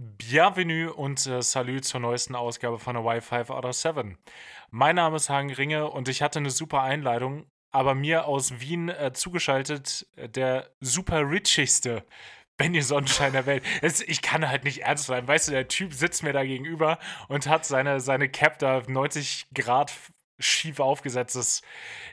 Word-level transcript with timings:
Bienvenue 0.00 0.92
und 0.92 1.26
äh, 1.26 1.42
Salut 1.42 1.84
zur 1.84 1.98
neuesten 1.98 2.36
Ausgabe 2.36 2.78
von 2.78 2.94
der 2.94 3.04
Wi-Fi 3.04 3.50
out 3.52 3.64
of 3.64 3.74
7. 3.74 4.16
Mein 4.70 4.94
Name 4.94 5.16
ist 5.16 5.28
Hagen 5.28 5.52
Ringe 5.52 5.90
und 5.90 6.08
ich 6.08 6.22
hatte 6.22 6.38
eine 6.38 6.50
super 6.50 6.82
Einleitung, 6.82 7.46
aber 7.72 7.96
mir 7.96 8.26
aus 8.26 8.60
Wien 8.60 8.90
äh, 8.90 9.12
zugeschaltet 9.12 10.06
äh, 10.14 10.28
der 10.28 10.70
super 10.78 11.28
richigste 11.28 12.04
Benny 12.56 12.80
Sonnenschein 12.80 13.32
der 13.32 13.46
Welt. 13.46 13.64
Es, 13.82 14.00
ich 14.00 14.22
kann 14.22 14.48
halt 14.48 14.62
nicht 14.62 14.82
ernst 14.82 15.06
sein. 15.06 15.26
Weißt 15.26 15.48
du, 15.48 15.52
der 15.52 15.66
Typ 15.66 15.92
sitzt 15.92 16.22
mir 16.22 16.32
da 16.32 16.44
gegenüber 16.44 17.00
und 17.26 17.48
hat 17.48 17.66
seine, 17.66 17.98
seine 17.98 18.28
Cap 18.28 18.60
da 18.60 18.84
90 18.86 19.48
Grad 19.52 19.92
schief 20.38 20.78
aufgesetzt. 20.78 21.34
Das, 21.34 21.62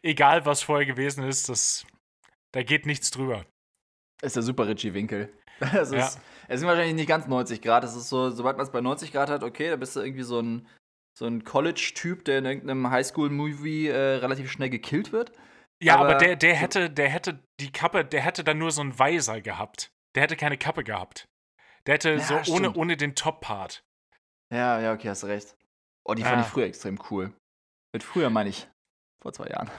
egal, 0.01 0.47
was 0.47 0.63
vorher 0.63 0.87
gewesen 0.87 1.23
ist, 1.23 1.49
das, 1.49 1.85
da 2.51 2.63
geht 2.63 2.87
nichts 2.87 3.11
drüber. 3.11 3.45
Ist 4.23 4.37
der 4.37 4.43
super 4.43 4.67
Richie 4.67 4.95
Winkel. 4.95 5.31
Es, 5.73 5.91
ja. 5.91 6.07
ist, 6.07 6.19
es 6.47 6.59
sind 6.59 6.67
wahrscheinlich 6.67 6.95
nicht 6.95 7.07
ganz 7.07 7.27
90 7.27 7.61
Grad. 7.61 7.83
Es 7.83 7.95
ist 7.95 8.09
so, 8.09 8.29
sobald 8.29 8.57
man 8.57 8.65
es 8.65 8.71
bei 8.71 8.81
90 8.81 9.11
Grad 9.11 9.29
hat, 9.29 9.43
okay, 9.43 9.69
da 9.69 9.75
bist 9.75 9.95
du 9.95 10.01
irgendwie 10.01 10.23
so 10.23 10.39
ein, 10.39 10.67
so 11.17 11.25
ein 11.25 11.43
College-Typ, 11.43 12.25
der 12.25 12.39
in 12.39 12.45
irgendeinem 12.45 12.89
Highschool-Movie 12.89 13.87
äh, 13.87 14.15
relativ 14.17 14.51
schnell 14.51 14.69
gekillt 14.69 15.11
wird. 15.11 15.31
Ja, 15.81 15.95
aber, 15.95 16.09
aber, 16.09 16.15
der, 16.15 16.35
der 16.35 16.55
hätte, 16.55 16.89
der 16.89 17.09
hätte 17.09 17.43
die 17.59 17.71
Kappe, 17.71 18.05
der 18.05 18.21
hätte 18.21 18.43
dann 18.43 18.57
nur 18.57 18.71
so 18.71 18.81
einen 18.81 18.97
Weiser 18.97 19.41
gehabt. 19.41 19.91
Der 20.15 20.23
hätte 20.23 20.35
keine 20.35 20.57
Kappe 20.57 20.83
gehabt. 20.83 21.27
Der 21.85 21.95
hätte 21.95 22.11
ja, 22.11 22.43
so 22.43 22.53
ohne, 22.53 22.73
ohne 22.73 22.97
den 22.97 23.15
Top-Part. 23.15 23.83
Ja, 24.51 24.79
ja, 24.79 24.93
okay, 24.93 25.09
hast 25.09 25.25
recht. 25.25 25.55
Oh, 26.05 26.13
die 26.13 26.21
ja. 26.21 26.29
fand 26.29 26.41
ich 26.41 26.47
früher 26.47 26.65
extrem 26.65 26.99
cool. 27.09 27.33
Mit 27.93 28.03
früher 28.03 28.29
meine 28.29 28.49
ich 28.49 28.67
vor 29.21 29.33
zwei 29.33 29.47
Jahren. 29.47 29.69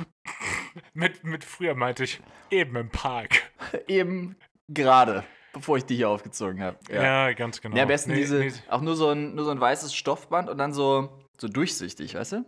mit, 0.94 1.24
mit 1.24 1.44
früher 1.44 1.74
meinte 1.74 2.04
ich 2.04 2.20
eben 2.50 2.76
im 2.76 2.90
Park. 2.90 3.50
eben 3.86 4.36
gerade, 4.68 5.24
bevor 5.56 5.78
ich 5.78 5.86
die 5.86 5.96
hier 5.96 6.10
aufgezogen 6.10 6.62
habe. 6.62 6.76
Ja. 6.90 7.28
ja. 7.28 7.32
ganz 7.32 7.62
genau. 7.62 7.76
Ja, 7.76 7.82
am 7.82 7.88
besten 7.88 8.10
nee, 8.10 8.18
diese, 8.18 8.38
nee. 8.38 8.52
auch 8.68 8.82
nur 8.82 8.94
so, 8.94 9.08
ein, 9.08 9.34
nur 9.34 9.44
so 9.46 9.50
ein 9.50 9.60
weißes 9.60 9.94
Stoffband 9.94 10.50
und 10.50 10.58
dann 10.58 10.74
so, 10.74 11.18
so 11.38 11.48
durchsichtig, 11.48 12.14
weißt 12.14 12.32
du? 12.32 12.44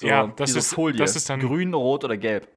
So, 0.00 0.08
ja, 0.08 0.26
das 0.26 0.56
ist, 0.56 0.74
Folie. 0.74 0.98
das 0.98 1.14
ist 1.14 1.30
dann 1.30 1.40
grün, 1.40 1.72
rot 1.72 2.04
oder 2.04 2.16
gelb. 2.16 2.48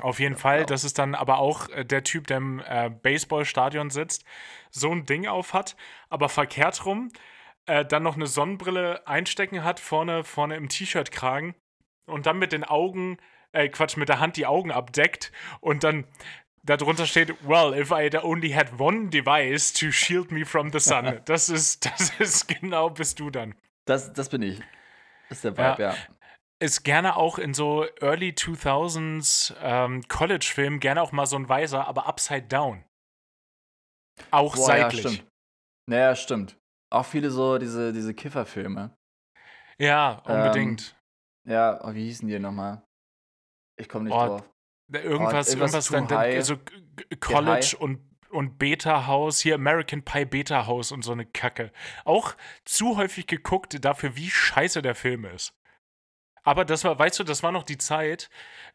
Auf 0.00 0.20
jeden 0.20 0.36
Fall, 0.36 0.58
genau. 0.58 0.68
das 0.68 0.84
ist 0.84 0.98
dann 0.98 1.14
aber 1.14 1.38
auch 1.38 1.68
äh, 1.70 1.84
der 1.84 2.04
Typ, 2.04 2.28
der 2.28 2.36
im 2.36 2.62
äh, 2.64 2.90
Baseballstadion 2.90 3.90
sitzt, 3.90 4.24
so 4.70 4.90
ein 4.90 5.04
Ding 5.04 5.26
auf 5.26 5.52
hat, 5.52 5.76
aber 6.08 6.28
verkehrt 6.28 6.86
rum, 6.86 7.10
äh, 7.66 7.84
dann 7.84 8.04
noch 8.04 8.14
eine 8.14 8.26
Sonnenbrille 8.26 9.06
einstecken 9.06 9.64
hat, 9.64 9.80
vorne, 9.80 10.22
vorne 10.22 10.56
im 10.56 10.68
T-Shirt-Kragen 10.68 11.54
und 12.06 12.26
dann 12.26 12.38
mit 12.38 12.52
den 12.52 12.64
Augen, 12.64 13.18
äh, 13.50 13.68
Quatsch, 13.68 13.96
mit 13.96 14.08
der 14.08 14.20
Hand 14.20 14.36
die 14.36 14.46
Augen 14.46 14.70
abdeckt 14.70 15.32
und 15.60 15.84
dann 15.84 16.06
darunter 16.64 17.06
steht, 17.06 17.34
well, 17.46 17.74
if 17.74 17.90
I 17.90 18.10
only 18.22 18.50
had 18.50 18.78
one 18.78 19.10
device 19.10 19.72
to 19.72 19.90
shield 19.90 20.30
me 20.30 20.44
from 20.44 20.72
the 20.72 20.80
sun. 20.80 21.20
das 21.24 21.48
ist, 21.48 21.84
das 21.86 22.10
ist 22.18 22.48
genau 22.48 22.90
bist 22.90 23.20
du 23.20 23.30
dann. 23.30 23.54
Das, 23.86 24.12
das 24.12 24.28
bin 24.28 24.42
ich. 24.42 24.60
Das 25.28 25.38
ist 25.38 25.44
der 25.44 25.52
Vibe, 25.52 25.82
ja. 25.82 25.92
ja 25.92 25.96
ist 26.62 26.84
gerne 26.84 27.16
auch 27.16 27.38
in 27.38 27.54
so 27.54 27.84
Early 28.00 28.30
2000s 28.30 29.54
ähm, 29.60 30.02
College-Filmen 30.06 30.78
gerne 30.78 31.02
auch 31.02 31.10
mal 31.10 31.26
so 31.26 31.36
ein 31.36 31.48
Weiser, 31.48 31.88
aber 31.88 32.06
upside 32.06 32.46
down. 32.46 32.84
Auch 34.30 34.54
Boah, 34.54 34.66
seitlich. 34.66 35.02
Ja, 35.02 35.10
stimmt. 35.10 35.30
Naja, 35.88 36.14
stimmt. 36.14 36.60
Auch 36.90 37.04
viele 37.04 37.30
so 37.30 37.58
diese, 37.58 37.92
diese 37.92 38.14
Kifferfilme. 38.14 38.96
Ja, 39.78 40.22
unbedingt. 40.24 40.94
Ähm, 41.44 41.52
ja, 41.52 41.80
oh, 41.82 41.94
wie 41.94 42.04
hießen 42.04 42.28
die 42.28 42.38
nochmal? 42.38 42.84
Ich 43.76 43.88
komme 43.88 44.04
nicht 44.04 44.14
oh, 44.14 44.26
drauf. 44.26 44.51
Irgendwas, 44.92 45.48
oh, 45.48 45.58
irgendwas, 45.58 45.88
dann, 45.88 46.08
dann 46.08 46.18
also 46.18 46.56
College 47.20 47.76
und 47.78 48.00
und 48.32 48.58
Beta 48.58 49.06
House, 49.06 49.40
hier 49.40 49.54
American 49.54 50.02
Pie 50.02 50.24
Beta 50.24 50.66
House 50.66 50.90
und 50.90 51.02
so 51.02 51.12
eine 51.12 51.26
Kacke. 51.26 51.70
Auch 52.04 52.34
zu 52.64 52.96
häufig 52.96 53.26
geguckt 53.26 53.84
dafür, 53.84 54.16
wie 54.16 54.30
scheiße 54.30 54.82
der 54.82 54.94
Film 54.94 55.26
ist. 55.26 55.54
Aber 56.42 56.64
das 56.64 56.82
war, 56.84 56.98
weißt 56.98 57.20
du, 57.20 57.24
das 57.24 57.42
war 57.42 57.52
noch 57.52 57.62
die 57.62 57.78
Zeit, 57.78 58.28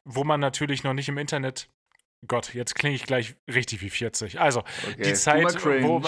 wo 0.05 0.23
man 0.23 0.39
natürlich 0.39 0.83
noch 0.83 0.94
nicht 0.94 1.09
im 1.09 1.17
Internet. 1.17 1.69
Gott, 2.28 2.53
jetzt 2.53 2.75
klinge 2.75 2.95
ich 2.95 3.03
gleich 3.03 3.35
richtig 3.47 3.81
wie 3.81 3.89
40. 3.89 4.39
Also, 4.39 4.59
okay. 4.59 5.03
die 5.03 5.13
Zeit, 5.13 5.63
wo, 5.66 6.01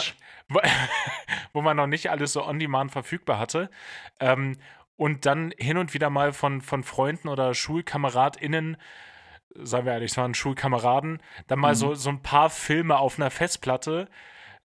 wo, 1.53 1.61
man 1.61 1.77
noch 1.77 1.87
nicht 1.87 2.09
alles 2.09 2.33
so 2.33 2.45
on 2.45 2.59
demand 2.59 2.91
verfügbar 2.91 3.37
hatte. 3.37 3.69
Ähm, 4.19 4.57
und 4.95 5.25
dann 5.25 5.53
hin 5.57 5.77
und 5.77 5.93
wieder 5.93 6.09
mal 6.09 6.33
von, 6.33 6.61
von 6.61 6.83
Freunden 6.83 7.27
oder 7.27 7.53
SchulkameradInnen, 7.53 8.77
sagen 9.55 9.85
wir 9.85 9.93
ehrlich, 9.93 10.11
es 10.11 10.17
waren 10.17 10.33
Schulkameraden, 10.33 11.21
dann 11.47 11.59
mal 11.59 11.73
mhm. 11.73 11.77
so, 11.77 11.93
so 11.95 12.09
ein 12.09 12.21
paar 12.21 12.49
Filme 12.49 12.97
auf 12.97 13.17
einer 13.17 13.31
Festplatte 13.31 14.07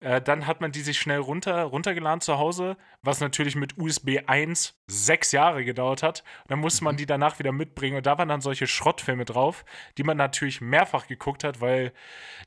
äh, 0.05 0.21
dann 0.21 0.47
hat 0.47 0.61
man 0.61 0.71
die 0.71 0.83
sich 0.83 0.99
schnell 0.99 1.19
runter, 1.19 1.63
runtergeladen 1.63 2.21
zu 2.21 2.39
Hause, 2.39 2.77
was 3.01 3.21
natürlich 3.21 3.57
mit 3.57 3.79
USB 3.79 4.19
1 4.27 4.79
sechs 4.87 5.33
Jahre 5.33 5.65
gedauert 5.65 6.03
hat. 6.03 6.23
Und 6.43 6.51
dann 6.51 6.59
musste 6.59 6.85
man 6.85 6.95
mhm. 6.95 6.99
die 6.99 7.07
danach 7.07 7.39
wieder 7.39 7.53
mitbringen. 7.53 7.97
Und 7.97 8.05
da 8.07 8.19
waren 8.19 8.29
dann 8.29 8.43
solche 8.43 8.67
Schrottfilme 8.67 9.25
drauf, 9.25 9.65
die 9.97 10.03
man 10.03 10.19
natürlich 10.19 10.61
mehrfach 10.61 11.07
geguckt 11.07 11.43
hat, 11.43 11.63
weil 11.63 11.93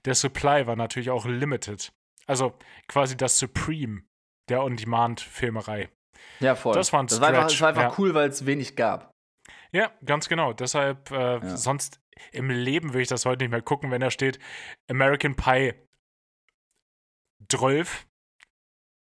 der 0.05 0.13
Supply 0.13 0.67
war 0.67 0.75
natürlich 0.75 1.09
auch 1.09 1.25
limited. 1.25 1.91
Also 2.27 2.53
quasi 2.87 3.17
das 3.17 3.39
Supreme 3.39 4.03
der 4.49 4.63
On-Demand-Filmerei. 4.63 5.89
Ja, 6.39 6.55
voll. 6.55 6.75
Das 6.75 6.93
war, 6.93 7.01
ein 7.01 7.07
das 7.07 7.21
war 7.21 7.29
einfach, 7.29 7.43
das 7.45 7.59
war 7.59 7.69
einfach 7.69 7.81
ja. 7.81 7.95
cool, 7.97 8.13
weil 8.13 8.29
es 8.29 8.45
wenig 8.45 8.75
gab. 8.75 9.11
Ja, 9.71 9.91
ganz 10.05 10.29
genau. 10.29 10.53
Deshalb, 10.53 11.09
äh, 11.09 11.37
ja. 11.37 11.57
sonst 11.57 12.01
im 12.31 12.49
Leben 12.49 12.89
würde 12.89 13.01
ich 13.01 13.07
das 13.07 13.25
heute 13.25 13.43
nicht 13.43 13.51
mehr 13.51 13.61
gucken, 13.61 13.91
wenn 13.91 14.01
da 14.01 14.11
steht 14.11 14.39
American 14.89 15.35
Pie 15.35 15.73
12. 17.49 18.05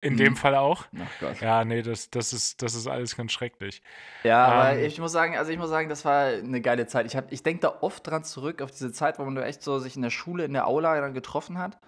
In 0.01 0.13
mhm. 0.13 0.17
dem 0.17 0.35
Fall 0.35 0.53
auch. 0.53 0.85
Ach 0.99 1.19
Gott. 1.19 1.41
Ja, 1.41 1.65
nee, 1.65 1.81
das, 1.81 2.11
das, 2.11 2.31
ist, 2.31 2.61
das 2.61 2.75
ist 2.75 2.85
alles 2.85 3.15
ganz 3.15 3.31
schrecklich. 3.31 3.81
Ja, 4.23 4.45
aber 4.45 4.77
ähm, 4.77 4.85
ich 4.85 4.99
muss 4.99 5.11
sagen, 5.11 5.35
also 5.35 5.51
ich 5.51 5.57
muss 5.57 5.69
sagen, 5.69 5.89
das 5.89 6.05
war 6.05 6.27
eine 6.27 6.61
geile 6.61 6.85
Zeit. 6.85 7.07
Ich, 7.07 7.19
ich 7.31 7.41
denke 7.41 7.61
da 7.61 7.79
oft 7.81 8.05
dran 8.05 8.23
zurück, 8.23 8.61
auf 8.61 8.69
diese 8.69 8.91
Zeit, 8.91 9.17
wo 9.17 9.25
man 9.25 9.35
echt 9.37 9.63
so 9.63 9.79
sich 9.79 9.95
in 9.95 10.03
der 10.03 10.11
Schule, 10.11 10.45
in 10.45 10.53
der 10.53 10.67
Aula 10.67 11.01
dann 11.01 11.15
getroffen 11.15 11.57
hat. 11.57 11.79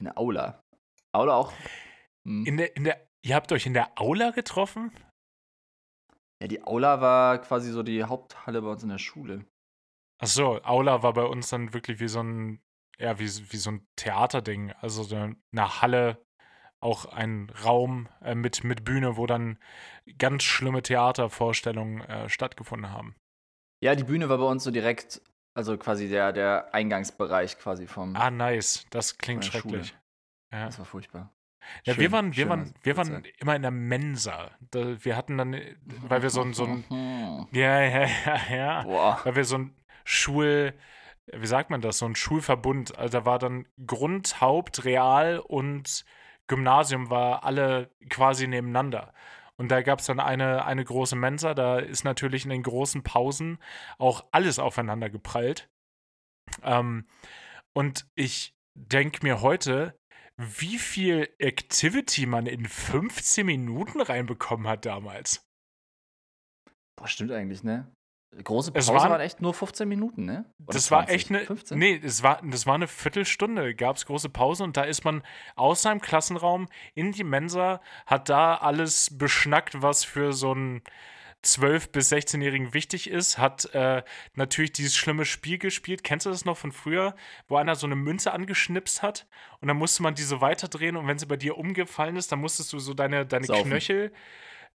In 0.00 0.06
der 0.06 0.18
Aula. 0.18 0.64
Aula 1.12 1.34
auch. 1.34 1.52
Hm. 2.26 2.44
In 2.44 2.56
der, 2.56 2.76
in 2.76 2.84
der, 2.84 3.08
ihr 3.22 3.36
habt 3.36 3.52
euch 3.52 3.66
in 3.66 3.74
der 3.74 3.92
Aula 4.00 4.30
getroffen? 4.30 4.90
Ja, 6.42 6.48
die 6.48 6.64
Aula 6.64 7.00
war 7.00 7.38
quasi 7.38 7.70
so 7.70 7.84
die 7.84 8.02
Haupthalle 8.02 8.62
bei 8.62 8.68
uns 8.68 8.82
in 8.82 8.88
der 8.88 8.98
Schule. 8.98 9.44
Ach 10.20 10.26
so, 10.26 10.62
Aula 10.62 11.02
war 11.02 11.14
bei 11.14 11.24
uns 11.24 11.48
dann 11.48 11.72
wirklich 11.72 11.98
wie 11.98 12.08
so 12.08 12.22
ein 12.22 12.60
ja, 13.00 13.18
wie, 13.18 13.24
wie 13.24 13.56
so 13.56 13.70
ein 13.70 13.86
Theaterding. 13.96 14.72
Also 14.80 15.02
so 15.02 15.16
eine 15.16 15.80
Halle, 15.80 16.18
auch 16.80 17.06
ein 17.06 17.50
Raum 17.64 18.08
äh, 18.22 18.34
mit, 18.34 18.62
mit 18.62 18.84
Bühne, 18.84 19.16
wo 19.16 19.26
dann 19.26 19.58
ganz 20.18 20.44
schlimme 20.44 20.82
Theatervorstellungen 20.82 22.02
äh, 22.02 22.28
stattgefunden 22.28 22.90
haben. 22.90 23.16
Ja, 23.82 23.94
die 23.94 24.04
Bühne 24.04 24.28
war 24.28 24.38
bei 24.38 24.44
uns 24.44 24.64
so 24.64 24.70
direkt, 24.70 25.22
also 25.54 25.76
quasi 25.78 26.08
der, 26.08 26.32
der 26.32 26.74
Eingangsbereich 26.74 27.58
quasi 27.58 27.86
vom. 27.86 28.14
Ah, 28.16 28.30
nice. 28.30 28.86
Das 28.90 29.16
klingt 29.16 29.44
schrecklich. 29.44 29.94
Ja. 30.52 30.66
Das 30.66 30.78
war 30.78 30.86
furchtbar. 30.86 31.32
Ja, 31.84 31.94
schön, 31.94 32.00
wir 32.00 32.12
waren, 32.12 32.36
wir 32.36 32.48
waren, 32.48 32.74
wir 32.82 32.96
waren 32.96 33.24
immer 33.38 33.54
in 33.54 33.62
der 33.62 33.70
Mensa. 33.70 34.50
Wir 34.72 35.16
hatten 35.16 35.38
dann, 35.38 35.60
weil 36.08 36.22
wir 36.22 36.30
so 36.30 36.42
ein, 36.42 36.54
so 36.54 36.64
ein, 36.64 36.84
ja, 37.52 37.82
ja, 37.82 38.06
ja, 38.06 38.54
ja, 38.54 38.82
Boah. 38.82 39.20
weil 39.24 39.36
wir 39.36 39.44
so 39.44 39.58
ein 39.58 39.74
Schul, 40.10 40.74
wie 41.32 41.46
sagt 41.46 41.70
man 41.70 41.80
das, 41.80 41.98
so 41.98 42.06
ein 42.06 42.16
Schulverbund. 42.16 42.98
Also 42.98 43.20
da 43.20 43.24
war 43.24 43.38
dann 43.38 43.68
Grund, 43.86 44.40
Haupt, 44.40 44.84
Real 44.84 45.38
und 45.38 46.04
Gymnasium 46.48 47.10
war 47.10 47.44
alle 47.44 47.90
quasi 48.08 48.48
nebeneinander. 48.48 49.14
Und 49.56 49.68
da 49.70 49.82
gab 49.82 50.00
es 50.00 50.06
dann 50.06 50.18
eine, 50.18 50.64
eine 50.64 50.84
große 50.84 51.14
Mensa, 51.14 51.54
da 51.54 51.78
ist 51.78 52.02
natürlich 52.02 52.44
in 52.44 52.50
den 52.50 52.62
großen 52.64 53.02
Pausen 53.04 53.58
auch 53.98 54.24
alles 54.32 54.58
aufeinander 54.58 55.10
geprallt. 55.10 55.70
Ähm, 56.62 57.06
und 57.72 58.08
ich 58.16 58.56
denke 58.74 59.20
mir 59.22 59.42
heute, 59.42 59.96
wie 60.36 60.78
viel 60.78 61.28
Activity 61.38 62.26
man 62.26 62.46
in 62.46 62.66
15 62.66 63.46
Minuten 63.46 64.00
reinbekommen 64.00 64.66
hat 64.66 64.86
damals. 64.86 65.46
Boah, 66.96 67.06
stimmt 67.06 67.30
eigentlich, 67.30 67.62
ne? 67.62 67.92
Große 68.44 68.70
Pause 68.70 68.94
waren, 68.94 69.10
waren, 69.10 69.20
echt 69.20 69.40
nur 69.40 69.52
15 69.52 69.88
Minuten, 69.88 70.24
ne? 70.24 70.44
Oder 70.64 70.74
das 70.74 70.86
20, 70.86 70.90
war 70.90 71.14
echt 71.14 71.30
eine. 71.30 71.40
15? 71.40 71.78
Nee, 71.78 71.98
das 71.98 72.22
war, 72.22 72.40
das 72.44 72.64
war 72.64 72.76
eine 72.76 72.86
Viertelstunde, 72.86 73.74
gab 73.74 73.96
es 73.96 74.06
große 74.06 74.28
Pause 74.28 74.62
und 74.62 74.76
da 74.76 74.84
ist 74.84 75.04
man 75.04 75.22
aus 75.56 75.82
seinem 75.82 76.00
Klassenraum 76.00 76.68
in 76.94 77.10
die 77.10 77.24
Mensa, 77.24 77.80
hat 78.06 78.28
da 78.28 78.54
alles 78.54 79.18
beschnackt, 79.18 79.82
was 79.82 80.04
für 80.04 80.32
so 80.32 80.52
einen 80.52 80.82
12- 81.44 81.90
bis 81.90 82.12
16-Jährigen 82.12 82.74
wichtig 82.74 83.10
ist, 83.10 83.38
hat 83.38 83.74
äh, 83.74 84.02
natürlich 84.34 84.72
dieses 84.72 84.94
schlimme 84.94 85.24
Spiel 85.24 85.58
gespielt. 85.58 86.04
Kennst 86.04 86.26
du 86.26 86.30
das 86.30 86.44
noch 86.44 86.56
von 86.56 86.70
früher, 86.70 87.14
wo 87.48 87.56
einer 87.56 87.74
so 87.74 87.86
eine 87.86 87.96
Münze 87.96 88.32
angeschnipst 88.32 89.02
hat 89.02 89.26
und 89.60 89.68
dann 89.68 89.76
musste 89.76 90.02
man 90.02 90.14
diese 90.14 90.40
weiterdrehen 90.40 90.96
und 90.96 91.06
wenn 91.06 91.18
sie 91.18 91.26
bei 91.26 91.36
dir 91.36 91.56
umgefallen 91.56 92.16
ist, 92.16 92.30
dann 92.30 92.40
musstest 92.40 92.72
du 92.72 92.78
so 92.78 92.94
deine, 92.94 93.26
deine 93.26 93.46
Knöchel. 93.46 94.12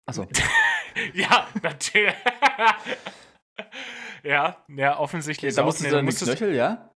Achso. 0.05 0.27
ja, 1.13 1.47
natürlich. 1.61 2.13
ja, 4.23 4.63
ja, 4.67 4.99
offensichtlich. 4.99 5.55
Da 5.55 5.63
musstest 5.63 5.91
du 5.91 5.95
dann 5.95 6.05
musstest, 6.05 6.37
Knöchel, 6.37 6.55
ja? 6.55 6.91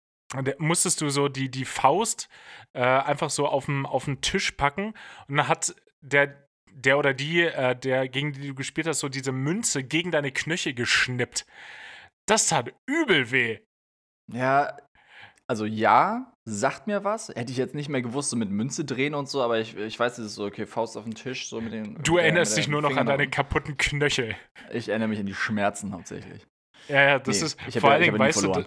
musstest 0.57 1.01
du 1.01 1.09
so 1.09 1.27
die, 1.27 1.49
die 1.49 1.65
Faust 1.65 2.29
äh, 2.73 2.81
einfach 2.81 3.29
so 3.29 3.47
auf 3.47 3.65
den 3.65 4.21
Tisch 4.21 4.51
packen 4.51 4.93
und 5.27 5.37
dann 5.37 5.47
hat 5.47 5.75
der, 6.01 6.47
der 6.71 6.97
oder 6.97 7.13
die, 7.13 7.41
äh, 7.41 7.75
der 7.75 8.07
gegen 8.07 8.33
die 8.33 8.47
du 8.47 8.55
gespielt 8.55 8.87
hast, 8.87 8.99
so 8.99 9.09
diese 9.09 9.31
Münze 9.31 9.83
gegen 9.83 10.11
deine 10.11 10.31
Knöchel 10.31 10.73
geschnippt. 10.73 11.45
Das 12.25 12.47
tat 12.47 12.73
übel 12.87 13.31
weh. 13.31 13.59
Ja, 14.31 14.77
also 15.47 15.65
ja, 15.65 16.31
sagt 16.45 16.87
mir 16.87 17.03
was. 17.03 17.29
Hätte 17.29 17.51
ich 17.51 17.57
jetzt 17.57 17.75
nicht 17.75 17.89
mehr 17.89 18.01
gewusst, 18.01 18.29
so 18.29 18.37
mit 18.37 18.49
Münze 18.49 18.85
drehen 18.85 19.13
und 19.13 19.27
so, 19.27 19.41
aber 19.41 19.59
ich, 19.59 19.75
ich 19.75 19.99
weiß, 19.99 20.17
es 20.19 20.27
ist 20.27 20.35
so, 20.35 20.45
okay, 20.45 20.65
Faust 20.65 20.95
auf 20.97 21.03
den 21.03 21.13
Tisch, 21.13 21.49
so 21.49 21.59
mit 21.59 21.73
den. 21.73 22.01
Du 22.03 22.17
erinnerst 22.17 22.55
dich 22.55 22.67
nur 22.67 22.81
noch 22.81 22.95
an 22.95 23.05
deine 23.05 23.29
kaputten 23.29 23.77
Knöchel. 23.77 24.35
Ich 24.71 24.89
erinnere 24.89 25.09
mich 25.09 25.19
an 25.19 25.25
die 25.25 25.33
Schmerzen 25.33 25.91
hauptsächlich. 25.91 26.47
Ja, 26.87 27.01
ja, 27.01 27.19
das 27.19 27.39
nee, 27.39 27.45
ist 27.45 27.59
ich 27.67 27.79
vor 27.79 27.89
ja, 27.89 27.95
allen 27.95 28.03
Dingen, 28.03 28.19
weißt 28.19 28.43
du. 28.43 28.65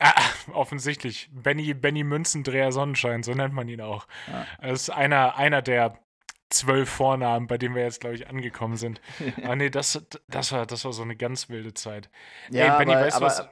Ah, 0.00 0.14
offensichtlich. 0.52 1.28
Benny, 1.32 1.74
Benny 1.74 2.04
Münzendreher 2.04 2.72
Sonnenschein, 2.72 3.22
so 3.22 3.32
nennt 3.32 3.54
man 3.54 3.68
ihn 3.68 3.80
auch. 3.80 4.06
Ja. 4.28 4.46
Das 4.60 4.82
ist 4.82 4.90
einer, 4.90 5.36
einer 5.36 5.62
der 5.62 5.98
zwölf 6.50 6.88
Vornamen, 6.88 7.46
bei 7.46 7.58
denen 7.58 7.74
wir 7.74 7.82
jetzt, 7.82 8.00
glaube 8.00 8.16
ich, 8.16 8.28
angekommen 8.28 8.76
sind. 8.76 9.00
aber 9.42 9.56
nee, 9.56 9.70
das, 9.70 10.06
das, 10.28 10.52
war, 10.52 10.66
das 10.66 10.84
war 10.84 10.92
so 10.92 11.02
eine 11.02 11.16
ganz 11.16 11.48
wilde 11.48 11.74
Zeit. 11.74 12.10
Ja, 12.50 12.72
Ey, 12.72 12.78
Benny, 12.78 12.94
aber, 12.94 13.06
weißt 13.06 13.20
du 13.20 13.24
was? 13.24 13.48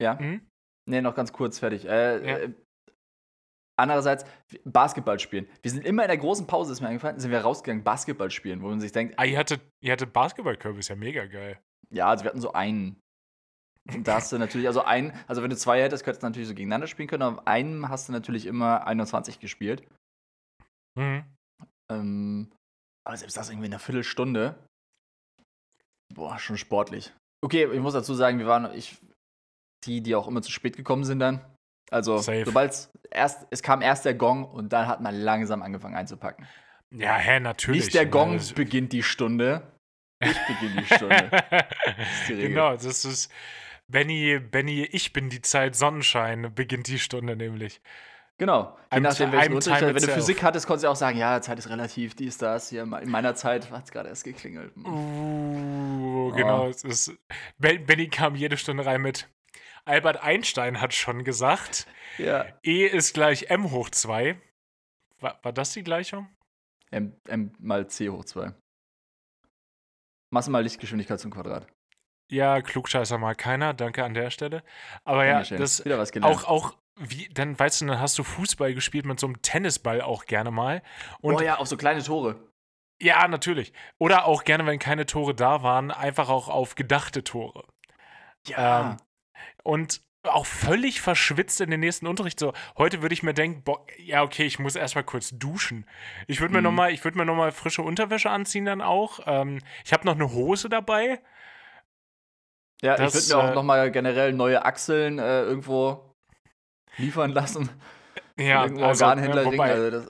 Ja. 0.00 0.18
Hm? 0.18 0.46
Nee, 0.88 1.00
noch 1.02 1.14
ganz 1.14 1.32
kurz, 1.32 1.58
fertig. 1.58 1.84
Äh, 1.86 2.26
ja. 2.26 2.38
äh, 2.38 2.52
andererseits, 3.76 4.24
Basketball 4.64 5.18
spielen. 5.18 5.48
Wir 5.62 5.70
sind 5.70 5.84
immer 5.84 6.02
in 6.02 6.08
der 6.08 6.18
großen 6.18 6.46
Pause, 6.46 6.72
ist 6.72 6.80
mir 6.80 6.88
eingefallen, 6.88 7.18
sind 7.18 7.30
wir 7.30 7.40
rausgegangen, 7.40 7.84
Basketball 7.84 8.30
spielen, 8.30 8.62
wo 8.62 8.68
man 8.68 8.80
sich 8.80 8.92
denkt. 8.92 9.14
Ah, 9.18 9.24
ihr 9.24 9.38
hattet, 9.38 9.60
ihr 9.80 9.92
hattet 9.92 10.12
Basketballkörbe, 10.12 10.78
ist 10.78 10.88
ja 10.88 10.96
mega 10.96 11.26
geil. 11.26 11.58
Ja, 11.90 12.08
also 12.08 12.24
wir 12.24 12.30
hatten 12.30 12.40
so 12.40 12.52
einen. 12.52 13.00
Und 13.94 14.06
da 14.08 14.16
hast 14.16 14.32
du 14.32 14.38
natürlich, 14.38 14.66
also 14.66 14.82
ein, 14.82 15.12
also 15.26 15.42
wenn 15.42 15.50
du 15.50 15.56
zwei 15.56 15.82
hättest, 15.82 16.04
könntest 16.04 16.22
du 16.22 16.26
natürlich 16.26 16.48
so 16.48 16.54
gegeneinander 16.54 16.86
spielen 16.86 17.08
können, 17.08 17.22
aber 17.22 17.38
auf 17.38 17.46
einem 17.46 17.88
hast 17.88 18.08
du 18.08 18.12
natürlich 18.12 18.46
immer 18.46 18.86
21 18.86 19.40
gespielt. 19.40 19.86
Mhm. 20.98 21.24
Ähm, 21.90 22.52
aber 23.06 23.16
selbst 23.16 23.36
das 23.36 23.48
irgendwie 23.48 23.66
in 23.66 23.72
einer 23.72 23.80
Viertelstunde. 23.80 24.54
Boah, 26.14 26.38
schon 26.38 26.56
sportlich. 26.56 27.12
Okay, 27.44 27.68
ich 27.72 27.80
muss 27.80 27.94
dazu 27.94 28.14
sagen, 28.14 28.38
wir 28.38 28.46
waren, 28.46 28.72
ich, 28.74 28.98
die, 29.84 30.02
die 30.02 30.14
auch 30.14 30.28
immer 30.28 30.42
zu 30.42 30.50
spät 30.50 30.76
gekommen 30.76 31.04
sind 31.04 31.20
dann. 31.20 31.44
Also, 31.90 32.18
sobald 32.18 32.88
erst, 33.10 33.46
es 33.50 33.62
kam 33.62 33.82
erst 33.82 34.04
der 34.04 34.14
Gong 34.14 34.44
und 34.44 34.72
dann 34.72 34.86
hat 34.86 35.00
man 35.00 35.14
langsam 35.14 35.62
angefangen 35.62 35.96
einzupacken. 35.96 36.46
Ja, 36.94 37.16
hä, 37.16 37.40
natürlich. 37.40 37.84
Nicht 37.84 37.94
der 37.94 38.06
Gong 38.06 38.32
also, 38.32 38.54
beginnt 38.54 38.92
die 38.92 39.02
Stunde. 39.02 39.62
Ich 40.22 40.38
beginne 40.46 40.82
die 40.82 40.94
Stunde. 40.94 41.30
das 41.50 42.28
genau, 42.28 42.72
das 42.74 43.04
ist 43.04 43.32
Benny, 43.90 44.38
Benny, 44.38 44.82
ich 44.84 45.12
bin 45.12 45.28
die 45.28 45.42
Zeit 45.42 45.74
Sonnenschein, 45.74 46.54
beginnt 46.54 46.86
die 46.88 46.98
Stunde 46.98 47.36
nämlich. 47.36 47.80
Genau. 48.38 48.78
Je 48.92 49.00
nachdem, 49.00 49.32
welchen 49.32 49.54
Unterricht. 49.54 49.82
Wenn 49.82 50.02
du 50.02 50.14
Physik 50.14 50.42
hattest, 50.42 50.66
konntest 50.66 50.84
du 50.84 50.88
auch 50.88 50.96
sagen, 50.96 51.18
ja, 51.18 51.42
Zeit 51.42 51.58
ist 51.58 51.68
relativ, 51.68 52.14
dies, 52.14 52.38
das. 52.38 52.70
Hier 52.70 52.82
in 52.82 53.10
meiner 53.10 53.34
Zeit 53.34 53.70
hat 53.70 53.84
es 53.84 53.90
gerade 53.90 54.08
erst 54.08 54.24
geklingelt. 54.24 54.74
Uh, 54.78 56.32
genau. 56.34 56.68
Es 56.68 56.82
ist, 56.82 57.12
Benny 57.58 58.08
kam 58.08 58.36
jede 58.36 58.56
Stunde 58.56 58.86
rein 58.86 59.02
mit 59.02 59.28
Albert 59.84 60.22
Einstein 60.22 60.80
hat 60.80 60.94
schon 60.94 61.24
gesagt, 61.24 61.86
ja. 62.18 62.46
E 62.62 62.86
ist 62.86 63.14
gleich 63.14 63.50
M 63.50 63.70
hoch 63.70 63.90
2. 63.90 64.40
War, 65.20 65.38
war 65.42 65.52
das 65.52 65.72
die 65.72 65.82
Gleichung? 65.82 66.28
M, 66.90 67.16
M 67.26 67.52
mal 67.58 67.88
C 67.88 68.08
hoch 68.08 68.24
2. 68.24 68.54
Masse 70.30 70.50
mal 70.50 70.62
Lichtgeschwindigkeit 70.62 71.18
zum 71.18 71.30
Quadrat. 71.30 71.66
Ja, 72.30 72.62
Klugscheißer 72.62 73.18
mal 73.18 73.34
keiner, 73.34 73.74
danke 73.74 74.04
an 74.04 74.14
der 74.14 74.30
Stelle. 74.30 74.62
Aber 75.04 75.24
ja, 75.26 75.42
das 75.42 75.84
Wieder 75.84 75.98
was 75.98 76.12
auch, 76.22 76.44
auch 76.44 76.76
wie, 76.96 77.28
dann 77.34 77.58
weißt 77.58 77.80
du, 77.80 77.86
dann 77.86 78.00
hast 78.00 78.18
du 78.18 78.22
Fußball 78.22 78.72
gespielt 78.72 79.04
mit 79.04 79.18
so 79.18 79.26
einem 79.26 79.42
Tennisball 79.42 80.00
auch 80.00 80.26
gerne 80.26 80.50
mal. 80.50 80.82
Und 81.20 81.36
oh 81.36 81.40
ja, 81.40 81.56
auf 81.56 81.66
so 81.66 81.76
kleine 81.76 82.02
Tore. 82.02 82.36
Ja, 83.02 83.26
natürlich. 83.26 83.72
Oder 83.98 84.26
auch 84.26 84.44
gerne, 84.44 84.64
wenn 84.66 84.78
keine 84.78 85.06
Tore 85.06 85.34
da 85.34 85.62
waren, 85.62 85.90
einfach 85.90 86.28
auch 86.28 86.48
auf 86.48 86.76
gedachte 86.76 87.24
Tore. 87.24 87.64
Ja. 88.46 88.92
Ähm, 88.92 88.96
und 89.64 90.02
auch 90.22 90.46
völlig 90.46 91.00
verschwitzt 91.00 91.60
in 91.60 91.70
den 91.70 91.80
nächsten 91.80 92.06
Unterricht. 92.06 92.38
So, 92.38 92.52
heute 92.76 93.02
würde 93.02 93.14
ich 93.14 93.22
mir 93.22 93.34
denken, 93.34 93.62
boah, 93.64 93.84
ja, 93.98 94.22
okay, 94.22 94.44
ich 94.44 94.58
muss 94.58 94.76
erstmal 94.76 95.04
kurz 95.04 95.30
duschen. 95.30 95.86
Ich 96.26 96.40
würde 96.40 96.52
mir 96.52 96.60
mhm. 96.60 96.64
nochmal, 96.64 96.92
ich 96.92 97.02
mir 97.04 97.24
noch 97.24 97.52
frische 97.52 97.82
Unterwäsche 97.82 98.30
anziehen 98.30 98.66
dann 98.66 98.82
auch. 98.82 99.20
Ähm, 99.26 99.60
ich 99.84 99.92
habe 99.92 100.04
noch 100.04 100.14
eine 100.14 100.30
Hose 100.30 100.68
dabei. 100.68 101.20
Ja, 102.82 102.96
das, 102.96 103.14
ich 103.14 103.30
würde 103.30 103.42
mir 103.42 103.48
auch 103.48 103.52
äh, 103.52 103.54
nochmal 103.54 103.90
generell 103.90 104.32
neue 104.32 104.64
Achseln 104.64 105.18
äh, 105.18 105.42
irgendwo 105.42 106.14
liefern 106.96 107.32
lassen. 107.32 107.68
Ja, 108.38 108.62
also, 108.62 108.82
Organhändler 109.04 109.42
ja, 109.42 109.52
wobei, 109.52 109.70
also 109.70 109.90
das 109.90 110.08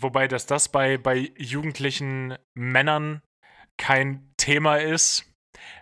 wobei, 0.00 0.28
dass 0.28 0.46
das 0.46 0.70
bei, 0.70 0.96
bei 0.96 1.30
jugendlichen 1.36 2.38
Männern 2.54 3.20
kein 3.76 4.32
Thema 4.38 4.76
ist. 4.76 5.30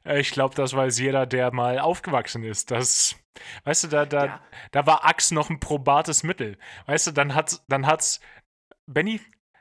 Äh, 0.04 0.20
ich 0.20 0.30
glaube, 0.30 0.54
das 0.54 0.74
weiß 0.74 0.98
jeder, 0.98 1.26
der 1.26 1.52
mal 1.52 1.78
aufgewachsen 1.78 2.42
ist. 2.42 2.70
Das, 2.70 3.16
weißt 3.64 3.84
du, 3.84 3.88
da, 3.88 4.06
da, 4.06 4.26
ja. 4.26 4.40
da 4.72 4.86
war 4.86 5.04
Axt 5.04 5.32
noch 5.32 5.50
ein 5.50 5.60
probates 5.60 6.22
Mittel. 6.22 6.58
Weißt 6.86 7.06
du, 7.06 7.10
dann 7.12 7.34
hat's, 7.34 7.64
dann 7.68 7.86
hat's, 7.86 8.20
Benny, 8.86 9.20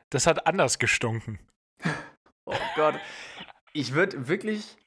das 0.10 0.28
hat 0.28 0.48
anders 0.48 0.80
gestunken. 0.80 1.40
Oh 2.46 2.56
Gott. 2.76 2.96
Ich 3.74 3.94
würde 3.94 4.28
wirklich, 4.28 4.78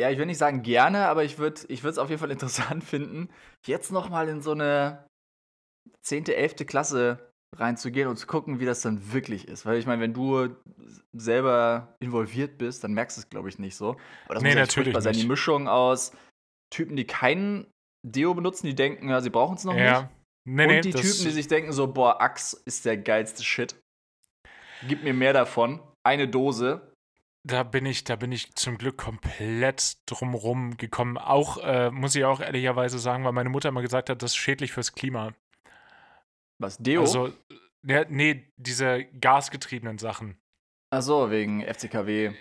ja, 0.00 0.10
ich 0.10 0.18
will 0.18 0.26
nicht 0.26 0.38
sagen 0.38 0.62
gerne, 0.62 1.06
aber 1.08 1.24
ich 1.24 1.38
würde 1.38 1.62
ich 1.68 1.82
es 1.82 1.98
auf 1.98 2.08
jeden 2.08 2.20
Fall 2.20 2.30
interessant 2.32 2.84
finden, 2.84 3.28
jetzt 3.66 3.92
noch 3.92 4.08
mal 4.08 4.28
in 4.28 4.40
so 4.40 4.52
eine 4.52 5.06
10., 6.02 6.26
11. 6.26 6.66
Klasse 6.66 7.32
reinzugehen 7.56 8.08
und 8.08 8.16
zu 8.16 8.26
gucken, 8.26 8.60
wie 8.60 8.66
das 8.66 8.82
dann 8.82 9.12
wirklich 9.12 9.48
ist. 9.48 9.64
Weil 9.64 9.78
ich 9.78 9.86
meine, 9.86 10.02
wenn 10.02 10.12
du 10.12 10.54
selber 11.12 11.96
involviert 12.00 12.58
bist, 12.58 12.84
dann 12.84 12.92
merkst 12.92 13.16
du 13.16 13.20
es, 13.22 13.30
glaube 13.30 13.48
ich, 13.48 13.58
nicht 13.58 13.76
so. 13.76 13.96
Aber 14.26 14.34
das 14.34 14.42
nee, 14.42 14.50
muss 14.50 14.56
ja 14.56 14.60
natürlich 14.60 14.96
sein. 14.98 15.14
Die 15.14 15.26
Mischung 15.26 15.66
aus 15.66 16.12
Typen, 16.70 16.96
die 16.96 17.06
keinen 17.06 17.66
Deo 18.06 18.34
benutzen, 18.34 18.66
die 18.66 18.74
denken, 18.74 19.08
ja, 19.08 19.20
sie 19.20 19.30
brauchen 19.30 19.56
es 19.56 19.64
noch 19.64 19.74
ja. 19.74 20.02
nicht. 20.02 20.10
Nee, 20.46 20.62
und 20.62 20.68
nee, 20.68 20.80
die 20.80 20.92
Typen, 20.92 21.24
die 21.24 21.30
sich 21.30 21.48
denken 21.48 21.72
so, 21.72 21.92
boah, 21.92 22.20
Axe 22.20 22.60
ist 22.64 22.84
der 22.84 22.96
geilste 22.96 23.42
Shit. 23.42 23.76
Gib 24.86 25.02
mir 25.02 25.14
mehr 25.14 25.32
davon. 25.32 25.80
Eine 26.06 26.28
Dose. 26.28 26.87
Da 27.48 27.62
bin 27.62 27.86
ich, 27.86 28.04
da 28.04 28.16
bin 28.16 28.30
ich 28.30 28.54
zum 28.56 28.76
Glück 28.76 28.98
komplett 28.98 29.96
drumrum 30.04 30.76
gekommen. 30.76 31.16
Auch, 31.16 31.56
äh, 31.64 31.90
muss 31.90 32.14
ich 32.14 32.24
auch 32.24 32.40
ehrlicherweise 32.40 32.98
sagen, 32.98 33.24
weil 33.24 33.32
meine 33.32 33.48
Mutter 33.48 33.70
immer 33.70 33.80
gesagt 33.80 34.10
hat, 34.10 34.22
das 34.22 34.32
ist 34.32 34.36
schädlich 34.36 34.72
fürs 34.72 34.92
Klima. 34.92 35.32
Was, 36.58 36.76
Deo? 36.76 37.00
Also, 37.00 37.32
ja, 37.84 38.04
nee, 38.08 38.52
diese 38.56 39.04
gasgetriebenen 39.18 39.96
Sachen. 39.96 40.38
Ach 40.90 41.00
so, 41.00 41.30
wegen 41.30 41.62
FCKW. 41.62 42.34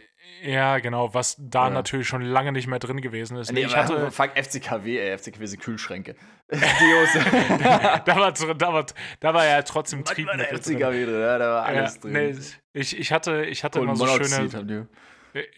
Ja, 0.44 0.80
genau, 0.80 1.14
was 1.14 1.36
da 1.40 1.68
ja. 1.68 1.70
natürlich 1.70 2.08
schon 2.08 2.22
lange 2.22 2.52
nicht 2.52 2.68
mehr 2.68 2.80
drin 2.80 3.02
gewesen 3.02 3.38
ist. 3.38 3.52
Nee, 3.52 3.66
ich 3.66 3.76
hatte 3.76 4.12
fuck 4.12 4.32
FCKW, 4.36 4.98
ey, 4.98 5.18
FCKW 5.18 5.46
sind 5.46 5.62
Kühlschränke. 5.62 6.16
Deos. 6.52 7.10
da, 8.06 8.16
war, 8.16 8.32
da, 8.32 8.74
war, 8.74 8.86
da 9.20 9.34
war 9.34 9.46
ja 9.46 9.62
trotzdem 9.62 10.04
Trieb 10.04 10.28
mit 10.36 10.48
FCKW 10.48 11.06
drin, 11.06 11.22
ja, 11.22 11.38
da 11.38 11.50
war 11.54 11.66
alles 11.66 11.96
ja, 11.96 12.02
drin. 12.02 12.14
Nee, 12.14 12.36
ich, 12.78 12.98
ich 12.98 13.12
hatte, 13.12 13.46
ich 13.46 13.64
hatte 13.64 13.80
immer 13.80 13.96
so 13.96 14.08
schöne 14.08 14.88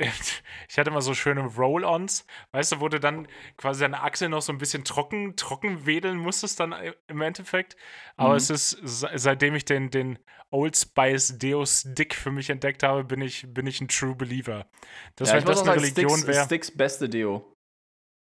ich 0.67 0.77
hatte 0.77 0.89
immer 0.89 1.01
so 1.01 1.13
schöne 1.13 1.41
Roll-Ons, 1.41 2.25
weißt 2.51 2.73
du, 2.73 2.79
wo 2.79 2.89
du 2.89 2.99
dann 2.99 3.27
quasi 3.57 3.81
deine 3.81 4.01
Achse 4.01 4.29
noch 4.29 4.41
so 4.41 4.51
ein 4.51 4.57
bisschen 4.57 4.83
trocken, 4.83 5.35
trocken 5.35 5.85
wedeln 5.85 6.17
musstest 6.17 6.59
dann 6.59 6.75
im 7.07 7.21
Endeffekt. 7.21 7.77
Aber 8.17 8.31
mhm. 8.31 8.37
es 8.37 8.49
ist, 8.49 8.77
seitdem 8.81 9.55
ich 9.55 9.65
den, 9.65 9.89
den 9.89 10.19
Old 10.49 10.75
Spice 10.75 11.37
Deo 11.37 11.65
Stick 11.65 12.15
für 12.15 12.31
mich 12.31 12.49
entdeckt 12.49 12.83
habe, 12.83 13.03
bin 13.03 13.21
ich, 13.21 13.45
bin 13.53 13.67
ich 13.67 13.79
ein 13.79 13.87
True 13.87 14.15
Believer. 14.15 14.65
Das, 15.15 15.29
ja, 15.29 15.35
wenn 15.35 15.45
das 15.45 15.61
eine 15.61 15.75
Religion 15.75 16.25
wäre. 16.25 16.45
Sticks 16.45 16.75
beste 16.75 17.07
Deo. 17.07 17.53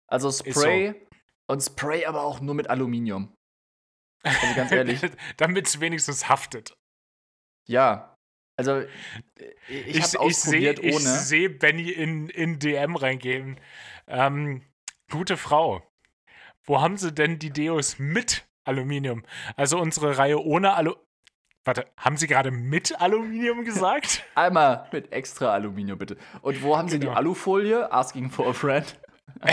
Also 0.07 0.31
Spray 0.31 0.93
so. 0.93 1.53
und 1.53 1.61
Spray 1.61 2.05
aber 2.05 2.23
auch 2.23 2.41
nur 2.41 2.55
mit 2.55 2.69
Aluminium. 2.69 3.35
Also 4.23 4.55
ganz 4.55 4.71
ehrlich. 4.73 5.01
Damit 5.37 5.67
es 5.67 5.81
wenigstens 5.81 6.29
haftet. 6.29 6.75
Ja, 7.67 8.15
also, 8.59 8.83
ich, 9.69 9.87
ich 9.87 10.03
habe 10.03 10.19
ausprobiert 10.19 10.79
seh, 10.79 10.89
ohne. 10.93 10.97
Ich 10.97 11.05
sehe 11.05 11.49
Benny 11.49 11.91
in, 11.91 12.29
in 12.29 12.59
DM 12.59 12.97
reingehen. 12.97 13.61
Ähm, 14.09 14.63
gute 15.09 15.37
Frau. 15.37 15.83
Wo 16.65 16.81
haben 16.81 16.97
sie 16.97 17.13
denn 17.13 17.39
die 17.39 17.51
Deos 17.51 18.01
mit 18.01 18.49
Aluminium? 18.65 19.25
Also 19.57 19.79
unsere 19.79 20.19
Reihe 20.19 20.41
ohne 20.41 20.75
Aluminium. 20.75 21.05
Warte, 21.65 21.87
haben 21.99 22.17
Sie 22.17 22.27
gerade 22.27 22.51
mit 22.51 22.99
Aluminium 22.99 23.63
gesagt? 23.63 24.25
Einmal 24.35 24.89
mit 24.91 25.13
extra 25.13 25.53
Aluminium, 25.53 25.99
bitte. 25.99 26.17
Und 26.41 26.63
wo 26.63 26.79
haben 26.79 26.87
genau. 26.87 26.93
Sie 26.93 26.99
die 26.99 27.07
genau. 27.07 27.19
Alufolie? 27.19 27.93
Asking 27.93 28.31
for 28.31 28.49
a 28.49 28.53
friend. 28.55 28.99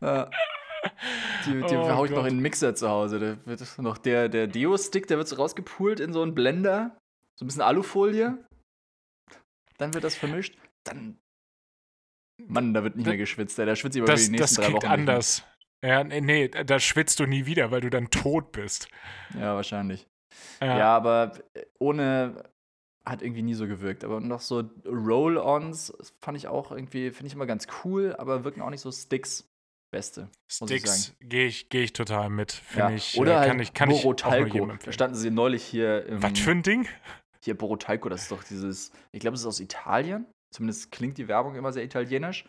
ja. 0.00 0.28
Die, 1.46 1.52
die 1.52 1.76
oh 1.76 1.88
hau 1.88 2.04
ich 2.04 2.10
noch 2.10 2.24
in 2.24 2.34
den 2.34 2.40
Mixer 2.40 2.74
zu 2.74 2.88
Hause. 2.88 3.18
Da 3.18 3.46
wird 3.46 3.78
noch 3.78 3.98
der, 3.98 4.28
der 4.28 4.46
Deo-Stick, 4.46 5.06
der 5.06 5.18
wird 5.18 5.28
so 5.28 5.36
rausgepult 5.36 6.00
in 6.00 6.12
so 6.12 6.22
einen 6.22 6.34
Blender. 6.34 6.96
So 7.38 7.44
ein 7.44 7.48
bisschen 7.48 7.62
Alufolie. 7.62 8.44
Dann 9.78 9.94
wird 9.94 10.04
das 10.04 10.16
vermischt. 10.16 10.56
Dann. 10.84 11.18
Mann, 12.46 12.74
da 12.74 12.84
wird 12.84 12.96
nicht 12.96 13.06
mehr 13.06 13.16
geschwitzt. 13.16 13.58
Da 13.58 13.76
schwitzt 13.76 13.96
ich 13.96 14.02
aber 14.02 14.12
das, 14.12 14.24
die 14.24 14.30
nächsten 14.30 14.62
das 14.62 14.66
drei 14.66 14.72
Wochen. 14.72 14.86
anders. 14.86 15.44
Ja, 15.84 16.02
nee, 16.02 16.20
nee, 16.20 16.48
da 16.48 16.80
schwitzt 16.80 17.20
du 17.20 17.26
nie 17.26 17.46
wieder, 17.46 17.70
weil 17.70 17.80
du 17.80 17.90
dann 17.90 18.10
tot 18.10 18.50
bist. 18.50 18.88
Ja, 19.34 19.54
wahrscheinlich. 19.54 20.08
Ja, 20.60 20.78
ja 20.78 20.96
aber 20.96 21.38
äh, 21.54 21.64
ohne 21.78 22.50
hat 23.04 23.22
irgendwie 23.22 23.42
nie 23.42 23.54
so 23.54 23.66
gewirkt. 23.66 24.04
Aber 24.04 24.20
noch 24.20 24.40
so 24.40 24.64
Roll-Ons 24.84 25.92
fand 26.20 26.36
ich 26.36 26.48
auch 26.48 26.72
irgendwie, 26.72 27.10
finde 27.10 27.28
ich 27.28 27.34
immer 27.34 27.46
ganz 27.46 27.66
cool, 27.84 28.14
aber 28.18 28.44
wirken 28.44 28.60
auch 28.60 28.70
nicht 28.70 28.80
so 28.80 28.90
Sticks. 28.90 29.48
Beste. 29.90 30.30
Sticks 30.46 31.14
gehe 31.20 31.46
ich, 31.46 31.68
geh 31.70 31.82
ich 31.82 31.92
total 31.92 32.28
mit. 32.28 32.62
Ja. 32.76 32.90
Ich, 32.90 33.18
Oder 33.18 33.42
äh, 33.42 33.46
kann 33.46 33.58
halt 33.58 33.62
ich, 33.62 33.74
kann 33.74 33.88
Borotalco. 33.88 34.66
Da 34.84 34.92
standen 34.92 35.16
sie 35.16 35.30
neulich 35.30 35.64
hier. 35.64 36.04
Im, 36.06 36.22
Was 36.22 36.38
für 36.38 36.50
ein 36.50 36.62
Ding? 36.62 36.86
Hier 37.42 37.56
Borotalco, 37.56 38.08
das 38.08 38.22
ist 38.22 38.32
doch 38.32 38.44
dieses, 38.44 38.92
ich 39.12 39.20
glaube, 39.20 39.34
es 39.34 39.40
ist 39.40 39.46
aus 39.46 39.60
Italien. 39.60 40.26
Zumindest 40.50 40.90
klingt 40.90 41.18
die 41.18 41.28
Werbung 41.28 41.54
immer 41.54 41.72
sehr 41.72 41.84
italienisch. 41.84 42.44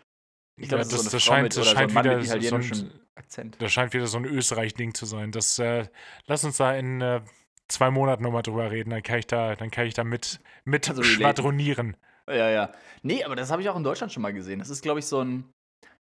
Ich 0.58 0.68
glaube, 0.68 0.84
ja, 0.84 0.90
das, 0.90 1.04
das, 1.04 1.12
das 1.12 1.24
scheint, 1.24 1.56
das 1.56 1.68
scheint 1.68 1.92
so 1.92 2.00
wieder 2.00 2.22
so 2.22 2.56
ein, 2.56 2.92
Akzent. 3.16 3.62
Das 3.62 3.72
scheint 3.72 3.94
wieder 3.94 4.08
so 4.08 4.18
ein 4.18 4.26
Österreich-Ding 4.26 4.94
zu 4.94 5.06
sein. 5.06 5.32
Das, 5.32 5.58
äh, 5.60 5.86
lass 6.26 6.44
uns 6.44 6.58
da 6.58 6.76
in 6.76 7.00
äh, 7.00 7.22
zwei 7.70 7.92
Monaten 7.92 8.24
nochmal 8.24 8.42
drüber 8.42 8.70
reden, 8.70 8.90
dann 8.90 9.04
kann 9.04 9.20
ich 9.20 9.28
da, 9.28 9.56
dann 9.56 9.72
kann 9.72 9.86
ich 9.86 9.94
da 9.94 10.04
mit, 10.04 10.42
mit 10.66 10.90
also 10.90 11.04
schwadronieren. 11.04 11.96
Ja, 12.28 12.50
ja. 12.50 12.74
Nee, 13.02 13.24
aber 13.24 13.36
das 13.36 13.52
habe 13.52 13.62
ich 13.62 13.70
auch 13.70 13.78
in 13.78 13.84
Deutschland 13.84 14.12
schon 14.12 14.22
mal 14.22 14.34
gesehen. 14.34 14.60
Das 14.60 14.70
ist, 14.70 14.82
glaube 14.82 15.00
ich, 15.00 15.06
so 15.06 15.22
ein, 15.22 15.50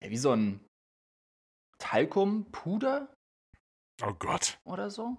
ja, 0.04 0.10
wie 0.10 0.18
so 0.18 0.32
ein 0.32 0.60
Talkum-Puder. 1.82 3.14
Oh 4.04 4.14
Gott. 4.14 4.60
Oder 4.64 4.90
so. 4.90 5.18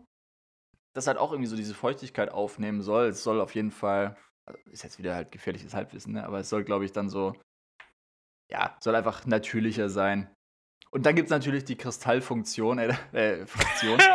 Das 0.94 1.06
halt 1.06 1.18
auch 1.18 1.32
irgendwie 1.32 1.48
so 1.48 1.56
diese 1.56 1.74
Feuchtigkeit 1.74 2.30
aufnehmen 2.30 2.80
soll. 2.82 3.08
Es 3.08 3.22
soll 3.22 3.40
auf 3.40 3.54
jeden 3.54 3.70
Fall, 3.70 4.16
also 4.46 4.60
ist 4.70 4.84
jetzt 4.84 4.98
wieder 4.98 5.14
halt 5.14 5.32
gefährliches 5.32 5.74
Halbwissen, 5.74 6.14
ne? 6.14 6.24
aber 6.24 6.40
es 6.40 6.48
soll, 6.48 6.64
glaube 6.64 6.84
ich, 6.84 6.92
dann 6.92 7.08
so, 7.08 7.34
ja, 8.50 8.76
soll 8.80 8.94
einfach 8.94 9.26
natürlicher 9.26 9.88
sein. 9.88 10.34
Und 10.90 11.06
dann 11.06 11.16
gibt 11.16 11.26
es 11.26 11.30
natürlich 11.30 11.64
die 11.64 11.76
Kristallfunktion, 11.76 12.78
äh, 12.78 12.94
äh 13.12 13.46
Funktion. 13.46 14.00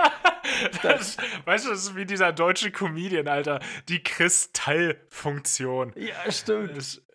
Das, 0.81 1.17
weißt 1.45 1.65
du, 1.65 1.69
das 1.69 1.83
ist 1.83 1.95
wie 1.95 2.05
dieser 2.05 2.31
deutsche 2.31 2.71
Comedian, 2.71 3.27
Alter. 3.27 3.59
Die 3.89 4.01
Kristallfunktion. 4.01 5.93
Ja, 5.95 6.31
stimmt. 6.31 6.75
Das, 6.75 7.05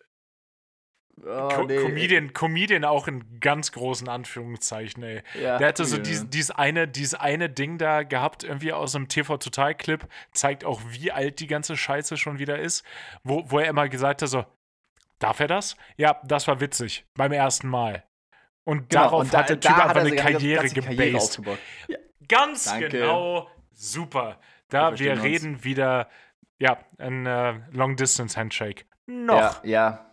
oh, 1.24 1.48
Co 1.48 1.64
nee. 1.64 1.76
Comedian, 1.76 2.32
Comedian 2.32 2.84
auch 2.84 3.08
in 3.08 3.40
ganz 3.40 3.72
großen 3.72 4.08
Anführungszeichen, 4.08 5.02
ey. 5.02 5.22
Ja, 5.40 5.58
Der 5.58 5.68
hatte 5.68 5.84
so 5.84 5.96
ja. 5.96 6.02
dies, 6.02 6.28
dies, 6.28 6.50
eine, 6.50 6.88
dieses 6.88 7.14
eine 7.14 7.48
Ding 7.48 7.78
da 7.78 8.02
gehabt, 8.02 8.44
irgendwie 8.44 8.72
aus 8.72 8.94
einem 8.94 9.08
TV-Total-Clip, 9.08 10.06
zeigt 10.32 10.64
auch, 10.64 10.80
wie 10.88 11.12
alt 11.12 11.40
die 11.40 11.46
ganze 11.46 11.76
Scheiße 11.76 12.16
schon 12.16 12.38
wieder 12.38 12.58
ist, 12.58 12.84
wo, 13.24 13.44
wo 13.50 13.58
er 13.58 13.68
immer 13.68 13.88
gesagt 13.88 14.22
hat, 14.22 14.28
so, 14.28 14.44
darf 15.18 15.40
er 15.40 15.48
das? 15.48 15.76
Ja, 15.96 16.20
das 16.24 16.48
war 16.48 16.60
witzig, 16.60 17.04
beim 17.14 17.32
ersten 17.32 17.68
Mal. 17.68 18.04
Und 18.64 18.90
genau, 18.90 19.02
darauf 19.02 19.20
und 19.22 19.34
da, 19.34 19.38
hat 19.38 19.48
der 19.48 19.60
Typ 19.60 19.76
einfach 19.76 19.96
eine 19.96 20.14
Karriere 20.14 20.68
gebased. 20.68 21.40
Ja, 21.88 21.98
Ganz 22.28 22.64
Danke. 22.64 22.88
genau. 22.88 23.50
Super. 23.72 24.38
Da 24.68 24.92
wir, 24.92 25.16
wir 25.16 25.22
reden 25.22 25.54
uns. 25.54 25.64
wieder, 25.64 26.08
ja, 26.58 26.78
ein 26.98 27.26
äh, 27.26 27.60
Long-Distance-Handshake. 27.72 28.84
Noch. 29.06 29.64
Ja, 29.64 30.11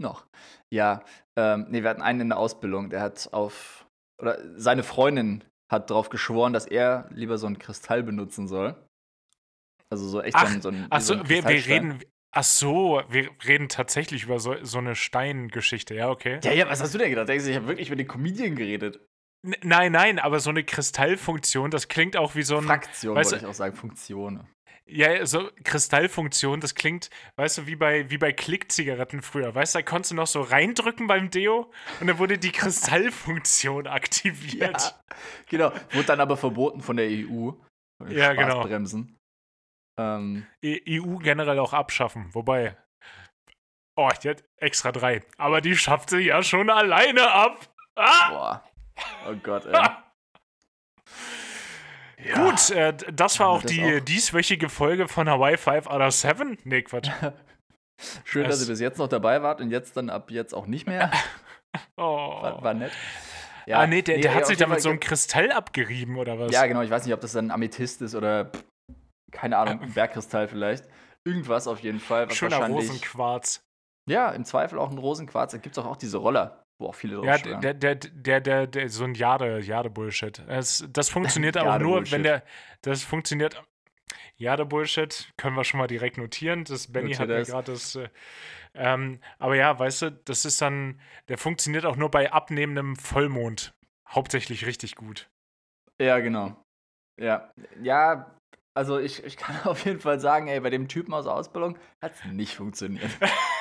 noch. 0.00 0.26
Ja, 0.70 1.02
ähm, 1.36 1.66
nee, 1.70 1.82
wir 1.82 1.90
hatten 1.90 2.02
einen 2.02 2.22
in 2.22 2.28
der 2.30 2.38
Ausbildung, 2.38 2.90
der 2.90 3.00
hat 3.00 3.32
auf, 3.32 3.86
oder 4.20 4.38
seine 4.58 4.82
Freundin 4.82 5.44
hat 5.70 5.90
darauf 5.90 6.10
geschworen, 6.10 6.52
dass 6.52 6.66
er 6.66 7.08
lieber 7.10 7.38
so 7.38 7.46
einen 7.46 7.58
Kristall 7.58 8.02
benutzen 8.02 8.48
soll. 8.48 8.76
Also 9.90 10.08
so 10.08 10.20
echt 10.20 10.36
ach, 10.36 10.48
so, 10.48 10.60
so 10.60 10.68
ein. 10.68 10.86
Ach 10.90 11.00
so, 11.00 11.14
so 11.14 11.28
wir, 11.28 11.44
wir 11.44 11.66
reden, 11.66 12.00
Ach 12.38 12.44
so, 12.44 13.02
wir 13.08 13.30
reden 13.46 13.70
tatsächlich 13.70 14.24
über 14.24 14.38
so, 14.40 14.62
so 14.62 14.76
eine 14.76 14.94
Steingeschichte, 14.94 15.94
ja, 15.94 16.10
okay. 16.10 16.38
Ja, 16.44 16.52
ja, 16.52 16.68
was 16.68 16.82
hast 16.82 16.92
du 16.92 16.98
denn 16.98 17.08
gedacht? 17.08 17.30
Ich 17.30 17.56
habe 17.56 17.66
wirklich 17.66 17.88
mit 17.88 17.98
den 17.98 18.08
Comedian 18.08 18.56
geredet. 18.56 19.00
Nein, 19.62 19.92
nein, 19.92 20.18
aber 20.18 20.38
so 20.40 20.50
eine 20.50 20.62
Kristallfunktion, 20.62 21.70
das 21.70 21.88
klingt 21.88 22.14
auch 22.14 22.34
wie 22.34 22.42
so 22.42 22.58
ein. 22.58 22.64
Fraktion, 22.64 23.16
wollte 23.16 23.36
ich 23.36 23.46
auch 23.46 23.54
sagen, 23.54 23.74
Funktion. 23.74 24.46
Ja, 24.88 25.26
so 25.26 25.50
Kristallfunktion, 25.64 26.60
das 26.60 26.76
klingt, 26.76 27.10
weißt 27.34 27.58
du, 27.58 27.66
wie 27.66 27.74
bei, 27.74 28.08
wie 28.08 28.18
bei 28.18 28.32
Klickzigaretten 28.32 29.20
früher. 29.20 29.52
Weißt 29.52 29.74
du, 29.74 29.78
da 29.80 29.82
konntest 29.82 30.12
du 30.12 30.14
noch 30.14 30.28
so 30.28 30.42
reindrücken 30.42 31.08
beim 31.08 31.28
Deo 31.28 31.72
und 32.00 32.06
dann 32.06 32.18
wurde 32.18 32.38
die 32.38 32.52
Kristallfunktion 32.52 33.86
aktiviert. 33.88 34.80
Ja, 34.80 35.16
genau, 35.48 35.72
wurde 35.90 36.06
dann 36.06 36.20
aber 36.20 36.36
verboten 36.36 36.82
von 36.82 36.96
der 36.96 37.08
EU. 37.08 37.50
Ja, 38.08 38.34
genau. 38.34 38.62
Bremsen. 38.62 39.18
Ähm. 39.98 40.46
EU 40.64 41.16
generell 41.16 41.58
auch 41.58 41.72
abschaffen, 41.72 42.32
wobei. 42.32 42.76
Oh, 43.96 44.10
die 44.22 44.28
hat 44.28 44.44
extra 44.58 44.92
drei. 44.92 45.24
Aber 45.36 45.60
die 45.60 45.76
schafft 45.76 46.10
sie 46.10 46.20
ja 46.20 46.42
schon 46.44 46.70
alleine 46.70 47.32
ab. 47.32 47.74
Ah! 47.96 48.30
Boah. 48.30 48.64
Oh 49.28 49.34
Gott, 49.42 49.66
ey. 49.66 49.74
Ja. 52.24 52.50
Gut, 52.50 52.70
äh, 52.70 52.94
das 53.12 53.38
war 53.40 53.48
auch 53.48 53.62
das 53.62 53.70
die 53.70 53.98
auch. 53.98 54.04
dieswöchige 54.04 54.68
Folge 54.68 55.06
von 55.08 55.28
Hawaii 55.28 55.56
5 55.56 55.86
out 55.86 56.00
of 56.00 56.12
7. 56.12 56.58
Nee, 56.64 56.82
Quatsch. 56.82 57.10
Schön, 58.24 58.44
es 58.44 58.50
dass 58.50 58.62
ihr 58.62 58.72
bis 58.72 58.80
jetzt 58.80 58.98
noch 58.98 59.08
dabei 59.08 59.42
wart 59.42 59.60
und 59.60 59.70
jetzt 59.70 59.96
dann 59.96 60.10
ab 60.10 60.30
jetzt 60.30 60.54
auch 60.54 60.66
nicht 60.66 60.86
mehr. 60.86 61.10
oh. 61.96 62.02
War, 62.42 62.62
war 62.62 62.74
nett. 62.74 62.92
Ja, 63.66 63.80
ah, 63.80 63.86
nee, 63.86 64.02
der, 64.02 64.16
nee, 64.16 64.22
der 64.22 64.34
hat 64.34 64.46
sich 64.46 64.58
damit 64.58 64.80
so 64.80 64.90
ein 64.90 65.00
Kristall 65.00 65.50
abgerieben 65.50 66.16
oder 66.16 66.38
was? 66.38 66.52
Ja, 66.52 66.66
genau. 66.66 66.82
Ich 66.82 66.90
weiß 66.90 67.04
nicht, 67.04 67.14
ob 67.14 67.20
das 67.20 67.32
dann 67.32 67.50
Amethyst 67.50 68.00
ist 68.00 68.14
oder 68.14 68.52
keine 69.32 69.58
Ahnung, 69.58 69.80
ein 69.82 69.92
Bergkristall 69.92 70.46
vielleicht. 70.46 70.84
Irgendwas 71.24 71.66
auf 71.66 71.80
jeden 71.80 71.98
Fall. 71.98 72.30
Schöner 72.30 72.64
Rosenquarz. 72.68 73.60
Ja, 74.08 74.30
im 74.30 74.44
Zweifel 74.44 74.78
auch 74.78 74.90
ein 74.90 74.98
Rosenquarz. 74.98 75.50
Da 75.50 75.58
gibt 75.58 75.76
es 75.76 75.82
auch, 75.82 75.90
auch 75.90 75.96
diese 75.96 76.18
Roller 76.18 76.62
wo 76.78 76.88
auch 76.88 76.94
viele 76.94 77.24
Ja, 77.24 77.38
der, 77.38 77.74
der, 77.74 77.94
der, 77.94 78.40
der, 78.40 78.66
der, 78.66 78.88
so 78.88 79.04
ein 79.04 79.14
Jade, 79.14 79.60
Jade-Bullshit. 79.60 80.42
Das, 80.46 80.86
das 80.90 81.08
funktioniert 81.08 81.56
aber 81.58 81.78
nur, 81.78 82.10
wenn 82.10 82.22
der, 82.22 82.42
das 82.82 83.02
funktioniert, 83.02 83.62
Jade-Bullshit, 84.36 85.32
können 85.36 85.56
wir 85.56 85.64
schon 85.64 85.78
mal 85.78 85.86
direkt 85.86 86.18
notieren. 86.18 86.64
Das 86.64 86.92
Benny 86.92 87.14
hat 87.14 87.28
mir 87.28 87.42
gerade 87.44 87.72
das, 87.72 87.94
äh, 87.94 88.08
ähm, 88.74 89.20
aber 89.38 89.56
ja, 89.56 89.78
weißt 89.78 90.02
du, 90.02 90.10
das 90.10 90.44
ist 90.44 90.60
dann, 90.60 91.00
der 91.28 91.38
funktioniert 91.38 91.86
auch 91.86 91.96
nur 91.96 92.10
bei 92.10 92.32
abnehmendem 92.32 92.96
Vollmond 92.96 93.74
hauptsächlich 94.08 94.66
richtig 94.66 94.96
gut. 94.96 95.30
Ja, 96.00 96.18
genau. 96.20 96.62
Ja, 97.18 97.50
ja, 97.82 98.36
also 98.74 98.98
ich, 98.98 99.24
ich 99.24 99.38
kann 99.38 99.56
auf 99.64 99.84
jeden 99.86 100.00
Fall 100.00 100.20
sagen, 100.20 100.48
ey, 100.48 100.60
bei 100.60 100.70
dem 100.70 100.88
Typen 100.88 101.14
aus 101.14 101.26
Ausbildung 101.26 101.78
hat 102.02 102.14
es 102.14 102.24
nicht 102.26 102.56
funktioniert. 102.56 103.10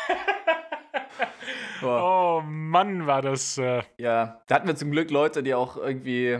Oh 1.82 2.41
Mann, 2.46 3.08
war 3.08 3.22
das. 3.22 3.58
Äh 3.58 3.84
ja, 3.98 4.41
da 4.48 4.55
hatten 4.55 4.67
wir 4.67 4.75
zum 4.75 4.91
Glück 4.91 5.12
Leute, 5.12 5.44
die 5.44 5.53
auch 5.53 5.77
irgendwie 5.77 6.39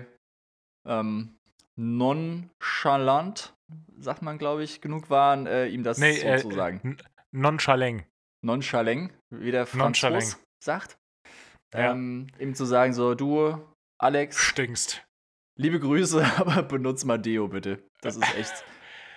ähm, 0.86 1.38
nonchalant, 1.76 3.54
sagt 3.98 4.22
man, 4.22 4.38
glaube 4.38 4.64
ich, 4.64 4.82
genug 4.82 5.10
waren, 5.10 5.48
äh, 5.48 5.68
ihm 5.68 5.84
das 5.84 5.98
nee, 5.98 6.14
so 6.14 6.28
äh, 6.28 6.38
zu 6.38 6.52
sagen. 6.52 6.98
Nonchalant. 7.32 8.06
Nonchalant, 8.42 9.12
wie 9.30 9.52
der 9.52 9.66
Franzos 9.66 10.38
sagt. 10.64 10.98
Ja. 11.74 11.92
Ähm, 11.92 12.28
ihm 12.40 12.56
zu 12.56 12.66
sagen, 12.66 12.94
so, 12.94 13.16
du, 13.16 13.60
Alex. 13.98 14.38
Stinkst. 14.38 15.06
Liebe 15.58 15.80
Grüße, 15.80 16.24
aber 16.38 16.64
benutz 16.64 17.04
mal 17.06 17.18
Deo 17.18 17.48
bitte. 17.48 17.84
Das 18.02 18.16
ist 18.16 18.38
echt. 18.38 18.64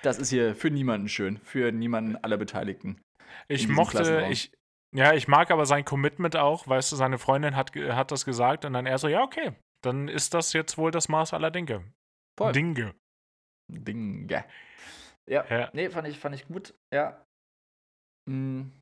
das 0.03 0.19
ist 0.19 0.31
hier 0.31 0.55
für 0.55 0.71
niemanden 0.71 1.09
schön. 1.09 1.39
Für 1.45 1.71
niemanden 1.73 2.17
aller 2.17 2.39
Beteiligten. 2.39 3.01
Ich 3.49 3.69
mochte, 3.69 4.27
ich, 4.31 4.53
ja, 4.95 5.12
ich 5.14 5.28
mag 5.28 5.50
aber 5.50 5.66
sein 5.66 5.85
Commitment 5.85 6.37
auch, 6.37 6.66
weißt 6.66 6.92
du, 6.92 6.97
seine 6.97 7.18
Freundin 7.18 7.57
hat, 7.57 7.75
hat 7.76 8.11
das 8.11 8.25
gesagt 8.25 8.64
und 8.64 8.73
dann 8.73 8.87
er 8.87 8.99
so, 8.99 9.09
ja, 9.09 9.23
okay, 9.23 9.52
dann 9.83 10.09
ist 10.09 10.35
das 10.35 10.52
jetzt 10.52 10.78
wohl 10.78 10.90
das 10.90 11.09
Maß 11.09 11.35
aller 11.35 11.50
Dinge. 11.50 11.85
Voll. 12.38 12.52
Dinge. 12.52 12.95
Dinge. 13.71 14.45
Ja, 15.28 15.45
ja, 15.50 15.71
nee, 15.75 15.90
fand 15.90 16.09
ich, 16.09 16.18
fand 16.18 16.35
ich 16.35 16.47
gut, 16.47 16.75
ja. 16.92 17.23
Hm. 18.28 18.73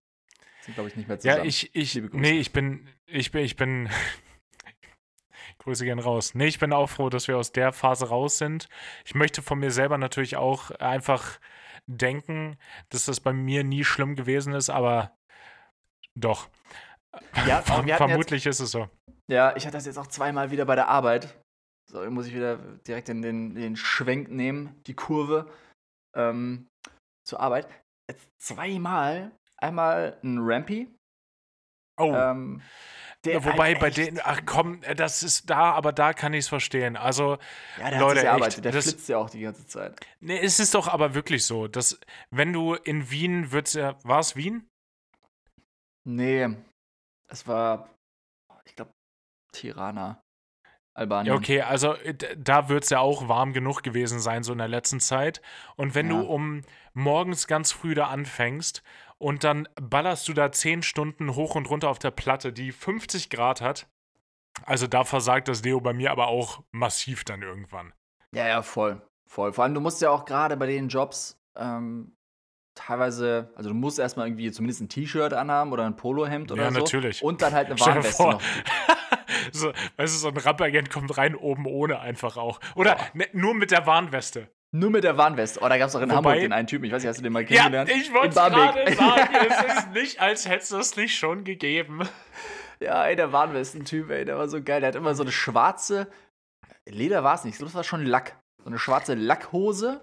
Sind, 0.61 0.75
glaube 0.75 0.89
ich, 0.89 0.97
nicht 0.97 1.09
mehr 1.09 1.19
zusammen. 1.19 1.39
Ja, 1.39 1.45
ich, 1.45 1.75
ich, 1.75 1.95
nee, 2.13 2.39
ich 2.39 2.53
bin, 2.53 2.89
ich 3.07 3.31
bin, 3.33 3.45
ich 3.45 3.57
bin, 3.57 3.89
Grüße 5.59 5.85
gern 5.85 5.99
raus. 5.99 6.35
Nee, 6.35 6.47
ich 6.47 6.59
bin 6.59 6.73
auch 6.73 6.89
froh, 6.89 7.11
dass 7.11 7.29
wir 7.29 7.37
aus 7.37 7.53
der 7.53 7.73
Phase 7.73 8.09
raus 8.09 8.39
sind. 8.39 8.69
Ich 9.05 9.15
möchte 9.15 9.43
von 9.43 9.59
mir 9.59 9.71
selber 9.71 9.99
natürlich 9.99 10.37
auch 10.37 10.71
einfach 10.73 11.41
denken, 11.87 12.57
dass 12.91 13.07
das 13.07 13.21
bei 13.21 13.33
mir 13.33 13.65
nie 13.65 13.85
schlimm 13.85 14.15
gewesen 14.15 14.53
ist, 14.53 14.71
aber 14.71 15.16
doch. 16.17 16.49
Ja, 17.47 17.63
Verm 17.63 17.87
vermutlich 17.87 18.45
jetzt, 18.45 18.57
ist 18.57 18.67
es 18.67 18.71
so. 18.73 18.89
Ja, 19.29 19.57
ich 19.57 19.65
hatte 19.67 19.77
das 19.77 19.87
jetzt 19.87 19.99
auch 19.99 20.07
zweimal 20.07 20.51
wieder 20.51 20.65
bei 20.65 20.75
der 20.75 20.89
Arbeit. 20.89 21.37
So, 21.91 22.09
muss 22.11 22.27
ich 22.27 22.35
wieder 22.35 22.57
direkt 22.87 23.09
in 23.09 23.23
den, 23.23 23.55
den 23.55 23.77
Schwenk 23.77 24.31
nehmen, 24.31 24.81
die 24.87 24.95
Kurve 24.95 25.51
ähm, 26.17 26.67
zur 27.25 27.41
Arbeit. 27.41 27.69
Jetzt 28.11 28.29
zweimal. 28.39 29.33
Einmal 29.59 30.19
ein 30.23 30.39
Rampy. 30.41 30.89
Oh. 31.99 32.13
Ähm, 32.15 32.61
ja, 33.25 33.45
wobei 33.45 33.71
halt 33.71 33.81
bei 33.81 33.91
denen, 33.91 34.21
ach 34.23 34.43
komm, 34.47 34.83
das 34.97 35.23
ist 35.23 35.51
da, 35.51 35.73
aber 35.73 35.93
da 35.93 36.13
kann 36.13 36.33
ich 36.33 36.41
es 36.41 36.49
verstehen. 36.49 36.97
Also, 36.97 37.39
ja, 37.79 37.91
der 37.91 38.01
Leute, 38.01 38.31
hat 38.31 38.47
echt, 38.47 38.65
der 38.65 38.73
das, 38.73 38.85
flitzt 38.85 39.09
ja 39.09 39.19
auch 39.19 39.31
die 39.31 39.41
ganze 39.41 39.67
Zeit. 39.67 39.99
Nee, 40.21 40.39
es 40.39 40.61
ist 40.61 40.75
doch 40.75 40.87
aber 40.87 41.15
wirklich 41.15 41.45
so, 41.45 41.67
dass 41.67 41.99
wenn 42.31 42.53
du 42.53 42.75
in 42.75 43.11
Wien 43.11 43.51
würdest, 43.51 43.75
ja, 43.75 43.97
war 44.05 44.21
es 44.21 44.37
Wien? 44.37 44.69
Nee, 46.07 46.49
es 47.29 47.47
war, 47.49 47.91
ich 48.65 48.77
glaube, 48.77 48.93
Tirana. 49.53 50.23
Albanien. 50.95 51.35
Ja, 51.35 51.39
okay, 51.39 51.61
also 51.61 51.93
äh, 51.95 52.15
da 52.39 52.71
wird 52.71 52.85
es 52.85 52.91
ja 52.91 53.01
auch 53.01 53.29
warm 53.29 53.53
genug 53.53 53.83
gewesen 53.83 54.19
sein, 54.19 54.43
so 54.43 54.53
in 54.53 54.59
der 54.59 54.69
letzten 54.69 54.99
Zeit. 54.99 55.43
Und 55.77 55.95
wenn 55.95 56.11
ja. 56.11 56.15
du 56.15 56.27
um 56.27 56.63
morgens 56.95 57.47
ganz 57.47 57.71
früh 57.71 57.95
da 57.95 58.07
anfängst 58.07 58.83
und 59.19 59.45
dann 59.45 59.69
ballerst 59.75 60.27
du 60.29 60.33
da 60.33 60.51
10 60.51 60.83
Stunden 60.83 61.35
hoch 61.35 61.55
und 61.55 61.69
runter 61.69 61.91
auf 61.91 61.99
der 61.99 62.13
Platte, 62.13 62.53
die 62.53 62.73
50 62.73 63.29
Grad 63.29 63.61
hat, 63.61 63.89
also 64.65 64.87
da 64.87 65.05
versagt 65.05 65.49
das 65.49 65.61
Deo 65.61 65.81
bei 65.81 65.93
mir 65.93 66.11
aber 66.11 66.29
auch 66.29 66.63
massiv 66.71 67.25
dann 67.25 67.43
irgendwann. 67.43 67.93
Ja, 68.35 68.49
ja, 68.49 68.63
voll. 68.63 69.07
Voll. 69.29 69.53
Vor 69.53 69.65
allem, 69.65 69.75
du 69.75 69.81
musst 69.81 70.01
ja 70.01 70.11
auch 70.11 70.25
gerade 70.25 70.57
bei 70.57 70.67
den 70.67 70.89
Jobs 70.89 71.39
ähm, 71.57 72.16
teilweise, 72.77 73.51
also 73.57 73.71
du 73.71 73.75
musst 73.75 73.99
erstmal 73.99 74.29
irgendwie 74.29 74.53
zumindest 74.53 74.81
ein 74.83 74.89
T-Shirt 74.89 75.33
anhaben 75.33 75.73
oder 75.73 75.85
ein 75.85 75.97
Polohemd 75.97 76.53
oder 76.53 76.63
ja, 76.63 76.71
so. 76.71 76.77
Ja, 76.77 76.81
natürlich. 76.83 77.23
Und 77.23 77.43
dann 77.43 77.53
halt 77.53 77.67
eine 77.67 77.81
Warnweste 77.81 78.23
noch. 78.23 78.41
so, 79.53 79.73
weißt 79.97 80.15
du, 80.15 80.19
so 80.19 80.29
ein 80.29 80.37
Rampagent 80.37 80.91
kommt 80.91 81.17
rein 81.19 81.35
oben 81.35 81.67
ohne 81.67 81.99
einfach 81.99 82.37
auch. 82.37 82.61
Oder 82.77 82.97
ne, 83.15 83.27
nur 83.33 83.55
mit 83.55 83.73
der 83.73 83.87
Warnweste. 83.87 84.49
Nur 84.73 84.91
mit 84.91 85.05
der 85.05 85.17
Warnweste. 85.17 85.61
Oh, 85.63 85.69
da 85.69 85.79
gab 85.79 85.89
es 85.89 85.97
auch 85.97 86.01
in 86.01 86.11
Wobei, 86.11 86.17
Hamburg 86.17 86.41
den 86.41 86.53
einen 86.53 86.67
Typen. 86.69 86.85
Ich 86.85 86.93
weiß 86.93 87.03
nicht, 87.03 87.09
hast 87.09 87.19
du 87.19 87.23
den 87.23 87.33
mal 87.33 87.45
kennengelernt? 87.45 87.89
Ja, 87.89 87.97
ich 87.97 88.13
wollte 88.13 88.35
gerade 88.35 88.95
sagen, 88.95 89.35
es 89.49 89.75
ist 89.75 89.93
nicht, 89.93 90.21
als 90.21 90.49
hätte 90.49 90.63
es 90.63 90.69
das 90.69 90.97
nicht 90.97 91.17
schon 91.17 91.45
gegeben. 91.45 92.03
Ja, 92.81 93.07
ey, 93.07 93.17
der 93.17 93.33
Warnwesten-Typ, 93.33 94.11
ey, 94.11 94.25
der 94.27 94.37
war 94.37 94.49
so 94.49 94.63
geil. 94.63 94.81
Der 94.81 94.89
hat 94.89 94.97
immer 94.97 95.15
so 95.15 95.23
eine 95.23 95.33
schwarze, 95.33 96.09
Leder 96.89 97.25
war 97.25 97.35
es 97.35 97.45
nicht, 97.45 97.61
es 97.61 97.75
war 97.75 97.85
schon 97.85 98.05
Lack. 98.05 98.37
So 98.59 98.67
eine 98.67 98.79
schwarze 98.79 99.15
Lackhose, 99.15 100.01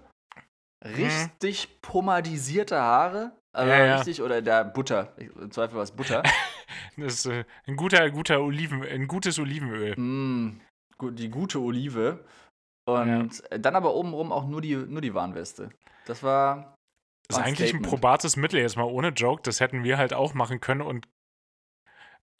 richtig 0.84 1.68
mhm. 1.68 1.80
pomadisierte 1.82 2.80
Haare. 2.80 3.32
Also 3.52 3.70
ja, 3.70 3.84
ja. 3.84 3.96
richtig, 3.96 4.20
oder 4.20 4.42
der 4.42 4.64
Butter. 4.64 5.12
Im 5.16 5.50
Zweifel 5.50 5.76
war 5.76 5.84
es 5.84 5.92
Butter. 5.92 6.22
das 6.96 7.14
ist 7.14 7.26
äh, 7.26 7.44
ein 7.66 7.76
guter, 7.76 8.10
guter 8.10 8.40
Oliven, 8.40 8.82
ein 8.82 9.06
gutes 9.06 9.38
Olivenöl. 9.38 9.94
Mm, 9.96 10.60
die 11.12 11.28
gute 11.28 11.60
Olive. 11.60 12.24
Und 12.86 13.42
ja. 13.50 13.58
dann 13.58 13.76
aber 13.76 13.94
obenrum 13.94 14.32
auch 14.32 14.46
nur 14.46 14.60
die, 14.60 14.74
nur 14.74 15.00
die 15.00 15.14
Warnweste. 15.14 15.70
Das 16.06 16.22
war. 16.22 16.74
Das 17.28 17.38
ist 17.38 17.44
eigentlich 17.44 17.68
Statement. 17.70 17.86
ein 17.86 17.90
probates 17.90 18.36
Mittel, 18.36 18.60
jetzt 18.60 18.76
mal 18.76 18.84
ohne 18.84 19.08
Joke. 19.08 19.42
Das 19.42 19.60
hätten 19.60 19.84
wir 19.84 19.96
halt 19.96 20.12
auch 20.12 20.34
machen 20.34 20.60
können 20.60 20.82
und 20.82 21.08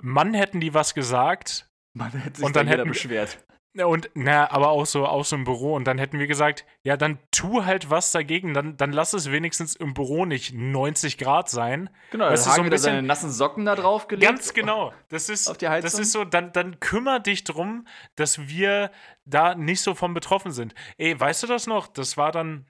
Mann 0.03 0.35
hätten 0.35 0.61
die 0.61 0.75
was 0.75 0.95
gesagt. 0.95 1.71
Man 1.97 2.11
hätte 2.11 2.39
sich 2.39 2.45
und 2.45 2.57
dann, 2.57 2.67
dann 2.67 2.77
hätten, 2.77 2.89
beschwert. 2.89 3.45
Und, 3.83 4.11
na, 4.14 4.50
aber 4.52 4.69
auch 4.69 4.87
so, 4.87 5.04
auch 5.04 5.25
so 5.25 5.35
im 5.35 5.43
Büro. 5.43 5.75
Und 5.75 5.85
dann 5.85 5.99
hätten 5.99 6.21
wir 6.21 6.28
gesagt, 6.28 6.64
ja, 6.85 6.97
dann 6.97 7.19
tu 7.33 7.64
halt 7.64 7.90
was 7.90 8.12
dagegen. 8.12 8.54
Dann, 8.54 8.76
dann 8.76 8.93
lass 8.93 9.14
es 9.14 9.33
wenigstens 9.33 9.75
im 9.75 9.95
Büro 9.95 10.26
nicht 10.26 10.54
90 10.54 11.19
Grad 11.19 11.50
sein. 11.50 11.90
Genau, 12.12 12.31
dann 12.31 12.38
haben 12.47 12.71
wir 12.71 12.78
seine 12.78 13.02
nassen 13.02 13.33
Socken 13.33 13.64
da 13.64 13.75
drauf 13.75 14.07
gelegt. 14.07 14.31
Ganz 14.31 14.54
genau. 14.54 14.93
Das 15.09 15.28
ist, 15.28 15.49
auf 15.49 15.59
die 15.59 15.69
Heizung. 15.69 15.90
das 15.90 15.99
ist 15.99 16.12
so, 16.12 16.25
dann, 16.25 16.52
dann 16.52 16.78
kümmer 16.78 17.19
dich 17.19 17.43
drum, 17.43 17.87
dass 18.14 18.47
wir 18.47 18.93
da 19.25 19.57
nicht 19.57 19.81
so 19.81 19.95
von 19.95 20.14
betroffen 20.14 20.52
sind. 20.52 20.75
Ey, 20.97 21.19
weißt 21.19 21.43
du 21.43 21.47
das 21.49 21.66
noch? 21.66 21.88
Das 21.88 22.16
war 22.16 22.31
dann, 22.31 22.66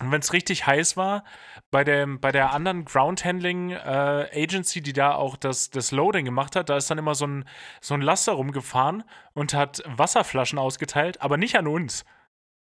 wenn 0.00 0.20
es 0.20 0.32
richtig 0.32 0.66
heiß 0.66 0.96
war, 0.96 1.24
bei, 1.70 1.84
dem, 1.84 2.20
bei 2.20 2.32
der 2.32 2.52
anderen 2.52 2.84
Ground 2.84 3.24
Handling 3.24 3.70
äh, 3.70 4.28
Agency, 4.32 4.80
die 4.80 4.92
da 4.92 5.14
auch 5.14 5.36
das, 5.36 5.70
das 5.70 5.90
Loading 5.90 6.24
gemacht 6.24 6.56
hat, 6.56 6.68
da 6.68 6.76
ist 6.76 6.90
dann 6.90 6.98
immer 6.98 7.14
so 7.14 7.26
ein, 7.26 7.48
so 7.80 7.94
ein 7.94 8.00
Laster 8.00 8.32
rumgefahren 8.32 9.04
und 9.34 9.54
hat 9.54 9.82
Wasserflaschen 9.86 10.58
ausgeteilt, 10.58 11.20
aber 11.20 11.36
nicht 11.36 11.56
an 11.56 11.66
uns. 11.66 12.04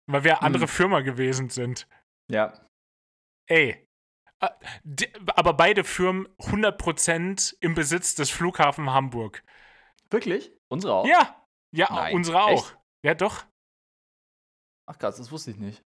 Weil 0.08 0.24
wir 0.24 0.42
andere 0.42 0.64
hm. 0.64 0.68
Firma 0.68 1.00
gewesen 1.00 1.48
sind. 1.48 1.88
Ja. 2.30 2.52
Ey. 3.48 3.86
Äh, 4.40 4.48
aber 5.34 5.54
beide 5.54 5.82
Firmen 5.82 6.28
100% 6.38 7.56
im 7.60 7.74
Besitz 7.74 8.14
des 8.14 8.30
Flughafen 8.30 8.90
Hamburg. 8.90 9.42
Wirklich? 10.10 10.52
Unsere 10.68 10.94
auch? 10.94 11.06
Ja. 11.06 11.42
Ja, 11.72 11.88
Nein. 11.90 12.14
unsere 12.14 12.42
auch. 12.42 12.70
Echt? 12.70 12.78
Ja, 13.04 13.14
doch. 13.14 13.44
Ach 14.88 14.98
krass, 14.98 15.16
das 15.16 15.30
wusste 15.32 15.50
ich 15.50 15.56
nicht. 15.56 15.84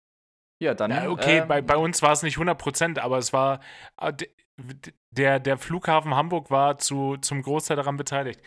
Ja, 0.59 0.73
dann. 0.73 0.91
Ja, 0.91 1.09
okay, 1.09 1.39
ähm, 1.39 1.47
bei, 1.47 1.61
bei 1.61 1.77
uns 1.77 2.01
war 2.01 2.11
es 2.11 2.23
nicht 2.23 2.37
100% 2.37 2.99
aber 2.99 3.17
es 3.17 3.33
war. 3.33 3.59
Äh, 3.99 4.13
der, 5.11 5.39
der 5.39 5.57
Flughafen 5.57 6.15
Hamburg 6.15 6.49
war 6.49 6.79
zu, 6.79 7.17
zum 7.17 7.43
Großteil 7.43 7.77
daran 7.77 7.97
beteiligt. 7.97 8.41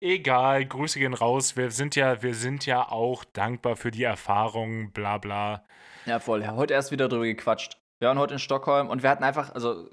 Egal, 0.00 0.66
Grüße 0.66 0.98
gehen 0.98 1.14
raus. 1.14 1.56
Wir 1.56 1.70
sind 1.70 1.96
ja, 1.96 2.22
wir 2.22 2.34
sind 2.34 2.66
ja 2.66 2.90
auch 2.90 3.24
dankbar 3.24 3.76
für 3.76 3.90
die 3.90 4.02
Erfahrung, 4.02 4.92
bla 4.92 5.18
bla. 5.18 5.64
Ja, 6.04 6.18
voll. 6.18 6.42
Ja, 6.42 6.54
heute 6.54 6.74
erst 6.74 6.90
wieder 6.90 7.08
drüber 7.08 7.24
gequatscht. 7.24 7.78
Wir 7.98 8.08
waren 8.08 8.18
heute 8.18 8.34
in 8.34 8.40
Stockholm 8.40 8.90
und 8.90 9.02
wir 9.02 9.08
hatten 9.08 9.24
einfach, 9.24 9.54
also 9.54 9.88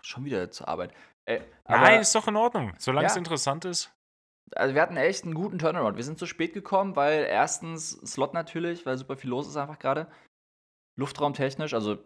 schon 0.00 0.24
wieder 0.24 0.50
zur 0.50 0.68
Arbeit. 0.68 0.94
Ey, 1.26 1.42
Nein, 1.68 2.00
ist 2.00 2.14
doch 2.14 2.28
in 2.28 2.36
Ordnung, 2.36 2.72
solange 2.78 3.06
ja. 3.06 3.10
es 3.10 3.16
interessant 3.16 3.64
ist. 3.64 3.92
Also 4.54 4.74
wir 4.74 4.80
hatten 4.80 4.96
echt 4.96 5.24
einen 5.24 5.34
guten 5.34 5.58
Turnaround. 5.58 5.96
Wir 5.96 6.04
sind 6.04 6.18
zu 6.18 6.26
spät 6.26 6.54
gekommen, 6.54 6.94
weil 6.94 7.26
erstens 7.28 7.90
Slot 8.06 8.32
natürlich, 8.32 8.86
weil 8.86 8.96
super 8.96 9.16
viel 9.16 9.30
los 9.30 9.48
ist 9.48 9.56
einfach 9.56 9.78
gerade. 9.78 10.06
Luftraumtechnisch, 10.98 11.74
also 11.74 11.98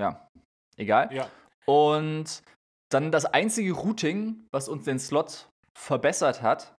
ja, 0.00 0.28
egal. 0.76 1.12
Ja. 1.12 1.30
Und 1.66 2.42
dann 2.90 3.10
das 3.10 3.24
einzige 3.24 3.72
Routing, 3.72 4.46
was 4.52 4.68
uns 4.68 4.84
den 4.84 4.98
Slot 4.98 5.48
verbessert 5.76 6.42
hat, 6.42 6.76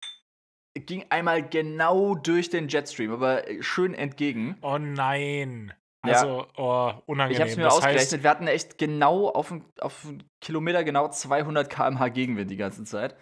ging 0.75 1.07
einmal 1.09 1.47
genau 1.49 2.15
durch 2.15 2.51
den 2.51 2.69
Jetstream, 2.69 3.13
aber 3.13 3.45
schön 3.61 3.95
entgegen. 3.95 4.57
Oh 4.63 4.79
nein. 4.79 5.73
Also, 6.03 6.47
oh, 6.57 6.93
unangenehm. 7.07 7.33
Ich 7.33 7.41
habe 7.41 7.51
es 7.51 7.57
mir 7.57 7.65
das 7.65 7.75
ausgerechnet. 7.75 8.01
Heißt, 8.03 8.23
wir 8.23 8.31
hatten 8.31 8.47
echt 8.47 8.79
genau 8.79 9.29
auf 9.29 9.51
einen, 9.51 9.65
auf 9.81 10.05
einen 10.05 10.23
Kilometer 10.41 10.85
genau 10.85 11.09
200 11.09 11.69
km/h 11.69 12.09
Gegenwind 12.09 12.51
die 12.51 12.57
ganze 12.57 12.85
Zeit. 12.85 13.17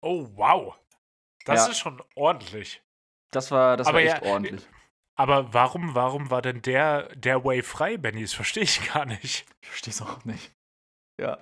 Oh, 0.00 0.28
wow. 0.34 0.78
Das 1.44 1.66
ja. 1.66 1.72
ist 1.72 1.78
schon 1.78 2.02
ordentlich. 2.14 2.82
Das 3.30 3.50
war, 3.50 3.76
das 3.76 3.92
war 3.92 4.00
echt 4.00 4.24
ja, 4.24 4.30
ordentlich. 4.32 4.66
Aber 5.16 5.54
warum, 5.54 5.94
warum 5.94 6.30
war 6.30 6.42
denn 6.42 6.62
der, 6.62 7.14
der 7.14 7.44
Way 7.44 7.62
frei, 7.62 7.96
Benny? 7.96 8.22
Das 8.22 8.32
verstehe 8.32 8.64
ich 8.64 8.92
gar 8.92 9.06
nicht. 9.06 9.46
Ich 9.62 9.68
verstehe 9.68 9.92
es 9.92 10.02
auch 10.02 10.24
nicht. 10.24 10.52
Ja. 11.20 11.38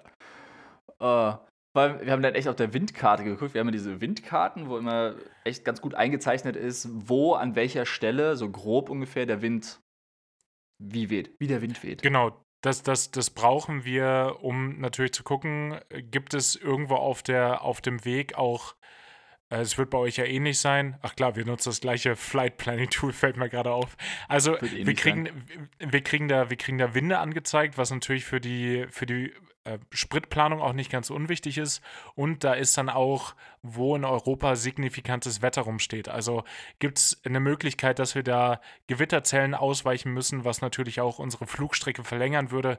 Uh, 1.00 1.38
weil 1.74 2.04
wir 2.04 2.12
haben 2.12 2.22
dann 2.22 2.34
echt 2.34 2.48
auf 2.48 2.56
der 2.56 2.74
Windkarte 2.74 3.24
geguckt. 3.24 3.54
Wir 3.54 3.60
haben 3.60 3.68
ja 3.68 3.72
diese 3.72 4.00
Windkarten, 4.00 4.68
wo 4.68 4.76
immer 4.76 5.16
echt 5.44 5.64
ganz 5.64 5.80
gut 5.80 5.94
eingezeichnet 5.94 6.54
ist, 6.54 6.88
wo 6.92 7.32
an 7.32 7.54
welcher 7.54 7.86
Stelle, 7.86 8.36
so 8.36 8.50
grob 8.50 8.90
ungefähr, 8.90 9.24
der 9.24 9.40
Wind 9.40 9.80
wie 10.78 11.08
weht, 11.08 11.34
wie 11.38 11.46
der 11.46 11.62
Wind 11.62 11.82
weht. 11.82 12.02
Genau, 12.02 12.44
das, 12.60 12.82
das, 12.82 13.10
das 13.10 13.30
brauchen 13.30 13.84
wir, 13.84 14.38
um 14.40 14.80
natürlich 14.80 15.12
zu 15.12 15.24
gucken, 15.24 15.80
gibt 15.90 16.34
es 16.34 16.56
irgendwo 16.56 16.96
auf, 16.96 17.22
der, 17.22 17.62
auf 17.62 17.80
dem 17.80 18.04
Weg 18.04 18.36
auch 18.36 18.74
äh, 18.74 18.76
es 19.60 19.78
wird 19.78 19.90
bei 19.90 19.98
euch 19.98 20.16
ja 20.16 20.24
ähnlich 20.24 20.58
sein. 20.58 20.96
Ach 21.02 21.14
klar, 21.14 21.36
wir 21.36 21.44
nutzen 21.44 21.70
das 21.70 21.80
gleiche 21.80 22.16
Flight 22.16 22.56
Planning 22.56 22.90
Tool, 22.90 23.12
fällt 23.12 23.36
mir 23.36 23.48
gerade 23.48 23.70
auf. 23.70 23.96
Also 24.28 24.56
wir 24.60 24.94
kriegen, 24.94 25.28
wir, 25.78 26.00
kriegen 26.02 26.28
da, 26.28 26.50
wir 26.50 26.56
kriegen 26.56 26.78
da 26.78 26.94
Winde 26.94 27.18
angezeigt, 27.18 27.78
was 27.78 27.90
natürlich 27.90 28.24
für 28.24 28.40
die, 28.40 28.86
für 28.90 29.06
die 29.06 29.32
äh, 29.64 29.78
Spritplanung 29.92 30.60
auch 30.60 30.72
nicht 30.72 30.90
ganz 30.90 31.10
unwichtig 31.10 31.58
ist. 31.58 31.82
Und 32.14 32.42
da 32.42 32.54
ist 32.54 32.76
dann 32.76 32.88
auch, 32.88 33.34
wo 33.62 33.94
in 33.94 34.04
Europa 34.04 34.56
signifikantes 34.56 35.40
Wetter 35.40 35.62
rumsteht. 35.62 36.08
Also 36.08 36.42
gibt 36.80 36.98
es 36.98 37.20
eine 37.24 37.38
Möglichkeit, 37.38 37.98
dass 37.98 38.14
wir 38.14 38.24
da 38.24 38.60
Gewitterzellen 38.88 39.54
ausweichen 39.54 40.12
müssen, 40.12 40.44
was 40.44 40.62
natürlich 40.62 41.00
auch 41.00 41.20
unsere 41.20 41.46
Flugstrecke 41.46 42.02
verlängern 42.02 42.50
würde, 42.50 42.78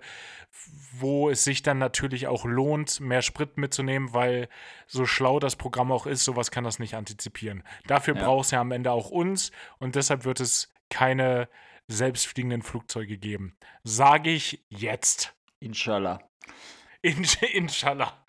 wo 0.92 1.30
es 1.30 1.44
sich 1.46 1.64
dann 1.64 1.78
natürlich 1.78 2.28
auch 2.28 2.44
lohnt, 2.44 3.00
mehr 3.00 3.22
Sprit 3.22 3.58
mitzunehmen, 3.58 4.14
weil 4.14 4.50
so 4.86 5.06
schlau 5.06 5.40
das 5.40 5.56
Programm 5.56 5.92
auch 5.92 6.06
ist, 6.06 6.26
sowas 6.26 6.52
kann 6.52 6.66
das 6.66 6.80
nicht 6.80 6.96
antizipieren. 6.96 7.64
Dafür 7.88 8.16
ja. 8.16 8.24
braucht 8.24 8.46
es 8.46 8.52
ja 8.52 8.60
am 8.60 8.72
Ende 8.72 8.92
auch 8.92 9.10
uns 9.10 9.52
und 9.80 9.96
deshalb 9.96 10.26
wird 10.26 10.42
es 10.42 10.74
keine 10.90 11.48
selbstfliegenden 11.88 12.62
Flugzeuge 12.62 13.18
geben. 13.18 13.56
Sage 13.84 14.32
ich 14.32 14.64
jetzt. 14.70 15.34
Inshallah. 15.60 16.20
In, 17.02 17.26
inshallah. 17.54 18.26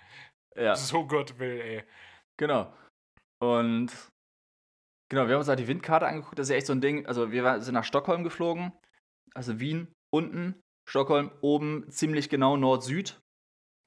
Ja. 0.56 0.74
So 0.74 1.06
Gott 1.06 1.38
will, 1.38 1.60
ey. 1.60 1.84
Genau. 2.36 2.72
Und 3.40 3.90
genau, 5.08 5.26
wir 5.26 5.34
haben 5.34 5.40
uns 5.40 5.48
halt 5.48 5.60
die 5.60 5.68
Windkarte 5.68 6.06
angeguckt. 6.06 6.38
Das 6.38 6.46
ist 6.46 6.50
ja 6.50 6.56
echt 6.56 6.66
so 6.66 6.72
ein 6.72 6.80
Ding. 6.80 7.06
Also, 7.06 7.30
wir 7.30 7.60
sind 7.60 7.74
nach 7.74 7.84
Stockholm 7.84 8.24
geflogen. 8.24 8.72
Also 9.34 9.58
Wien 9.58 9.92
unten, 10.12 10.60
Stockholm 10.88 11.32
oben, 11.40 11.90
ziemlich 11.90 12.28
genau 12.28 12.56
Nord-Süd. 12.56 13.20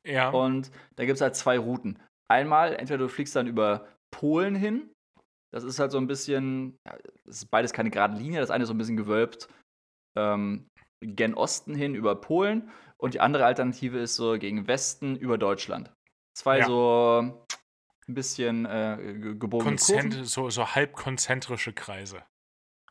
Ja. 0.05 0.29
Und 0.29 0.71
da 0.97 1.05
gibt 1.05 1.15
es 1.15 1.21
halt 1.21 1.35
zwei 1.35 1.57
Routen. 1.57 2.01
Einmal, 2.29 2.75
entweder 2.75 2.99
du 2.99 3.07
fliegst 3.07 3.35
dann 3.35 3.47
über 3.47 3.87
Polen 4.13 4.55
hin. 4.55 4.91
Das 5.53 5.63
ist 5.63 5.79
halt 5.79 5.91
so 5.91 5.97
ein 5.97 6.07
bisschen, 6.07 6.77
das 7.25 7.37
ist 7.43 7.49
beides 7.49 7.71
keine 7.71 7.89
gerade 7.89 8.17
Linie. 8.17 8.41
Das 8.41 8.51
eine 8.51 8.63
ist 8.63 8.67
so 8.67 8.73
ein 8.73 8.77
bisschen 8.77 8.97
gewölbt 8.97 9.47
ähm, 10.17 10.67
gen 11.01 11.33
Osten 11.33 11.75
hin 11.75 11.95
über 11.95 12.15
Polen. 12.15 12.69
Und 12.97 13.13
die 13.13 13.19
andere 13.19 13.45
Alternative 13.45 13.99
ist 13.99 14.15
so 14.15 14.37
gegen 14.39 14.67
Westen 14.67 15.15
über 15.15 15.37
Deutschland. 15.37 15.91
Zwei 16.35 16.59
ja. 16.59 16.65
so 16.65 17.45
ein 18.07 18.13
bisschen 18.13 18.65
äh, 18.65 18.97
gebogene 19.37 19.71
Konzent 19.71 20.13
Kurven. 20.13 20.25
So, 20.25 20.49
so 20.49 20.75
halbkonzentrische 20.75 21.73
Kreise. 21.73 22.23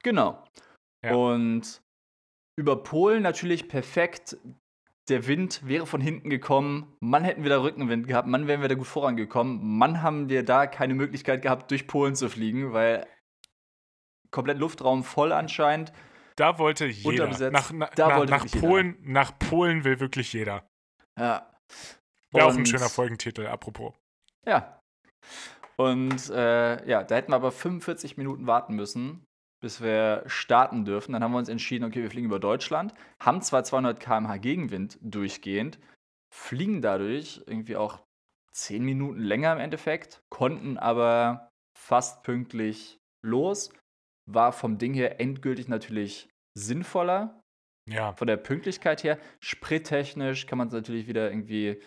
Genau. 0.02 0.44
Ja. 1.04 1.14
Und 1.14 1.82
über 2.56 2.82
Polen 2.82 3.22
natürlich 3.22 3.68
perfekt. 3.68 4.36
Der 5.08 5.26
Wind 5.26 5.66
wäre 5.66 5.86
von 5.86 6.00
hinten 6.00 6.30
gekommen. 6.30 6.96
Mann 7.00 7.22
hätten 7.22 7.44
wir 7.44 7.50
da 7.50 7.60
Rückenwind 7.60 8.08
gehabt. 8.08 8.26
Mann 8.26 8.48
wären 8.48 8.60
wir 8.60 8.68
da 8.68 8.74
gut 8.74 8.88
vorangekommen. 8.88 9.78
Mann 9.78 10.02
haben 10.02 10.28
wir 10.28 10.44
da 10.44 10.66
keine 10.66 10.94
Möglichkeit 10.94 11.42
gehabt, 11.42 11.70
durch 11.70 11.86
Polen 11.86 12.16
zu 12.16 12.28
fliegen, 12.28 12.72
weil 12.72 13.06
komplett 14.32 14.58
Luftraum 14.58 15.04
voll 15.04 15.32
anscheinend. 15.32 15.92
Da 16.36 16.58
wollte 16.58 16.86
jeder. 16.86 17.50
Nach, 17.50 17.72
na, 17.72 17.86
da 17.94 18.16
wollte 18.16 18.32
nach 18.32 18.46
Polen, 18.46 18.96
jeder. 19.00 19.10
nach 19.10 19.38
Polen 19.38 19.84
will 19.84 20.00
wirklich 20.00 20.32
jeder. 20.32 20.66
Ja. 21.18 21.50
Wäre 22.30 22.46
auch 22.46 22.56
ein 22.56 22.66
schöner 22.66 22.90
Folgentitel, 22.90 23.46
apropos. 23.46 23.94
Ja. 24.46 24.80
Und 25.76 26.30
äh, 26.30 26.86
ja, 26.88 27.02
da 27.02 27.14
hätten 27.14 27.32
wir 27.32 27.36
aber 27.36 27.52
45 27.52 28.16
Minuten 28.16 28.46
warten 28.46 28.74
müssen, 28.74 29.24
bis 29.62 29.80
wir 29.80 30.22
starten 30.26 30.84
dürfen. 30.84 31.12
Dann 31.12 31.22
haben 31.22 31.32
wir 31.32 31.38
uns 31.38 31.48
entschieden, 31.48 31.84
okay, 31.84 32.02
wir 32.02 32.10
fliegen 32.10 32.26
über 32.26 32.38
Deutschland, 32.38 32.94
haben 33.20 33.42
zwar 33.42 33.64
200 33.64 34.00
km/h 34.00 34.36
Gegenwind 34.38 34.98
durchgehend, 35.00 35.78
fliegen 36.32 36.82
dadurch 36.82 37.42
irgendwie 37.46 37.76
auch 37.76 38.00
10 38.52 38.84
Minuten 38.84 39.20
länger 39.20 39.52
im 39.52 39.60
Endeffekt, 39.60 40.22
konnten 40.30 40.78
aber 40.78 41.50
fast 41.78 42.22
pünktlich 42.22 42.98
los. 43.22 43.70
War 44.26 44.52
vom 44.52 44.78
Ding 44.78 44.94
her 44.94 45.20
endgültig 45.20 45.68
natürlich 45.68 46.28
sinnvoller. 46.54 47.40
Ja. 47.88 48.14
Von 48.14 48.26
der 48.26 48.36
Pünktlichkeit 48.36 49.04
her. 49.04 49.18
Sprittechnisch 49.40 50.46
kann 50.46 50.58
man 50.58 50.68
es 50.68 50.74
natürlich 50.74 51.06
wieder 51.06 51.30
irgendwie, 51.30 51.80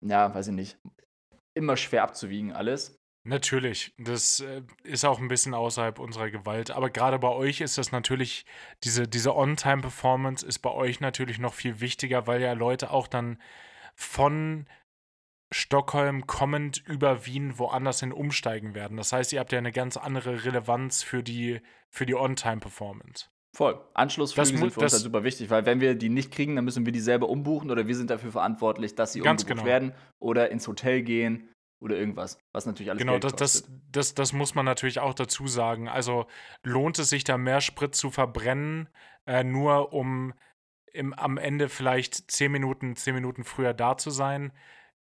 ja, 0.00 0.34
weiß 0.34 0.48
ich 0.48 0.54
nicht, 0.54 0.78
immer 1.54 1.76
schwer 1.76 2.02
abzuwiegen 2.02 2.52
alles. 2.52 2.98
Natürlich, 3.26 3.92
das 3.98 4.38
äh, 4.38 4.62
ist 4.84 5.04
auch 5.04 5.18
ein 5.18 5.26
bisschen 5.26 5.52
außerhalb 5.52 5.98
unserer 5.98 6.30
Gewalt. 6.30 6.70
Aber 6.70 6.90
gerade 6.90 7.18
bei 7.18 7.28
euch 7.28 7.60
ist 7.60 7.76
das 7.76 7.90
natürlich, 7.90 8.46
diese, 8.84 9.08
diese 9.08 9.34
On-Time-Performance 9.34 10.46
ist 10.46 10.60
bei 10.60 10.70
euch 10.70 11.00
natürlich 11.00 11.40
noch 11.40 11.52
viel 11.52 11.80
wichtiger, 11.80 12.28
weil 12.28 12.40
ja 12.40 12.52
Leute 12.52 12.92
auch 12.92 13.08
dann 13.08 13.42
von 13.96 14.68
Stockholm 15.56 16.26
kommend 16.26 16.82
über 16.86 17.24
Wien 17.24 17.58
woanders 17.58 18.00
hin 18.00 18.12
umsteigen 18.12 18.74
werden. 18.74 18.96
Das 18.96 19.12
heißt, 19.12 19.32
ihr 19.32 19.40
habt 19.40 19.52
ja 19.52 19.58
eine 19.58 19.72
ganz 19.72 19.96
andere 19.96 20.44
Relevanz 20.44 21.02
für 21.02 21.22
die, 21.22 21.60
für 21.90 22.04
die 22.04 22.14
On-Time-Performance. 22.14 23.26
Voll. 23.56 23.80
Anschlussflüge 23.94 24.42
das, 24.42 24.60
sind 24.60 24.72
für 24.72 24.80
uns 24.80 24.92
halt 24.92 25.02
super 25.02 25.24
wichtig, 25.24 25.48
weil 25.48 25.64
wenn 25.64 25.80
wir 25.80 25.94
die 25.94 26.10
nicht 26.10 26.30
kriegen, 26.30 26.56
dann 26.56 26.66
müssen 26.66 26.84
wir 26.84 26.92
die 26.92 27.00
selber 27.00 27.30
umbuchen 27.30 27.70
oder 27.70 27.86
wir 27.86 27.96
sind 27.96 28.10
dafür 28.10 28.32
verantwortlich, 28.32 28.94
dass 28.94 29.14
sie 29.14 29.22
umgebucht 29.22 29.46
genau. 29.46 29.64
werden 29.64 29.94
oder 30.18 30.50
ins 30.50 30.68
Hotel 30.68 31.00
gehen 31.00 31.48
oder 31.80 31.96
irgendwas, 31.96 32.38
was 32.52 32.66
natürlich 32.66 32.90
alles 32.90 33.00
genau, 33.00 33.18
das, 33.18 33.34
das, 33.34 33.70
das, 33.90 34.14
das 34.14 34.34
muss 34.34 34.54
man 34.54 34.66
natürlich 34.66 35.00
auch 35.00 35.14
dazu 35.14 35.46
sagen. 35.46 35.88
Also 35.88 36.26
lohnt 36.64 36.98
es 36.98 37.08
sich 37.08 37.24
da 37.24 37.38
mehr 37.38 37.62
Sprit 37.62 37.94
zu 37.94 38.10
verbrennen, 38.10 38.90
äh, 39.24 39.42
nur 39.42 39.94
um 39.94 40.34
im, 40.92 41.14
am 41.14 41.38
Ende 41.38 41.70
vielleicht 41.70 42.30
zehn 42.30 42.52
Minuten, 42.52 42.94
zehn 42.96 43.14
Minuten 43.14 43.44
früher 43.44 43.72
da 43.72 43.96
zu 43.96 44.10
sein? 44.10 44.52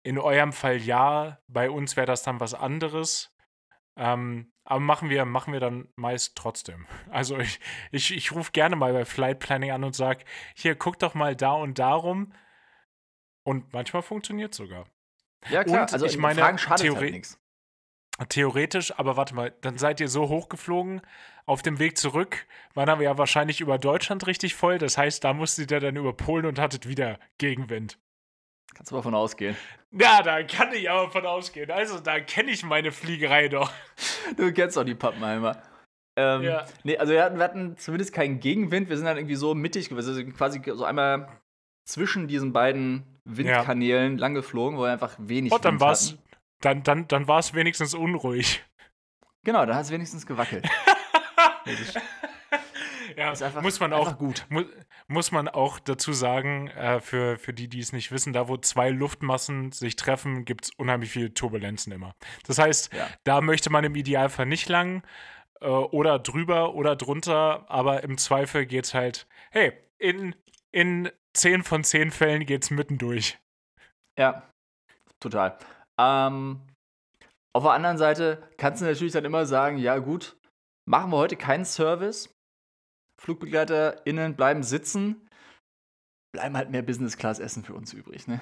In 0.02 0.18
eurem 0.18 0.52
Fall 0.52 0.78
ja, 0.78 1.38
bei 1.46 1.70
uns 1.70 1.96
wäre 1.96 2.06
das 2.06 2.22
dann 2.22 2.40
was 2.40 2.54
anderes. 2.54 3.34
Ähm, 3.96 4.52
aber 4.64 4.80
machen 4.80 5.10
wir, 5.10 5.24
machen 5.24 5.52
wir 5.52 5.60
dann 5.60 5.88
meist 5.96 6.36
trotzdem. 6.36 6.86
Also 7.10 7.38
ich, 7.38 7.60
ich, 7.90 8.16
ich 8.16 8.32
rufe 8.32 8.52
gerne 8.52 8.76
mal 8.76 8.92
bei 8.92 9.04
Flight 9.04 9.40
Planning 9.40 9.72
an 9.72 9.84
und 9.84 9.94
sage, 9.94 10.24
hier, 10.54 10.74
guck 10.74 10.98
doch 10.98 11.14
mal 11.14 11.34
da 11.36 11.52
und 11.52 11.78
darum. 11.78 12.32
Und 13.42 13.72
manchmal 13.72 14.02
funktioniert 14.02 14.54
sogar. 14.54 14.86
Ja, 15.48 15.64
klar. 15.64 15.82
Und 15.82 15.92
also 15.92 16.06
ich 16.06 16.18
meine, 16.18 16.40
Fragen 16.40 16.58
schadet 16.58 16.94
halt 16.94 17.12
nichts. 17.12 17.38
Theoretisch, 18.28 18.92
aber 18.98 19.16
warte 19.16 19.34
mal, 19.34 19.50
dann 19.62 19.78
seid 19.78 19.98
ihr 19.98 20.08
so 20.08 20.28
hochgeflogen. 20.28 21.00
Auf 21.46 21.62
dem 21.62 21.78
Weg 21.78 21.96
zurück 21.96 22.46
waren 22.74 22.98
wir 22.98 23.04
ja 23.04 23.18
wahrscheinlich 23.18 23.60
über 23.60 23.78
Deutschland 23.78 24.26
richtig 24.26 24.54
voll. 24.54 24.78
Das 24.78 24.98
heißt, 24.98 25.24
da 25.24 25.32
musstet 25.32 25.70
ihr 25.70 25.80
dann 25.80 25.96
über 25.96 26.12
Polen 26.12 26.44
und 26.44 26.58
hattet 26.58 26.86
wieder 26.86 27.18
Gegenwind. 27.38 27.98
Kannst 28.74 28.90
du 28.90 28.96
mal 28.96 29.02
von 29.02 29.14
ausgehen. 29.14 29.56
Ja, 29.92 30.22
da 30.22 30.42
kann 30.42 30.72
ich 30.72 30.88
aber 30.88 31.10
von 31.10 31.26
ausgehen. 31.26 31.70
Also, 31.70 31.98
da 31.98 32.20
kenne 32.20 32.52
ich 32.52 32.64
meine 32.64 32.92
Fliegerei 32.92 33.48
doch. 33.48 33.72
Du 34.36 34.52
kennst 34.52 34.76
doch 34.76 34.84
die 34.84 34.94
Pappenheimer. 34.94 35.60
Ähm, 36.16 36.42
ja. 36.42 36.66
Nee, 36.84 36.96
also 36.96 37.12
wir 37.12 37.24
hatten, 37.24 37.38
wir 37.38 37.44
hatten 37.44 37.76
zumindest 37.76 38.12
keinen 38.12 38.40
Gegenwind. 38.40 38.88
Wir 38.88 38.96
sind 38.96 39.06
dann 39.06 39.16
irgendwie 39.16 39.36
so 39.36 39.54
mittig, 39.54 39.90
also 39.92 40.24
quasi 40.26 40.60
so 40.64 40.84
einmal 40.84 41.28
zwischen 41.84 42.28
diesen 42.28 42.52
beiden 42.52 43.20
Windkanälen 43.24 44.14
ja. 44.14 44.20
lang 44.20 44.34
geflogen, 44.34 44.78
wo 44.78 44.82
wir 44.82 44.92
einfach 44.92 45.16
wenig 45.18 45.52
oh, 45.52 45.58
dann 45.58 45.80
war's, 45.80 46.12
hatten. 46.12 46.22
Dann, 46.60 46.82
dann, 46.82 47.08
dann 47.08 47.28
war 47.28 47.38
es 47.38 47.54
wenigstens 47.54 47.94
unruhig. 47.94 48.62
Genau, 49.44 49.64
dann 49.64 49.76
hat 49.76 49.84
es 49.84 49.90
wenigstens 49.90 50.26
gewackelt. 50.26 50.68
ja, 53.16 53.30
einfach, 53.30 53.62
muss 53.62 53.80
man 53.80 53.92
auch 53.92 54.18
gut. 54.18 54.46
Mu 54.48 54.62
muss 55.08 55.32
man 55.32 55.48
auch 55.48 55.80
dazu 55.80 56.12
sagen, 56.12 56.68
äh, 56.68 57.00
für, 57.00 57.36
für 57.36 57.52
die, 57.52 57.68
die 57.68 57.80
es 57.80 57.92
nicht 57.92 58.12
wissen, 58.12 58.32
da 58.32 58.48
wo 58.48 58.56
zwei 58.56 58.90
Luftmassen 58.90 59.72
sich 59.72 59.96
treffen, 59.96 60.44
gibt 60.44 60.66
es 60.66 60.70
unheimlich 60.76 61.10
viele 61.10 61.34
Turbulenzen 61.34 61.92
immer. 61.92 62.14
Das 62.46 62.58
heißt, 62.58 62.92
ja. 62.92 63.08
da 63.24 63.40
möchte 63.40 63.70
man 63.70 63.84
im 63.84 63.96
Idealfall 63.96 64.46
nicht 64.46 64.68
lang 64.68 65.02
äh, 65.60 65.66
oder 65.66 66.18
drüber 66.18 66.74
oder 66.74 66.96
drunter, 66.96 67.64
aber 67.68 68.04
im 68.04 68.18
Zweifel 68.18 68.66
geht 68.66 68.84
es 68.84 68.94
halt, 68.94 69.26
hey, 69.50 69.72
in, 69.98 70.34
in 70.70 71.10
10 71.34 71.62
von 71.62 71.84
10 71.84 72.10
Fällen 72.10 72.46
geht 72.46 72.62
es 72.62 72.70
mittendurch. 72.70 73.38
Ja, 74.16 74.42
total. 75.18 75.58
Ähm, 75.98 76.60
auf 77.52 77.64
der 77.64 77.72
anderen 77.72 77.98
Seite 77.98 78.48
kannst 78.56 78.80
du 78.80 78.86
natürlich 78.86 79.12
dann 79.12 79.24
immer 79.24 79.44
sagen, 79.46 79.78
ja 79.78 79.98
gut, 79.98 80.36
machen 80.84 81.10
wir 81.10 81.16
heute 81.16 81.36
keinen 81.36 81.64
Service, 81.64 82.34
FlugbegleiterInnen 83.20 84.34
bleiben 84.34 84.62
sitzen, 84.62 85.28
bleiben 86.32 86.56
halt 86.56 86.70
mehr 86.70 86.82
Business-Class-Essen 86.82 87.64
für 87.64 87.74
uns 87.74 87.92
übrig, 87.92 88.26
ne? 88.26 88.40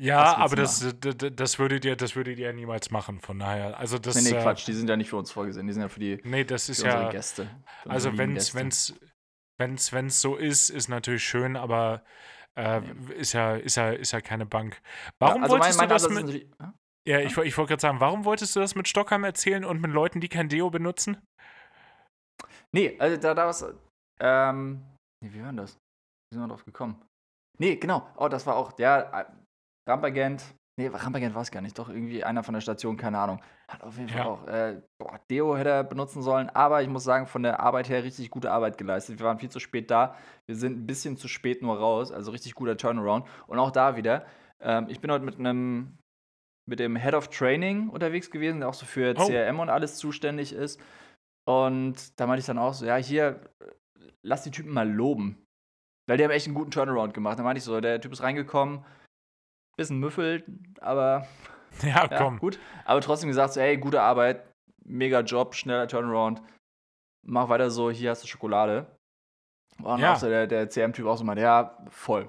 Ja, 0.00 0.36
aber 0.36 0.54
das, 0.54 0.94
das, 1.00 1.16
das, 1.18 1.58
würdet 1.58 1.84
ihr, 1.84 1.96
das 1.96 2.14
würdet 2.14 2.38
ihr 2.38 2.52
niemals 2.52 2.92
machen, 2.92 3.20
von 3.20 3.40
daher. 3.40 3.76
Also 3.76 3.98
das, 3.98 4.14
nee, 4.14 4.30
nee, 4.30 4.36
äh, 4.36 4.42
Quatsch, 4.42 4.68
die 4.68 4.72
sind 4.72 4.88
ja 4.88 4.96
nicht 4.96 5.10
für 5.10 5.16
uns 5.16 5.32
vorgesehen, 5.32 5.66
die 5.66 5.72
sind 5.72 5.82
ja 5.82 5.88
für 5.88 5.98
die 5.98 6.20
nee, 6.22 6.44
das 6.44 6.68
ist 6.68 6.84
ja, 6.84 7.10
Gäste. 7.10 7.50
Also 7.84 8.16
wenn 8.16 8.36
es 8.36 8.54
wenn's, 8.54 8.94
wenn's, 9.58 9.92
wenn's 9.92 10.20
so 10.20 10.36
ist, 10.36 10.70
ist 10.70 10.88
natürlich 10.88 11.24
schön, 11.24 11.56
aber 11.56 12.04
äh, 12.54 12.80
nee. 12.80 13.14
ist, 13.14 13.32
ja, 13.32 13.56
ist, 13.56 13.74
ja, 13.74 13.90
ist 13.90 14.12
ja 14.12 14.20
keine 14.20 14.46
Bank. 14.46 14.80
Warum 15.18 15.38
ja, 15.38 15.42
also 15.42 15.54
wolltest 15.54 15.78
mein, 15.78 15.88
mein 15.88 15.98
du 15.98 16.04
das 16.04 16.22
mit... 16.22 16.48
Ja, 17.04 17.20
ich, 17.20 17.36
ich 17.38 17.56
wollte 17.56 17.70
gerade 17.70 17.80
sagen, 17.80 18.00
warum 18.00 18.24
wolltest 18.24 18.54
du 18.54 18.60
das 18.60 18.76
mit 18.76 18.86
Stockheim 18.86 19.24
erzählen 19.24 19.64
und 19.64 19.80
mit 19.80 19.90
Leuten, 19.90 20.20
die 20.20 20.28
kein 20.28 20.48
Deo 20.48 20.70
benutzen? 20.70 21.16
Nee, 22.74 22.96
also 22.98 23.16
da, 23.16 23.34
da 23.34 23.46
was. 23.46 23.64
Ähm. 24.20 24.84
Nee, 25.22 25.32
wie 25.32 25.40
war 25.40 25.48
denn 25.48 25.56
das? 25.56 25.74
Wie 25.74 26.36
sind 26.36 26.44
wir 26.44 26.48
drauf 26.48 26.64
gekommen? 26.64 27.02
Nee, 27.58 27.76
genau. 27.76 28.06
Oh, 28.16 28.28
das 28.28 28.46
war 28.46 28.56
auch 28.56 28.72
der 28.72 29.12
äh, 29.12 29.90
Rampagent. 29.90 30.44
Nee, 30.78 30.86
Rampagent 30.86 31.34
war 31.34 31.42
es 31.42 31.50
gar 31.50 31.60
nicht. 31.60 31.76
Doch 31.76 31.88
irgendwie 31.88 32.22
einer 32.22 32.44
von 32.44 32.54
der 32.54 32.60
Station, 32.60 32.96
keine 32.96 33.18
Ahnung. 33.18 33.40
Hat 33.68 33.82
auf 33.82 33.96
jeden 33.96 34.08
Fall 34.08 34.20
ja. 34.20 34.26
auch. 34.26 34.46
Äh, 34.46 34.80
boah, 35.00 35.18
Deo 35.28 35.56
hätte 35.56 35.70
er 35.70 35.84
benutzen 35.84 36.22
sollen. 36.22 36.50
Aber 36.50 36.82
ich 36.82 36.88
muss 36.88 37.02
sagen, 37.02 37.26
von 37.26 37.42
der 37.42 37.58
Arbeit 37.58 37.88
her 37.88 38.04
richtig 38.04 38.30
gute 38.30 38.52
Arbeit 38.52 38.78
geleistet. 38.78 39.18
Wir 39.18 39.26
waren 39.26 39.40
viel 39.40 39.50
zu 39.50 39.58
spät 39.58 39.90
da. 39.90 40.14
Wir 40.46 40.54
sind 40.54 40.78
ein 40.78 40.86
bisschen 40.86 41.16
zu 41.16 41.26
spät 41.26 41.62
nur 41.62 41.76
raus. 41.76 42.12
Also 42.12 42.30
richtig 42.30 42.54
guter 42.54 42.76
Turnaround. 42.76 43.26
Und 43.48 43.58
auch 43.58 43.72
da 43.72 43.96
wieder. 43.96 44.24
Ähm, 44.60 44.86
ich 44.88 45.00
bin 45.00 45.10
heute 45.10 45.24
mit 45.24 45.38
einem. 45.38 45.98
Mit 46.68 46.80
dem 46.80 46.96
Head 46.96 47.14
of 47.14 47.28
Training 47.28 47.88
unterwegs 47.88 48.30
gewesen, 48.30 48.60
der 48.60 48.68
auch 48.68 48.74
so 48.74 48.84
für 48.84 49.14
oh. 49.16 49.26
CRM 49.26 49.58
und 49.58 49.70
alles 49.70 49.96
zuständig 49.96 50.52
ist. 50.52 50.78
Und 51.48 52.20
da 52.20 52.26
meinte 52.26 52.40
ich 52.40 52.46
dann 52.46 52.58
auch 52.58 52.74
so, 52.74 52.84
ja, 52.84 52.96
hier, 52.96 53.40
lass 54.22 54.42
die 54.42 54.50
Typen 54.50 54.70
mal 54.70 54.86
loben. 54.86 55.46
Weil 56.06 56.18
die 56.18 56.24
haben 56.24 56.30
echt 56.30 56.46
einen 56.46 56.54
guten 56.54 56.70
Turnaround 56.70 57.14
gemacht. 57.14 57.38
Da 57.38 57.42
meinte 57.42 57.56
ich 57.56 57.64
so, 57.64 57.80
der 57.80 58.02
Typ 58.02 58.12
ist 58.12 58.22
reingekommen, 58.22 58.84
bisschen 59.76 59.98
müffelt, 59.98 60.44
aber. 60.80 61.26
Ja, 61.82 62.08
ja, 62.10 62.18
komm. 62.18 62.38
Gut. 62.38 62.58
Aber 62.86 63.00
trotzdem 63.02 63.28
gesagt, 63.28 63.52
so, 63.52 63.60
ey, 63.60 63.76
gute 63.76 64.00
Arbeit, 64.00 64.50
mega 64.84 65.20
Job, 65.20 65.54
schneller 65.54 65.86
Turnaround. 65.86 66.42
Mach 67.24 67.50
weiter 67.50 67.70
so, 67.70 67.90
hier 67.90 68.10
hast 68.10 68.24
du 68.24 68.26
Schokolade. 68.26 68.96
Und 69.82 70.00
ja. 70.00 70.14
auch 70.14 70.16
so 70.16 70.28
der, 70.28 70.46
der 70.46 70.70
CM-Typ 70.70 71.06
auch 71.06 71.18
so 71.18 71.24
meinte, 71.24 71.42
ja, 71.42 71.78
voll. 71.90 72.28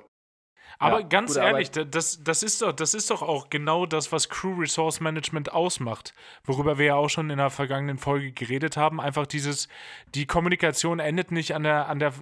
Aber 0.77 1.01
ja, 1.01 1.07
ganz 1.07 1.35
ehrlich, 1.35 1.71
das, 1.71 2.23
das, 2.23 2.43
ist 2.43 2.61
doch, 2.61 2.71
das 2.71 2.93
ist 2.93 3.09
doch 3.09 3.21
auch 3.21 3.49
genau 3.49 3.85
das, 3.85 4.11
was 4.11 4.29
Crew 4.29 4.59
Resource 4.59 4.99
Management 4.99 5.51
ausmacht. 5.51 6.13
Worüber 6.43 6.77
wir 6.77 6.85
ja 6.85 6.95
auch 6.95 7.09
schon 7.09 7.29
in 7.29 7.37
der 7.37 7.49
vergangenen 7.49 7.97
Folge 7.97 8.31
geredet 8.31 8.77
haben. 8.77 9.01
Einfach 9.01 9.25
dieses, 9.25 9.67
die 10.13 10.25
Kommunikation 10.25 10.99
endet 10.99 11.31
nicht 11.31 11.55
an 11.55 11.63
der, 11.63 11.89
an 11.89 11.99
der, 11.99 12.13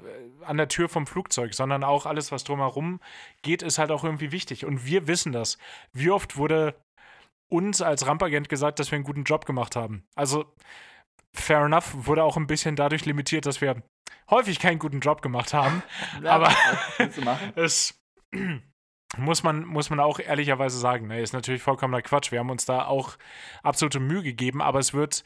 an 0.45 0.57
der 0.57 0.69
Tür 0.69 0.89
vom 0.89 1.05
Flugzeug, 1.05 1.53
sondern 1.53 1.83
auch 1.83 2.05
alles, 2.05 2.31
was 2.31 2.43
drumherum 2.43 2.99
geht, 3.41 3.61
ist 3.61 3.77
halt 3.77 3.91
auch 3.91 4.03
irgendwie 4.03 4.31
wichtig. 4.31 4.65
Und 4.65 4.85
wir 4.85 5.07
wissen 5.07 5.31
das. 5.31 5.57
Wie 5.93 6.09
oft 6.09 6.37
wurde 6.37 6.75
uns 7.49 7.81
als 7.81 8.07
Rampagent 8.07 8.49
gesagt, 8.49 8.79
dass 8.79 8.91
wir 8.91 8.95
einen 8.95 9.05
guten 9.05 9.23
Job 9.23 9.45
gemacht 9.45 9.75
haben? 9.75 10.05
Also, 10.15 10.45
fair 11.33 11.61
enough, 11.61 11.93
wurde 11.93 12.23
auch 12.23 12.37
ein 12.37 12.47
bisschen 12.47 12.75
dadurch 12.75 13.05
limitiert, 13.05 13.45
dass 13.45 13.61
wir 13.61 13.83
häufig 14.29 14.59
keinen 14.59 14.79
guten 14.79 14.99
Job 14.99 15.21
gemacht 15.21 15.53
haben. 15.53 15.83
Ja, 16.23 16.31
aber 16.31 16.51
es 17.55 17.97
muss 19.17 19.43
man, 19.43 19.65
muss 19.65 19.89
man 19.89 19.99
auch 19.99 20.19
ehrlicherweise 20.19 20.77
sagen, 20.77 21.07
ne, 21.07 21.21
ist 21.21 21.33
natürlich 21.33 21.61
vollkommener 21.61 22.01
Quatsch. 22.01 22.31
Wir 22.31 22.39
haben 22.39 22.49
uns 22.49 22.65
da 22.65 22.85
auch 22.85 23.17
absolute 23.63 23.99
Mühe 23.99 24.23
gegeben, 24.23 24.61
aber 24.61 24.79
es 24.79 24.93
wird 24.93 25.23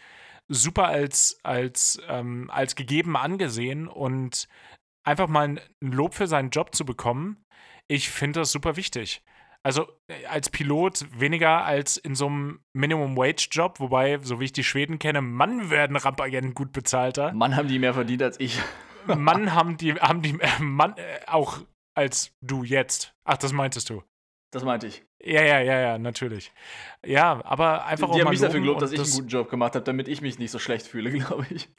super 0.48 0.88
als, 0.88 1.40
als, 1.44 2.02
ähm, 2.08 2.50
als 2.52 2.76
gegeben 2.76 3.16
angesehen 3.16 3.88
und 3.88 4.48
einfach 5.04 5.28
mal 5.28 5.48
ein 5.48 5.60
Lob 5.80 6.14
für 6.14 6.28
seinen 6.28 6.50
Job 6.50 6.76
zu 6.76 6.86
bekommen, 6.86 7.44
ich 7.88 8.10
finde 8.10 8.42
das 8.42 8.52
super 8.52 8.76
wichtig. 8.76 9.24
Also 9.64 9.88
äh, 10.08 10.26
als 10.26 10.50
Pilot 10.50 11.06
weniger 11.20 11.64
als 11.66 11.98
in 11.98 12.16
so 12.16 12.28
einem 12.28 12.62
Minimum-Wage-Job, 12.74 13.80
wobei, 13.80 14.20
so 14.22 14.40
wie 14.40 14.46
ich 14.46 14.54
die 14.54 14.64
Schweden 14.64 15.00
kenne, 15.00 15.22
Mann 15.22 15.70
werden 15.70 15.96
Rampagenten 15.98 16.54
gut 16.54 16.72
bezahlter. 16.72 17.32
Mann 17.34 17.56
haben 17.56 17.68
die 17.68 17.80
mehr 17.80 17.94
verdient 17.94 18.24
als 18.24 18.40
ich. 18.40 18.60
Mann 19.06 19.54
haben 19.54 19.78
die, 19.78 19.94
haben 19.96 20.22
die, 20.22 20.40
äh, 20.40 20.62
Mann, 20.62 20.96
äh, 20.98 21.20
auch 21.28 21.60
als 21.94 22.34
du 22.42 22.64
jetzt. 22.64 23.14
Ach, 23.24 23.38
das 23.38 23.54
meintest 23.54 23.90
du. 23.90 24.04
Das 24.52 24.64
meinte 24.66 24.88
ich. 24.88 25.04
Ja, 25.24 25.42
ja, 25.44 25.60
ja, 25.62 25.80
ja, 25.80 25.98
natürlich. 25.98 26.52
Ja, 27.06 27.44
aber 27.46 27.86
einfach 27.86 28.08
die, 28.08 28.16
die 28.16 28.22
auch 28.22 28.26
haben 28.26 28.32
mich 28.32 28.42
dafür 28.42 28.60
gelobt, 28.60 28.82
dass 28.82 28.92
ich 28.92 29.00
einen 29.00 29.12
guten 29.12 29.28
Job 29.28 29.50
gemacht 29.50 29.76
habe, 29.76 29.86
damit 29.86 30.08
ich 30.08 30.22
mich 30.22 30.40
nicht 30.40 30.52
so 30.52 30.60
schlecht 30.60 30.88
fühle, 30.88 31.12
glaube 31.20 31.46
ich. 31.50 31.70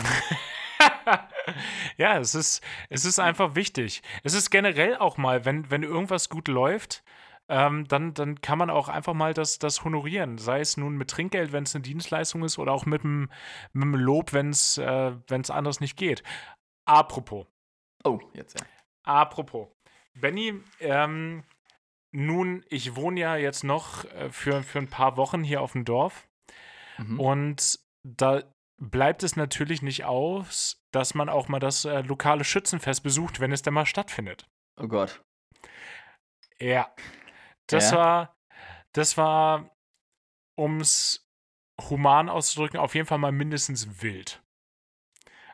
ja, 1.98 2.18
es 2.18 2.34
ist, 2.34 2.62
es 2.88 3.04
ist 3.04 3.18
einfach 3.18 3.54
wichtig. 3.54 4.02
Es 4.22 4.34
ist 4.34 4.50
generell 4.50 4.96
auch 4.96 5.18
mal, 5.18 5.44
wenn, 5.44 5.70
wenn 5.70 5.82
irgendwas 5.82 6.28
gut 6.28 6.48
läuft, 6.48 7.02
ähm, 7.48 7.86
dann, 7.88 8.14
dann 8.14 8.40
kann 8.40 8.58
man 8.58 8.70
auch 8.70 8.88
einfach 8.88 9.12
mal 9.12 9.34
das, 9.34 9.58
das 9.58 9.84
honorieren. 9.84 10.38
Sei 10.38 10.60
es 10.60 10.76
nun 10.76 10.96
mit 10.96 11.10
Trinkgeld, 11.10 11.52
wenn 11.52 11.64
es 11.64 11.74
eine 11.74 11.82
Dienstleistung 11.82 12.44
ist, 12.44 12.58
oder 12.58 12.72
auch 12.72 12.86
mit 12.86 13.02
dem, 13.02 13.28
mit 13.72 13.82
dem 13.82 13.94
Lob, 13.96 14.32
wenn 14.32 14.50
es 14.50 14.78
äh, 14.78 15.12
anders 15.48 15.80
nicht 15.80 15.96
geht. 15.96 16.22
Apropos. 16.86 17.46
Oh, 18.04 18.20
jetzt 18.32 18.58
ja. 18.58 18.66
Apropos. 19.04 19.68
Benny, 20.14 20.60
ähm, 20.80 21.44
nun, 22.10 22.64
ich 22.68 22.94
wohne 22.94 23.20
ja 23.20 23.36
jetzt 23.36 23.64
noch 23.64 24.04
äh, 24.04 24.30
für, 24.30 24.62
für 24.62 24.78
ein 24.78 24.90
paar 24.90 25.16
Wochen 25.16 25.42
hier 25.42 25.62
auf 25.62 25.72
dem 25.72 25.84
Dorf. 25.84 26.28
Mhm. 26.98 27.18
Und 27.18 27.80
da 28.02 28.42
bleibt 28.78 29.22
es 29.22 29.36
natürlich 29.36 29.80
nicht 29.82 30.04
aus, 30.04 30.84
dass 30.92 31.14
man 31.14 31.28
auch 31.28 31.48
mal 31.48 31.60
das 31.60 31.84
äh, 31.84 32.00
lokale 32.02 32.44
Schützenfest 32.44 33.02
besucht, 33.02 33.40
wenn 33.40 33.52
es 33.52 33.62
denn 33.62 33.74
mal 33.74 33.86
stattfindet. 33.86 34.48
Oh 34.76 34.88
Gott. 34.88 35.22
Ja. 36.58 36.94
Das 37.66 37.92
ja. 37.92 37.96
war, 37.96 38.36
das 38.92 39.16
war, 39.16 39.70
um 40.54 40.80
es 40.80 41.26
human 41.80 42.28
auszudrücken, 42.28 42.78
auf 42.78 42.94
jeden 42.94 43.06
Fall 43.06 43.18
mal 43.18 43.32
mindestens 43.32 44.02
wild. 44.02 44.42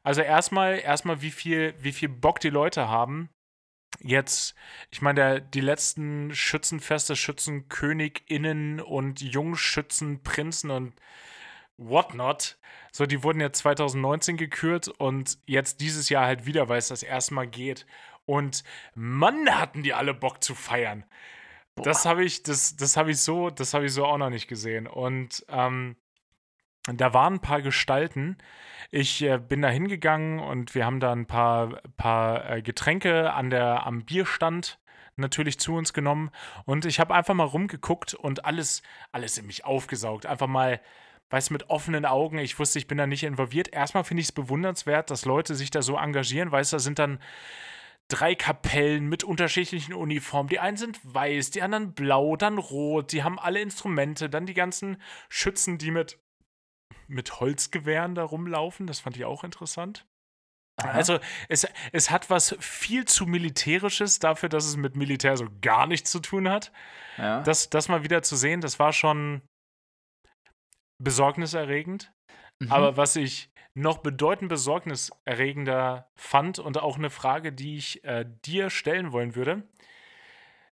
Also 0.03 0.23
erstmal, 0.23 0.79
erstmal, 0.79 1.23
wie 1.23 1.31
viel, 1.31 1.75
wie 1.79 1.92
viel 1.92 2.09
Bock 2.09 2.40
die 2.40 2.51
Leute 2.51 2.88
haben, 2.88 3.31
jetzt, 4.01 4.55
ich 4.90 5.03
meine, 5.03 5.40
die 5.40 5.61
letzten 5.61 6.35
Schützenfeste, 6.35 7.16
Schützenköniginnen 7.16 8.81
und 8.81 9.20
Jungschützenprinzen 9.20 10.70
und 10.70 10.94
whatnot, 11.77 12.59
so, 12.92 13.07
die 13.07 13.22
wurden 13.22 13.40
ja 13.40 13.53
2019 13.53 14.37
gekürt 14.37 14.88
und 14.88 15.38
jetzt 15.46 15.81
dieses 15.81 16.09
Jahr 16.09 16.27
halt 16.27 16.46
wieder, 16.46 16.68
weil 16.68 16.79
es 16.79 16.88
das 16.88 17.03
erste 17.03 17.35
Mal 17.35 17.46
geht. 17.46 17.87
Und 18.24 18.64
Mann, 18.94 19.48
hatten 19.48 19.83
die 19.83 19.94
alle 19.94 20.14
Bock 20.14 20.42
zu 20.42 20.55
feiern. 20.55 21.05
Boah. 21.74 21.85
Das 21.85 22.05
habe 22.05 22.24
ich, 22.24 22.42
das, 22.42 22.77
das 22.77 22.96
habe 22.96 23.11
ich 23.11 23.20
so, 23.20 23.51
das 23.51 23.72
habe 23.74 23.87
ich 23.87 23.92
so 23.92 24.05
auch 24.05 24.18
noch 24.18 24.31
nicht 24.31 24.48
gesehen. 24.48 24.87
Und 24.87 25.44
ähm, 25.48 25.96
da 26.96 27.12
waren 27.12 27.35
ein 27.35 27.40
paar 27.40 27.62
Gestalten. 27.62 28.38
Ich 28.90 29.22
äh, 29.22 29.38
bin 29.38 29.62
da 29.62 29.68
hingegangen 29.68 30.40
und 30.40 30.74
wir 30.74 30.87
haben 30.87 31.01
da 31.01 31.12
ein 31.12 31.27
paar, 31.27 31.81
paar 31.96 32.51
äh, 32.51 32.62
Getränke 32.62 33.33
an 33.33 33.51
der, 33.51 33.87
am 33.87 34.05
Bierstand 34.05 34.79
natürlich 35.16 35.59
zu 35.59 35.74
uns 35.74 35.92
genommen. 35.92 36.31
Und 36.64 36.87
ich 36.87 37.01
habe 37.01 37.14
einfach 37.14 37.35
mal 37.35 37.44
rumgeguckt 37.44 38.14
und 38.14 38.44
alles, 38.44 38.83
alles 39.12 39.37
in 39.37 39.46
mich 39.46 39.64
aufgesaugt. 39.64 40.27
Einfach 40.27 40.46
mal, 40.46 40.81
weißt 41.31 41.51
du, 41.51 41.55
mit 41.55 41.68
offenen 41.68 42.07
Augen. 42.07 42.38
Ich 42.38 42.59
wusste, 42.59 42.79
ich 42.79 42.87
bin 42.87 42.98
da 42.98 43.07
nicht 43.07 43.24
involviert. 43.24 43.68
Erstmal 43.68 44.05
finde 44.05 44.22
ich 44.22 44.29
es 44.29 44.33
bewundernswert, 44.33 45.11
dass 45.11 45.24
Leute 45.24 45.55
sich 45.55 45.70
da 45.70 45.83
so 45.83 45.96
engagieren. 45.96 46.51
Weißt 46.51 46.72
du, 46.72 46.77
da 46.77 46.81
sind 46.81 46.98
dann 46.98 47.18
drei 48.09 48.35
Kapellen 48.35 49.07
mit 49.07 49.22
unterschiedlichen 49.22 49.92
Uniformen. 49.92 50.48
Die 50.48 50.61
einen 50.61 50.79
sind 50.79 50.98
weiß, 51.03 51.51
die 51.51 51.62
anderen 51.62 51.92
blau, 51.92 52.37
dann 52.37 52.57
rot. 52.57 53.12
Die 53.12 53.22
haben 53.22 53.38
alle 53.38 53.61
Instrumente. 53.61 54.31
Dann 54.31 54.46
die 54.46 54.55
ganzen 54.55 54.96
Schützen, 55.29 55.77
die 55.77 55.90
mit 55.90 56.18
mit 57.07 57.40
Holzgewehren 57.40 58.14
da 58.14 58.24
rumlaufen. 58.24 58.87
Das 58.87 59.01
fand 59.01 59.16
ich 59.16 59.24
auch 59.24 59.44
interessant. 59.44 60.07
Aha. 60.77 60.90
Also 60.90 61.18
es, 61.48 61.66
es 61.92 62.11
hat 62.11 62.31
was 62.31 62.57
viel 62.61 63.05
zu 63.05 63.27
militärisches 63.27 64.20
dafür, 64.20 64.48
dass 64.48 64.64
es 64.64 64.77
mit 64.77 64.94
Militär 64.94 65.37
so 65.37 65.48
gar 65.61 65.87
nichts 65.87 66.11
zu 66.11 66.20
tun 66.20 66.48
hat. 66.48 66.72
Ja. 67.16 67.42
Das, 67.42 67.68
das 67.68 67.88
mal 67.88 68.05
wieder 68.05 68.22
zu 68.22 68.37
sehen, 68.37 68.61
das 68.61 68.79
war 68.79 68.92
schon 68.92 69.42
besorgniserregend. 71.03 72.12
Mhm. 72.61 72.72
Aber 72.72 72.96
was 72.96 73.16
ich 73.16 73.51
noch 73.74 73.98
bedeutend 73.98 74.48
besorgniserregender 74.48 76.11
fand 76.16 76.59
und 76.59 76.79
auch 76.79 76.96
eine 76.96 77.11
Frage, 77.11 77.53
die 77.53 77.77
ich 77.77 78.05
äh, 78.05 78.24
dir 78.44 78.70
stellen 78.70 79.12
wollen 79.12 79.35
würde. 79.35 79.62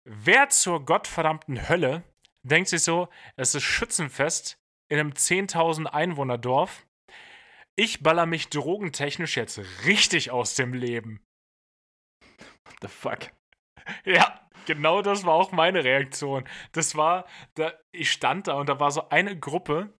Wer 0.04 0.50
zur 0.50 0.86
gottverdammten 0.86 1.68
Hölle 1.68 2.04
denkt 2.44 2.70
sich 2.70 2.84
so, 2.84 3.10
es 3.36 3.56
ist 3.56 3.64
Schützenfest, 3.64 4.61
in 4.92 5.00
einem 5.00 5.12
10.000 5.12 5.86
Einwohner-Dorf. 5.86 6.86
Ich 7.78 8.04
baller 8.04 8.26
mich 8.26 8.50
drogentechnisch 8.50 9.38
jetzt 9.38 9.62
richtig 9.86 10.32
aus 10.32 10.56
dem 10.56 10.74
Leben. 10.74 11.22
What 12.66 12.76
the 12.82 12.88
fuck? 12.90 13.20
Ja, 14.04 14.50
genau 14.66 15.02
das 15.02 15.26
war 15.26 15.34
auch 15.36 15.54
meine 15.54 15.86
Reaktion. 15.86 16.44
Das 16.74 16.96
war, 16.98 17.26
da, 17.56 17.72
ich 17.94 18.12
stand 18.12 18.48
da 18.48 18.56
und 18.56 18.68
da 18.68 18.82
war 18.82 18.92
so 18.92 19.08
eine 19.08 19.40
Gruppe 19.40 19.98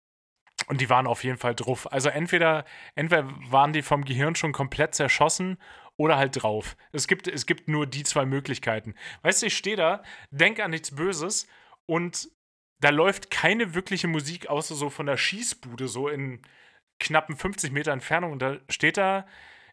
und 0.68 0.82
die 0.82 0.90
waren 0.90 1.08
auf 1.08 1.24
jeden 1.24 1.38
Fall 1.38 1.56
drauf. 1.56 1.90
Also 1.90 2.10
entweder, 2.10 2.66
entweder 2.94 3.30
waren 3.50 3.72
die 3.72 3.84
vom 3.84 4.04
Gehirn 4.04 4.36
schon 4.36 4.52
komplett 4.52 4.94
zerschossen 4.94 5.58
oder 5.96 6.18
halt 6.18 6.44
drauf. 6.44 6.76
Es 6.92 7.08
gibt, 7.08 7.30
es 7.30 7.46
gibt 7.46 7.70
nur 7.70 7.88
die 7.88 8.04
zwei 8.04 8.26
Möglichkeiten. 8.26 8.96
Weißt 9.22 9.42
du, 9.42 9.46
ich 9.46 9.56
stehe 9.56 9.78
da, 9.78 10.04
denke 10.32 10.66
an 10.66 10.72
nichts 10.72 10.94
Böses 10.94 11.48
und 11.86 12.30
da 12.82 12.90
läuft 12.90 13.30
keine 13.32 13.74
wirkliche 13.74 14.08
Musik, 14.08 14.48
außer 14.48 14.76
so 14.76 14.90
von 14.90 15.06
der 15.06 15.18
Schießbude, 15.18 15.88
so 15.88 16.10
in 16.10 16.42
knappen 17.00 17.38
50 17.38 17.72
Meter 17.72 17.92
Entfernung. 17.92 18.32
Und 18.32 18.42
da 18.42 18.58
steht 18.70 18.98
da, 18.98 19.26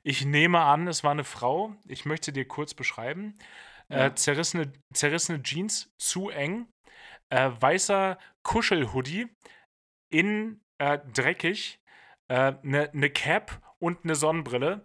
ich 0.02 0.24
nehme 0.24 0.60
an, 0.60 0.86
es 0.86 1.02
war 1.02 1.10
eine 1.10 1.24
Frau, 1.24 1.74
ich 1.86 2.04
möchte 2.04 2.32
dir 2.32 2.46
kurz 2.46 2.74
beschreiben. 2.74 3.34
Ja. 3.88 4.06
Äh, 4.06 4.14
zerrissene, 4.14 4.72
zerrissene 4.92 5.42
Jeans, 5.42 5.90
zu 5.98 6.28
eng, 6.28 6.68
äh, 7.30 7.50
weißer 7.58 8.18
Kuschelhoodie, 8.42 9.28
in 10.10 10.60
äh, 10.78 10.98
dreckig, 11.12 11.80
eine 12.28 12.58
äh, 12.62 12.90
ne 12.92 13.10
Cap 13.10 13.62
und 13.78 14.04
eine 14.04 14.14
Sonnenbrille. 14.14 14.84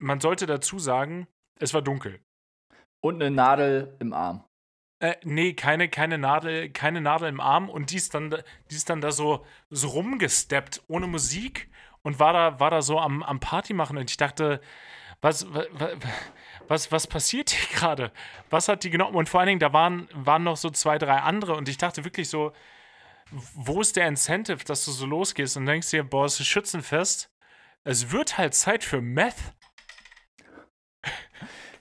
Man 0.00 0.20
sollte 0.20 0.46
dazu 0.46 0.78
sagen, 0.78 1.26
es 1.60 1.74
war 1.74 1.82
dunkel. 1.82 2.20
Und 3.02 3.16
eine 3.16 3.30
Nadel 3.30 3.96
im 3.98 4.12
Arm. 4.12 4.44
Äh, 5.04 5.16
nee, 5.22 5.52
keine, 5.52 5.90
keine 5.90 6.16
Nadel, 6.16 6.70
keine 6.70 7.02
Nadel 7.02 7.28
im 7.28 7.38
Arm 7.38 7.68
und 7.68 7.90
die 7.90 7.96
ist 7.96 8.14
dann, 8.14 8.30
die 8.30 8.74
ist 8.74 8.88
dann 8.88 9.02
da 9.02 9.12
so, 9.12 9.44
so 9.68 9.88
rumgesteppt, 9.88 10.82
ohne 10.88 11.06
Musik 11.06 11.68
und 12.00 12.18
war 12.18 12.32
da, 12.32 12.58
war 12.58 12.70
da 12.70 12.80
so 12.80 12.98
am, 12.98 13.22
am 13.22 13.38
Party 13.38 13.74
machen 13.74 13.98
und 13.98 14.08
ich 14.10 14.16
dachte, 14.16 14.62
was, 15.20 15.46
was, 15.52 15.90
was, 16.68 16.90
was 16.90 17.06
passiert 17.06 17.50
hier 17.50 17.68
gerade? 17.78 18.12
Was 18.48 18.68
hat 18.68 18.82
die 18.82 18.88
genommen? 18.88 19.14
Und 19.14 19.28
vor 19.28 19.40
allen 19.40 19.48
Dingen, 19.48 19.60
da 19.60 19.74
waren, 19.74 20.08
waren 20.14 20.42
noch 20.42 20.56
so 20.56 20.70
zwei, 20.70 20.96
drei 20.96 21.18
andere 21.18 21.54
und 21.54 21.68
ich 21.68 21.76
dachte 21.76 22.04
wirklich 22.06 22.30
so, 22.30 22.54
wo 23.30 23.82
ist 23.82 23.96
der 23.96 24.08
Incentive, 24.08 24.64
dass 24.64 24.86
du 24.86 24.90
so 24.90 25.04
losgehst 25.04 25.58
und 25.58 25.66
denkst 25.66 25.90
dir, 25.90 26.02
boah, 26.02 26.24
es 26.24 26.40
ist 26.40 26.46
Schützenfest. 26.46 27.30
Es 27.82 28.10
wird 28.10 28.38
halt 28.38 28.54
Zeit 28.54 28.82
für 28.82 29.02
Meth. 29.02 29.36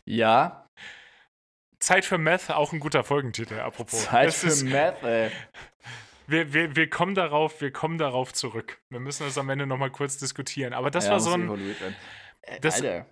Ja, 0.04 0.63
Zeit 1.84 2.06
für 2.06 2.18
Meth, 2.18 2.50
auch 2.50 2.74
ein 2.74 2.80
guter 2.80 3.04
Folgentitel, 3.04 3.60
apropos. 3.60 4.06
Zeit 4.06 4.30
es 4.30 4.40
für 4.40 4.48
ist, 4.48 4.64
Meth, 4.64 5.04
ey. 5.04 5.32
Wir, 6.28 6.54
wir, 6.54 6.76
wir, 6.76 6.90
kommen 6.90 7.16
darauf, 7.16 7.60
wir 7.60 7.72
kommen 7.72 7.98
darauf 7.98 8.34
zurück. 8.34 8.82
Wir 8.90 9.02
müssen 9.02 9.26
das 9.26 9.38
am 9.38 9.50
Ende 9.50 9.68
nochmal 9.68 9.92
kurz 9.92 10.18
diskutieren. 10.18 10.74
Aber 10.74 10.90
das 10.90 11.06
ja, 11.06 11.12
war 11.12 11.20
so 11.20 11.34
ein. 11.34 11.50
Äh, 12.42 12.60
das, 12.62 12.76
Alter. 12.76 13.06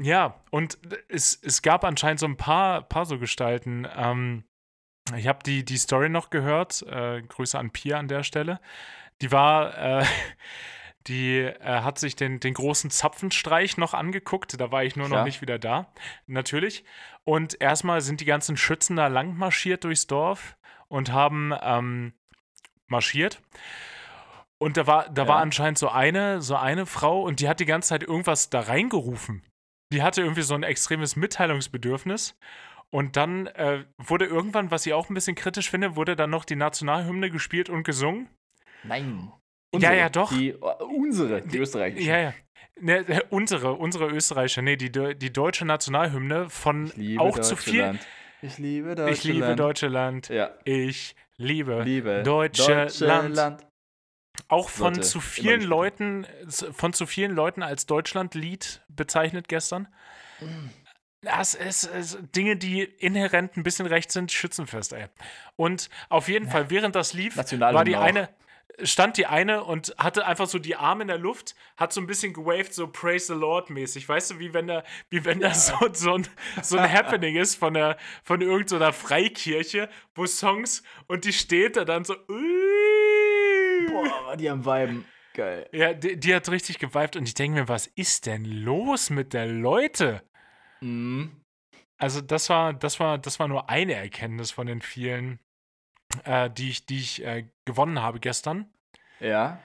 Ja, 0.00 0.42
und 0.50 0.78
es, 1.08 1.38
es 1.42 1.60
gab 1.60 1.84
anscheinend 1.84 2.20
so 2.20 2.26
ein 2.26 2.38
paar, 2.38 2.82
paar 2.82 3.04
so 3.04 3.18
Gestalten. 3.18 3.86
Ähm, 3.94 4.44
ich 5.14 5.28
habe 5.28 5.40
die, 5.44 5.64
die 5.64 5.76
Story 5.76 6.08
noch 6.08 6.30
gehört. 6.30 6.82
Äh, 6.82 7.20
Grüße 7.22 7.58
an 7.58 7.70
Pia 7.70 7.98
an 7.98 8.08
der 8.08 8.22
Stelle. 8.22 8.60
Die 9.20 9.30
war. 9.30 10.00
Äh, 10.00 10.04
die 11.06 11.38
äh, 11.38 11.80
hat 11.80 11.98
sich 11.98 12.16
den, 12.16 12.40
den 12.40 12.54
großen 12.54 12.90
Zapfenstreich 12.90 13.76
noch 13.76 13.94
angeguckt. 13.94 14.60
Da 14.60 14.70
war 14.70 14.84
ich 14.84 14.96
nur 14.96 15.06
Klar. 15.06 15.20
noch 15.20 15.26
nicht 15.26 15.40
wieder 15.40 15.58
da, 15.58 15.92
natürlich. 16.26 16.84
Und 17.24 17.60
erstmal 17.60 18.00
sind 18.00 18.20
die 18.20 18.24
ganzen 18.24 18.56
Schützen 18.56 18.96
da 18.96 19.08
lang 19.08 19.36
marschiert 19.36 19.84
durchs 19.84 20.06
Dorf 20.06 20.56
und 20.88 21.12
haben 21.12 21.52
ähm, 21.62 22.12
marschiert. 22.86 23.42
Und 24.58 24.76
da 24.76 24.86
war, 24.86 25.08
da 25.08 25.22
ja. 25.22 25.28
war 25.28 25.38
anscheinend 25.38 25.78
so 25.78 25.88
eine, 25.88 26.40
so 26.40 26.54
eine 26.54 26.86
Frau 26.86 27.22
und 27.22 27.40
die 27.40 27.48
hat 27.48 27.58
die 27.58 27.66
ganze 27.66 27.90
Zeit 27.90 28.02
irgendwas 28.04 28.48
da 28.48 28.60
reingerufen. 28.60 29.44
Die 29.92 30.02
hatte 30.02 30.22
irgendwie 30.22 30.42
so 30.42 30.54
ein 30.54 30.62
extremes 30.62 31.16
Mitteilungsbedürfnis. 31.16 32.38
Und 32.90 33.16
dann 33.16 33.46
äh, 33.48 33.84
wurde 33.96 34.26
irgendwann, 34.26 34.70
was 34.70 34.86
ich 34.86 34.92
auch 34.92 35.08
ein 35.08 35.14
bisschen 35.14 35.34
kritisch 35.34 35.70
finde, 35.70 35.96
wurde 35.96 36.14
dann 36.14 36.30
noch 36.30 36.44
die 36.44 36.56
Nationalhymne 36.56 37.30
gespielt 37.30 37.70
und 37.70 37.84
gesungen. 37.84 38.28
Nein. 38.84 39.32
Unsere, 39.72 39.92
ja, 39.92 39.98
ja, 39.98 40.08
doch. 40.10 40.30
Die, 40.32 40.54
uh, 40.54 40.66
unsere, 40.84 41.40
die, 41.42 41.48
die 41.48 41.58
österreichische. 41.58 42.08
Ja, 42.08 42.18
ja. 42.18 42.34
Ne, 42.80 43.04
unsere, 43.30 43.74
unsere 43.74 44.08
österreichische, 44.08 44.62
nee, 44.62 44.76
die, 44.76 44.90
die 44.90 45.32
deutsche 45.32 45.64
Nationalhymne 45.64 46.50
von 46.50 46.90
auch 47.18 47.38
zu 47.38 47.56
viel. 47.56 47.98
Ich 48.40 48.58
liebe 48.58 48.94
Deutschland. 48.94 49.18
Ich 49.18 49.24
liebe 49.24 49.56
Deutschland. 49.56 50.28
Ja. 50.28 50.50
Ich 50.64 51.14
liebe, 51.36 51.82
Liebe 51.82 52.22
Deutsche, 52.22 52.74
Deutsche 52.74 53.06
Land. 53.06 53.36
Land. 53.36 53.66
Auch 54.48 54.68
von 54.68 54.94
Sollte 54.94 55.08
zu 55.08 55.20
vielen 55.20 55.62
Leuten, 55.62 56.26
von 56.72 56.92
zu 56.92 57.06
vielen 57.06 57.32
Leuten 57.32 57.62
als 57.62 57.86
Deutschlandlied 57.86 58.82
bezeichnet 58.88 59.48
gestern. 59.48 59.88
Das 61.20 61.54
ist, 61.54 61.84
ist 61.84 62.18
Dinge, 62.34 62.56
die 62.56 62.82
inhärent 62.82 63.56
ein 63.56 63.62
bisschen 63.62 63.86
recht 63.86 64.10
sind, 64.10 64.32
Schützenfest, 64.32 64.92
ey. 64.92 65.06
Und 65.54 65.88
auf 66.08 66.28
jeden 66.28 66.48
Fall, 66.48 66.70
während 66.70 66.96
das 66.96 67.12
lief, 67.12 67.36
war 67.36 67.84
die 67.84 67.96
auch. 67.96 68.02
eine, 68.02 68.28
stand 68.82 69.16
die 69.16 69.26
eine 69.26 69.64
und 69.64 69.94
hatte 69.98 70.26
einfach 70.26 70.46
so 70.46 70.58
die 70.58 70.76
Arme 70.76 71.02
in 71.02 71.08
der 71.08 71.18
Luft, 71.18 71.54
hat 71.76 71.92
so 71.92 72.00
ein 72.00 72.06
bisschen 72.06 72.32
gewaved, 72.32 72.72
so 72.72 72.86
Praise 72.88 73.26
the 73.26 73.38
Lord 73.38 73.70
mäßig. 73.70 74.08
Weißt 74.08 74.30
du, 74.32 74.38
wie 74.38 74.54
wenn 74.54 74.66
da, 74.66 74.84
wie 75.10 75.24
wenn 75.24 75.40
da 75.40 75.54
so, 75.54 75.74
so 75.92 76.14
ein, 76.14 76.26
so 76.62 76.78
ein 76.78 76.90
Happening 76.92 77.36
ist 77.36 77.56
von, 77.56 77.74
der, 77.74 77.96
von 78.22 78.40
irgendeiner 78.40 78.92
Freikirche, 78.92 79.88
wo 80.14 80.26
Songs 80.26 80.82
und 81.06 81.24
die 81.24 81.32
steht 81.32 81.76
da 81.76 81.84
dann 81.84 82.04
so. 82.04 82.14
Boah, 83.88 84.26
war 84.26 84.36
die 84.36 84.48
am 84.48 84.64
Weiben. 84.64 85.04
Geil. 85.34 85.68
Ja, 85.72 85.94
die, 85.94 86.18
die 86.18 86.34
hat 86.34 86.50
richtig 86.50 86.78
geweibt 86.78 87.16
und 87.16 87.26
ich 87.26 87.34
denke 87.34 87.60
mir, 87.60 87.68
was 87.68 87.86
ist 87.86 88.26
denn 88.26 88.44
los 88.44 89.08
mit 89.10 89.32
der 89.32 89.46
Leute? 89.46 90.22
Mhm. 90.80 91.42
Also 91.96 92.20
das 92.20 92.50
war, 92.50 92.74
das 92.74 93.00
war, 93.00 93.16
das 93.18 93.38
war 93.38 93.48
nur 93.48 93.70
eine 93.70 93.94
Erkenntnis 93.94 94.50
von 94.50 94.66
den 94.66 94.82
vielen, 94.82 95.38
äh, 96.24 96.50
die 96.50 96.70
ich, 96.70 96.86
die 96.86 96.98
ich 96.98 97.24
äh, 97.24 97.46
gewonnen 97.64 98.00
habe 98.02 98.20
gestern. 98.20 98.66
Ja. 99.20 99.58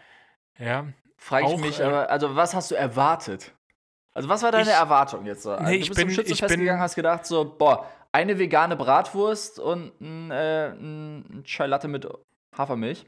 Ja. 0.59 0.87
Frage 1.17 1.47
ich 1.47 1.53
Auch, 1.53 1.57
mich 1.59 1.79
äh, 1.79 1.83
aber, 1.83 2.09
also 2.09 2.35
was 2.35 2.53
hast 2.53 2.71
du 2.71 2.75
erwartet? 2.75 3.53
Also 4.13 4.29
was 4.29 4.41
war 4.43 4.51
deine 4.51 4.69
Ich- 4.69 4.75
Erwartung 4.75 5.25
jetzt 5.25 5.43
so? 5.43 5.55
Nee, 5.57 5.71
du 5.71 5.77
ich 5.77 5.87
bist 5.89 5.97
bin- 5.99 6.07
zum 6.09 6.15
Schützenfest 6.15 6.49
bin- 6.49 6.59
gegangen, 6.61 6.79
hast 6.81 6.95
gedacht 6.95 7.25
so, 7.25 7.55
boah, 7.57 7.85
eine 8.11 8.39
vegane 8.39 8.75
Bratwurst 8.75 9.59
und 9.59 9.99
ein, 10.01 10.31
äh, 10.31 10.69
ein 10.69 11.43
Chai 11.45 11.67
Latte 11.67 11.87
mit 11.87 12.07
Hafermilch. 12.57 13.05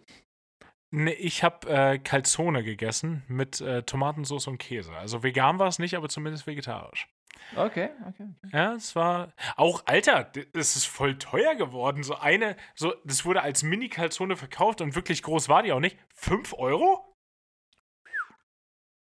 Nee, 0.92 1.12
ich 1.14 1.44
habe 1.44 1.68
äh, 1.70 2.00
Calzone 2.00 2.64
gegessen 2.64 3.24
mit 3.28 3.62
äh, 3.62 3.84
Tomatensauce 3.84 4.48
und 4.48 4.58
Käse. 4.58 4.94
Also 4.96 5.22
vegan 5.24 5.60
war 5.60 5.68
es 5.68 5.78
nicht, 5.80 5.96
aber 5.96 6.10
zumindest 6.10 6.48
vegetarisch. 6.48 7.08
Okay, 7.56 7.90
okay. 8.08 8.28
Ja, 8.52 8.74
es 8.74 8.96
war 8.96 9.34
auch, 9.56 9.82
Alter, 9.86 10.32
es 10.54 10.76
ist 10.76 10.86
voll 10.86 11.18
teuer 11.18 11.56
geworden. 11.56 12.04
So 12.04 12.16
eine, 12.16 12.56
so, 12.76 12.94
das 13.06 13.26
wurde 13.26 13.42
als 13.42 13.64
Mini-Calzone 13.64 14.38
verkauft 14.38 14.82
und 14.82 14.96
wirklich 14.96 15.24
groß 15.24 15.50
war 15.50 15.64
die 15.64 15.72
auch 15.72 15.80
nicht. 15.80 15.98
Fünf 16.14 16.54
Euro? 16.54 17.16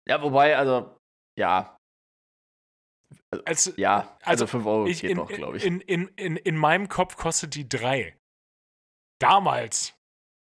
Ja, 0.07 0.21
wobei, 0.21 0.57
also, 0.57 0.97
ja, 1.37 1.77
Also, 3.45 3.71
ja, 3.77 4.17
also 4.21 4.43
Also, 4.43 4.47
5 4.47 4.65
Euro 4.65 4.85
ich, 4.87 5.01
geht 5.01 5.11
in, 5.11 5.17
noch, 5.17 5.29
glaube 5.29 5.57
ich. 5.57 5.65
In, 5.65 5.79
in, 5.81 6.07
in, 6.17 6.35
in 6.35 6.57
meinem 6.57 6.89
Kopf 6.89 7.15
kostet 7.15 7.55
die 7.55 7.67
drei. 7.69 8.17
Damals. 9.19 9.93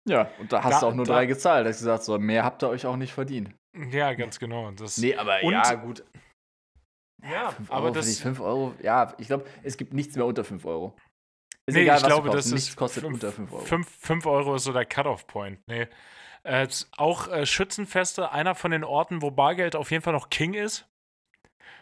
ja, 0.07 0.29
und 0.39 0.51
da 0.51 0.63
hast 0.63 0.73
da- 0.73 0.79
du 0.81 0.85
auch 0.87 0.93
nur 0.93 1.05
da- 1.05 1.13
drei 1.13 1.25
gezahlt. 1.25 1.65
Da 1.65 1.69
hast 1.69 1.79
du 1.79 1.85
gesagt, 1.85 2.03
so, 2.03 2.19
mehr 2.19 2.43
habt 2.43 2.61
ihr 2.63 2.69
euch 2.69 2.85
auch 2.85 2.97
nicht 2.97 3.13
verdient. 3.13 3.55
Ja, 3.91 4.13
ganz 4.13 4.37
genau. 4.39 4.69
Das, 4.71 4.97
Nee, 4.97 5.15
aber 5.15 5.41
Und- 5.43 5.53
ja, 5.53 5.73
gut. 5.75 6.03
Ja, 7.31 7.51
5 7.51 7.71
aber 7.71 7.85
Euro 7.85 7.93
das. 7.95 8.05
die 8.07 8.21
5 8.21 8.39
Euro, 8.39 8.73
ja, 8.81 9.13
ich 9.17 9.27
glaube, 9.27 9.45
es 9.63 9.77
gibt 9.77 9.93
nichts 9.93 10.15
mehr 10.15 10.25
unter 10.25 10.43
5 10.43 10.65
Euro. 10.65 10.95
Ist 11.67 11.73
Nee, 11.75 11.81
egal, 11.83 11.97
ich 11.97 12.03
was 12.03 12.07
glaube, 12.09 12.29
das 12.29 12.45
nichts 12.51 12.69
ist 12.69 12.75
kostet 12.75 13.03
fünf- 13.03 13.15
unter 13.15 13.31
5 13.31 13.51
Euro. 13.51 13.65
5 13.65 14.25
Euro 14.27 14.55
ist 14.55 14.63
so 14.65 14.73
der 14.73 14.85
Cut-Off-Point. 14.85 15.59
Nee. 15.67 15.87
Äh, 16.43 16.67
auch 16.97 17.27
äh, 17.27 17.45
Schützenfeste, 17.47 18.31
einer 18.31 18.53
von 18.53 18.69
den 18.71 18.83
Orten, 18.83 19.21
wo 19.23 19.31
Bargeld 19.31 19.75
auf 19.75 19.89
jeden 19.89 20.03
Fall 20.03 20.13
noch 20.13 20.29
King 20.29 20.53
ist. 20.53 20.87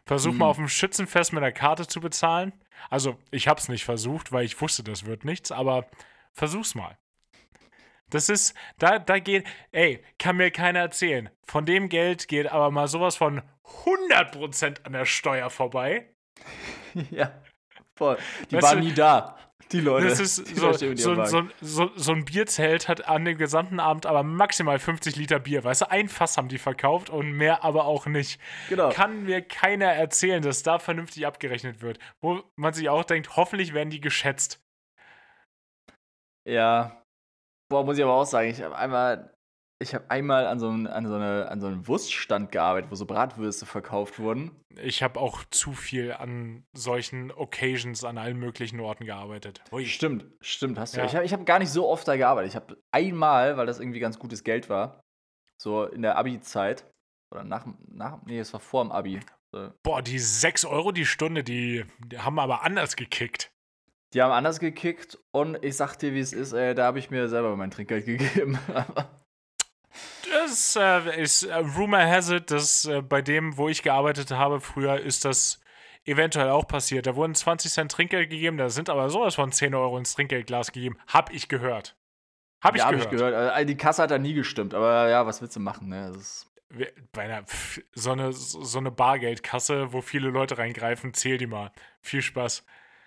Versuch 0.05 0.31
mal 0.33 0.45
Mhm. 0.45 0.49
auf 0.51 0.55
dem 0.57 0.67
Schützenfest 0.69 1.33
mit 1.33 1.43
der 1.43 1.51
Karte 1.51 1.85
zu 1.87 1.99
bezahlen. 1.99 2.53
Also, 2.89 3.17
ich 3.31 3.47
hab's 3.47 3.67
nicht 3.69 3.83
versucht, 3.85 4.31
weil 4.31 4.45
ich 4.45 4.59
wusste, 4.61 4.83
das 4.83 5.05
wird 5.05 5.25
nichts, 5.25 5.51
aber 5.51 5.85
versuch's 6.33 6.75
mal. 6.75 6.97
Das 8.13 8.29
ist, 8.29 8.53
da, 8.77 8.99
da 8.99 9.17
geht, 9.17 9.45
ey, 9.71 10.03
kann 10.19 10.37
mir 10.37 10.51
keiner 10.51 10.79
erzählen. 10.79 11.29
Von 11.47 11.65
dem 11.65 11.89
Geld 11.89 12.27
geht 12.27 12.51
aber 12.51 12.69
mal 12.69 12.87
sowas 12.87 13.15
von 13.15 13.41
100% 13.85 14.85
an 14.85 14.93
der 14.93 15.05
Steuer 15.05 15.49
vorbei. 15.49 16.13
ja, 17.11 17.31
voll. 17.95 18.17
Die 18.51 18.55
Weißt 18.55 18.67
waren 18.67 18.81
du, 18.81 18.85
nie 18.85 18.93
da, 18.93 19.35
die 19.71 19.79
Leute. 19.79 20.07
Das 20.07 20.19
ist 20.19 20.35
so, 20.35 20.73
so, 20.73 21.47
so, 21.59 21.91
so 21.95 22.11
ein 22.11 22.25
Bierzelt 22.25 22.87
hat 22.87 23.07
an 23.07 23.25
dem 23.25 23.39
gesamten 23.39 23.79
Abend 23.79 24.05
aber 24.05 24.21
maximal 24.21 24.77
50 24.77 25.15
Liter 25.15 25.39
Bier. 25.39 25.63
Weißt 25.63 25.81
du, 25.81 25.89
ein 25.89 26.07
Fass 26.07 26.37
haben 26.37 26.49
die 26.49 26.59
verkauft 26.59 27.09
und 27.09 27.31
mehr 27.31 27.63
aber 27.63 27.85
auch 27.85 28.05
nicht. 28.05 28.39
Genau. 28.69 28.89
Kann 28.89 29.23
mir 29.23 29.41
keiner 29.41 29.87
erzählen, 29.87 30.43
dass 30.43 30.61
da 30.61 30.77
vernünftig 30.77 31.25
abgerechnet 31.25 31.81
wird. 31.81 31.97
Wo 32.21 32.43
man 32.55 32.73
sich 32.73 32.89
auch 32.89 33.05
denkt, 33.05 33.35
hoffentlich 33.37 33.73
werden 33.73 33.89
die 33.89 34.01
geschätzt. 34.01 34.61
Ja. 36.45 37.02
Boah, 37.73 37.83
muss 37.83 37.97
ich 37.97 38.03
aber 38.03 38.13
auch 38.13 38.25
sagen, 38.25 38.49
ich 38.49 38.61
habe 38.61 38.75
einmal, 38.77 39.33
ich 39.81 39.95
habe 39.95 40.05
einmal 40.11 40.45
an 40.45 40.59
so, 40.59 40.69
einem- 40.69 40.85
an, 40.85 41.07
so 41.07 41.15
eine, 41.15 41.47
an 41.49 41.59
so 41.59 41.65
einem 41.65 41.87
Wurststand 41.87 42.51
gearbeitet, 42.51 42.91
wo 42.91 42.95
so 42.95 43.07
Bratwürste 43.07 43.65
verkauft 43.65 44.19
wurden. 44.19 44.51
Ich 44.79 45.01
habe 45.01 45.19
auch 45.19 45.43
zu 45.49 45.73
viel 45.73 46.13
an 46.13 46.67
solchen 46.73 47.31
Occasions 47.31 48.03
an 48.03 48.19
allen 48.19 48.37
möglichen 48.37 48.79
Orten 48.79 49.05
gearbeitet. 49.05 49.63
Ui. 49.71 49.87
Stimmt, 49.87 50.25
stimmt, 50.39 50.77
hast 50.77 50.95
du. 50.95 50.99
Ja. 50.99 51.05
Ich 51.07 51.15
habe 51.15 51.25
ich 51.25 51.33
hab 51.33 51.47
gar 51.47 51.57
nicht 51.57 51.71
so 51.71 51.89
oft 51.89 52.07
da 52.07 52.15
gearbeitet. 52.15 52.51
Ich 52.51 52.55
habe 52.55 52.77
einmal, 52.91 53.57
weil 53.57 53.65
das 53.65 53.79
irgendwie 53.79 53.99
ganz 53.99 54.19
gutes 54.19 54.43
Geld 54.43 54.69
war, 54.69 55.01
so 55.57 55.85
in 55.85 56.03
der 56.03 56.15
Abi-Zeit, 56.17 56.85
oder 57.31 57.43
nach, 57.43 57.65
nach, 57.87 58.21
nee, 58.27 58.37
es 58.37 58.53
war 58.53 58.59
vor 58.59 58.83
dem 58.83 58.91
Abi. 58.91 59.19
So. 59.51 59.71
Boah, 59.81 60.03
die 60.03 60.19
6 60.19 60.63
Euro 60.65 60.91
die 60.91 61.07
Stunde, 61.07 61.43
die, 61.43 61.85
die 62.05 62.19
haben 62.19 62.37
aber 62.37 62.61
anders 62.63 62.95
gekickt. 62.95 63.51
Die 64.13 64.21
haben 64.21 64.31
anders 64.31 64.59
gekickt 64.59 65.17
und 65.31 65.63
ich 65.63 65.75
sag 65.75 65.95
dir, 65.95 66.13
wie 66.13 66.19
es 66.19 66.33
ist, 66.33 66.53
ey, 66.53 66.75
da 66.75 66.85
habe 66.85 66.99
ich 66.99 67.09
mir 67.09 67.27
selber 67.27 67.55
mein 67.55 67.71
Trinkgeld 67.71 68.05
gegeben. 68.05 68.59
Das 70.31 70.75
äh, 70.75 71.21
ist, 71.21 71.43
äh, 71.43 71.55
Rumor 71.55 71.99
has 71.99 72.29
it, 72.29 72.51
dass 72.51 72.85
äh, 72.85 73.01
bei 73.01 73.21
dem, 73.21 73.57
wo 73.57 73.69
ich 73.69 73.81
gearbeitet 73.83 74.31
habe 74.31 74.59
früher, 74.61 74.99
ist 74.99 75.25
das 75.25 75.59
eventuell 76.05 76.49
auch 76.49 76.67
passiert. 76.67 77.07
Da 77.07 77.15
wurden 77.15 77.33
20 77.33 77.71
Cent 77.71 77.91
Trinkgeld 77.91 78.29
gegeben, 78.29 78.57
da 78.57 78.69
sind 78.69 78.89
aber 78.89 79.09
sowas 79.09 79.35
von 79.35 79.51
10 79.51 79.73
Euro 79.73 79.97
ins 79.97 80.13
Trinkgeldglas 80.15 80.71
gegeben. 80.71 80.97
Hab 81.07 81.31
ich 81.31 81.47
gehört. 81.47 81.95
Hab 82.61 82.75
ich 82.75 82.79
ja, 82.79 82.85
hab 82.85 82.91
gehört. 82.93 83.11
ich 83.11 83.17
gehört. 83.17 83.33
Also, 83.33 83.67
die 83.67 83.77
Kasse 83.77 84.03
hat 84.03 84.11
da 84.11 84.17
nie 84.17 84.33
gestimmt, 84.33 84.73
aber 84.73 85.09
ja, 85.09 85.25
was 85.25 85.41
willst 85.41 85.55
du 85.55 85.59
machen, 85.59 85.89
ne? 85.89 86.11
Das 86.13 86.17
ist, 86.17 86.51
Bei 87.11 87.23
einer, 87.23 87.45
so, 87.93 88.11
eine, 88.11 88.31
so 88.33 88.77
eine 88.77 88.91
Bargeldkasse, 88.91 89.91
wo 89.93 90.01
viele 90.01 90.29
Leute 90.29 90.57
reingreifen, 90.57 91.13
zähl 91.13 91.37
die 91.37 91.47
mal. 91.47 91.71
Viel 92.01 92.21
Spaß. 92.21 92.65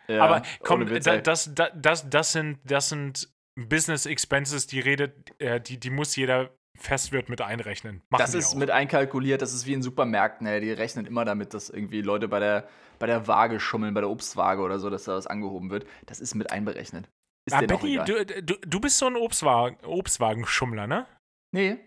Ja, 0.08 0.22
aber 0.24 0.42
komm, 0.60 0.88
Witz, 0.90 1.04
da, 1.04 1.18
das, 1.18 1.54
da, 1.54 1.70
das, 1.70 2.08
das, 2.08 2.32
sind, 2.32 2.58
das 2.64 2.88
sind 2.88 3.28
Business 3.56 4.06
Expenses, 4.06 4.66
die 4.66 4.80
redet, 4.80 5.40
äh, 5.40 5.60
die, 5.60 5.78
die 5.80 5.90
muss 5.90 6.14
jeder 6.16 6.50
Festwirt 6.78 7.28
mit 7.30 7.40
einrechnen. 7.40 8.02
Machen 8.10 8.20
Das 8.20 8.34
ist 8.34 8.52
auch. 8.52 8.58
mit 8.58 8.70
einkalkuliert, 8.70 9.40
das 9.40 9.54
ist 9.54 9.66
wie 9.66 9.72
in 9.72 9.82
Supermärkten, 9.82 10.46
ey. 10.46 10.60
Die 10.60 10.72
rechnen 10.72 11.06
immer 11.06 11.24
damit, 11.24 11.54
dass 11.54 11.70
irgendwie 11.70 12.02
Leute 12.02 12.28
bei 12.28 12.38
der, 12.38 12.68
bei 12.98 13.06
der 13.06 13.26
Waage 13.26 13.60
schummeln, 13.60 13.94
bei 13.94 14.00
der 14.02 14.10
Obstwaage 14.10 14.60
oder 14.60 14.78
so, 14.78 14.90
dass 14.90 15.04
da 15.04 15.14
was 15.16 15.26
angehoben 15.26 15.70
wird. 15.70 15.86
Das 16.04 16.20
ist 16.20 16.34
mit 16.34 16.50
einberechnet. 16.52 17.08
Ist 17.46 17.54
Ah, 17.54 17.62
egal. 17.62 18.04
du, 18.04 18.24
du, 18.42 18.54
du 18.60 18.80
bist 18.80 18.98
so 18.98 19.06
ein 19.06 19.16
Obstwagen, 19.16 19.78
Obstwagenschummler, 19.86 20.86
ne? 20.86 21.06
Nee. 21.54 21.78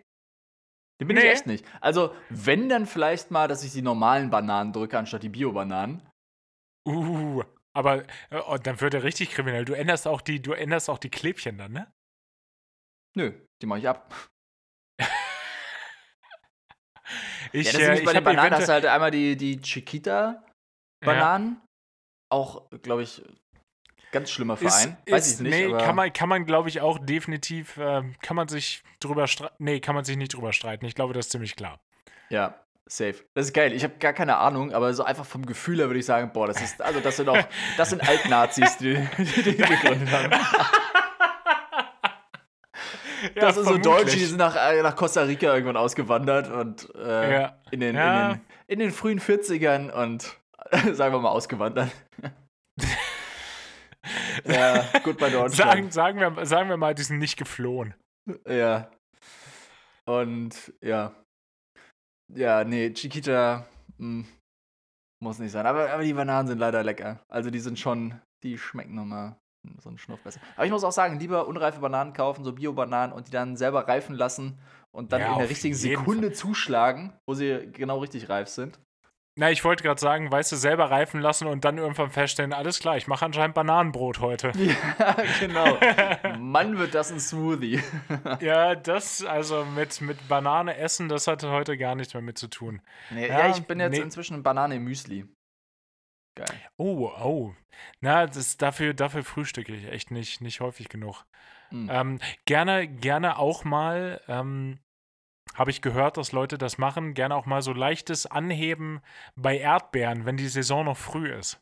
Den 0.99 1.07
bin 1.07 1.17
Nee. 1.17 1.23
ich 1.25 1.29
echt 1.29 1.47
nicht. 1.47 1.65
Also, 1.81 2.13
wenn 2.29 2.67
dann 2.67 2.85
vielleicht 2.87 3.29
mal, 3.29 3.47
dass 3.47 3.63
ich 3.63 3.71
die 3.73 3.81
normalen 3.81 4.29
Bananen 4.31 4.73
drücke, 4.73 4.97
anstatt 4.97 5.21
die 5.23 5.29
Bio-Bananen. 5.29 6.01
Uh, 6.87 7.43
aber 7.73 8.03
äh, 8.29 8.41
oh, 8.47 8.57
dann 8.57 8.79
wird 8.81 8.93
er 8.93 9.03
richtig 9.03 9.31
kriminell. 9.31 9.65
Du 9.65 9.73
änderst 9.73 10.07
auch 10.07 10.21
die, 10.21 10.41
du 10.41 10.53
änderst 10.53 10.89
auch 10.89 10.97
die 10.97 11.09
Klebchen 11.09 11.57
dann, 11.57 11.71
ne? 11.71 11.91
Nö, 13.15 13.33
die 13.61 13.65
mache 13.65 13.79
ich 13.79 13.89
ab. 13.89 14.29
Ich, 17.51 17.65
ja, 17.65 17.73
das 17.73 17.81
ist 17.81 17.87
äh, 17.87 17.99
ich 17.99 18.05
bei 18.05 18.13
den 18.13 18.23
Bananen 18.23 18.53
Evente- 18.53 18.57
hast 18.57 18.67
du 18.67 18.73
halt 18.73 18.85
einmal 18.85 19.09
die, 19.09 19.35
die 19.35 19.59
Chiquita-Bananen. 19.59 21.59
Auch, 22.31 22.69
glaube 22.83 23.01
ich, 23.01 23.23
ganz 24.11 24.29
schlimmer 24.29 24.57
Verein. 24.57 24.97
Ist, 25.05 25.11
Weiß 25.11 25.27
ist, 25.27 25.33
ich 25.33 25.39
nicht. 25.41 25.51
Nee, 25.51 25.65
aber 25.65 25.79
kann 25.79 25.95
man, 25.95 26.13
kann 26.13 26.29
man 26.29 26.45
glaube 26.45 26.69
ich, 26.69 26.81
auch 26.81 26.99
definitiv, 26.99 27.77
äh, 27.77 28.03
kann 28.21 28.35
man 28.35 28.47
sich 28.47 28.83
drüber 28.99 29.27
streiten. 29.27 29.55
Nee, 29.57 29.79
kann 29.79 29.95
man 29.95 30.05
sich 30.05 30.17
nicht 30.17 30.35
drüber 30.35 30.53
streiten. 30.53 30.85
Ich 30.85 30.93
glaube, 30.93 31.13
das 31.13 31.25
ist 31.25 31.31
ziemlich 31.31 31.55
klar. 31.55 31.79
Ja, 32.29 32.63
safe. 32.91 33.15
Das 33.33 33.45
ist 33.45 33.53
geil. 33.53 33.73
Ich 33.73 33.83
habe 33.83 33.95
gar 33.99 34.13
keine 34.13 34.37
Ahnung, 34.37 34.73
aber 34.73 34.93
so 34.93 35.03
einfach 35.03 35.25
vom 35.25 35.45
Gefühl 35.45 35.77
her 35.77 35.87
würde 35.87 35.99
ich 35.99 36.05
sagen, 36.05 36.31
boah, 36.33 36.47
das 36.47 36.61
ist, 36.61 36.81
also 36.81 36.99
das 36.99 37.17
sind 37.17 37.29
auch, 37.29 37.37
das 37.77 37.89
sind 37.91 38.07
Altnazis, 38.07 38.77
die, 38.77 38.95
die, 39.17 39.55
gegründet 39.55 40.11
haben. 40.11 40.31
das 43.35 43.55
sind 43.55 43.65
so. 43.65 43.77
Deutsche, 43.77 44.17
die 44.17 44.25
sind 44.25 44.37
nach, 44.37 44.55
äh, 44.55 44.81
nach 44.81 44.95
Costa 44.95 45.23
Rica 45.23 45.53
irgendwann 45.53 45.77
ausgewandert 45.77 46.49
und 46.51 46.89
äh, 46.95 47.41
Ja. 47.41 47.57
in, 47.71 47.79
den, 47.79 47.95
Ja. 47.95 48.31
in, 48.31 48.37
den, 48.37 48.41
in 48.67 48.79
den 48.79 48.91
frühen 48.91 49.19
40ern 49.19 49.91
und 49.91 50.37
sagen 50.95 51.13
wir 51.13 51.19
mal 51.19 51.29
ausgewandert. 51.29 51.91
ja, 54.45 54.83
gut 55.03 55.17
bei 55.17 55.29
Deutschland. 55.29 55.91
Sagen, 55.91 55.91
sagen, 55.91 56.19
wir, 56.37 56.45
sagen 56.45 56.69
wir 56.69 56.77
mal, 56.77 56.95
die 56.95 57.03
sind 57.03 57.19
nicht 57.19 57.37
geflohen. 57.37 57.93
Ja. 58.47 58.89
Und 60.05 60.73
ja. 60.81 61.13
Ja, 62.33 62.63
nee, 62.63 62.93
Chiquita 62.93 63.65
mh, 63.97 64.25
muss 65.21 65.39
nicht 65.39 65.51
sein. 65.51 65.65
Aber, 65.65 65.89
aber 65.91 66.03
die 66.03 66.13
Bananen 66.13 66.47
sind 66.47 66.59
leider 66.59 66.83
lecker. 66.83 67.23
Also 67.27 67.49
die 67.49 67.59
sind 67.59 67.79
schon, 67.79 68.19
die 68.43 68.57
schmecken 68.57 68.95
nochmal 68.95 69.37
so 69.79 69.89
einen 69.89 69.97
Schnuff 69.97 70.21
besser. 70.23 70.39
Aber 70.55 70.65
ich 70.65 70.71
muss 70.71 70.83
auch 70.83 70.91
sagen, 70.91 71.19
lieber 71.19 71.47
unreife 71.47 71.81
Bananen 71.81 72.13
kaufen, 72.13 72.43
so 72.43 72.53
Bio-Bananen 72.53 73.13
und 73.13 73.27
die 73.27 73.31
dann 73.31 73.57
selber 73.57 73.87
reifen 73.87 74.15
lassen 74.15 74.59
und 74.91 75.11
dann 75.11 75.21
ja, 75.21 75.33
in 75.33 75.39
der 75.39 75.49
richtigen 75.49 75.75
Sekunde 75.75 76.27
Fall. 76.27 76.35
zuschlagen, 76.35 77.13
wo 77.27 77.33
sie 77.33 77.69
genau 77.71 77.99
richtig 77.99 78.29
reif 78.29 78.47
sind. 78.47 78.79
Na, 79.39 79.49
ich 79.49 79.63
wollte 79.63 79.83
gerade 79.83 80.01
sagen, 80.01 80.29
weißt 80.29 80.51
du, 80.51 80.57
selber 80.57 80.91
reifen 80.91 81.21
lassen 81.21 81.47
und 81.47 81.63
dann 81.63 81.77
irgendwann 81.77 82.11
feststellen, 82.11 82.51
alles 82.51 82.79
klar, 82.79 82.97
ich 82.97 83.07
mache 83.07 83.23
anscheinend 83.23 83.55
Bananenbrot 83.55 84.19
heute. 84.19 84.51
Ja, 84.59 85.15
genau. 85.39 85.77
Mann, 86.37 86.77
wird 86.77 86.93
das 86.93 87.09
ein 87.09 87.21
Smoothie. 87.21 87.81
ja, 88.41 88.75
das, 88.75 89.23
also 89.23 89.63
mit, 89.63 90.01
mit 90.01 90.27
Banane 90.27 90.75
essen, 90.75 91.07
das 91.07 91.27
hatte 91.27 91.51
heute 91.51 91.77
gar 91.77 91.95
nichts 91.95 92.13
mehr 92.13 92.21
mit 92.21 92.37
zu 92.37 92.49
tun. 92.49 92.81
Nee, 93.11 93.29
ja, 93.29 93.47
ja, 93.47 93.55
ich 93.55 93.63
bin 93.65 93.79
jetzt 93.79 93.93
nee. 93.93 94.03
inzwischen 94.03 94.43
Banane 94.43 94.77
Müsli. 94.77 95.25
Geil. 96.35 96.59
Oh, 96.75 97.09
oh. 97.21 97.55
Na, 98.01 98.27
das, 98.27 98.57
dafür, 98.57 98.93
dafür 98.93 99.23
frühstücke 99.23 99.73
ich 99.73 99.85
echt 99.85 100.11
nicht, 100.11 100.41
nicht 100.41 100.59
häufig 100.59 100.89
genug. 100.89 101.23
Mhm. 101.71 101.89
Ähm, 101.89 102.19
gerne, 102.43 102.89
gerne 102.89 103.37
auch 103.37 103.63
mal, 103.63 104.19
ähm, 104.27 104.79
habe 105.55 105.71
ich 105.71 105.81
gehört, 105.81 106.17
dass 106.17 106.31
Leute 106.31 106.57
das 106.57 106.77
machen, 106.77 107.13
gerne 107.13 107.35
auch 107.35 107.45
mal 107.45 107.61
so 107.61 107.73
leichtes 107.73 108.25
Anheben 108.25 109.01
bei 109.35 109.57
Erdbeeren, 109.57 110.25
wenn 110.25 110.37
die 110.37 110.47
Saison 110.47 110.85
noch 110.85 110.97
früh 110.97 111.31
ist. 111.31 111.59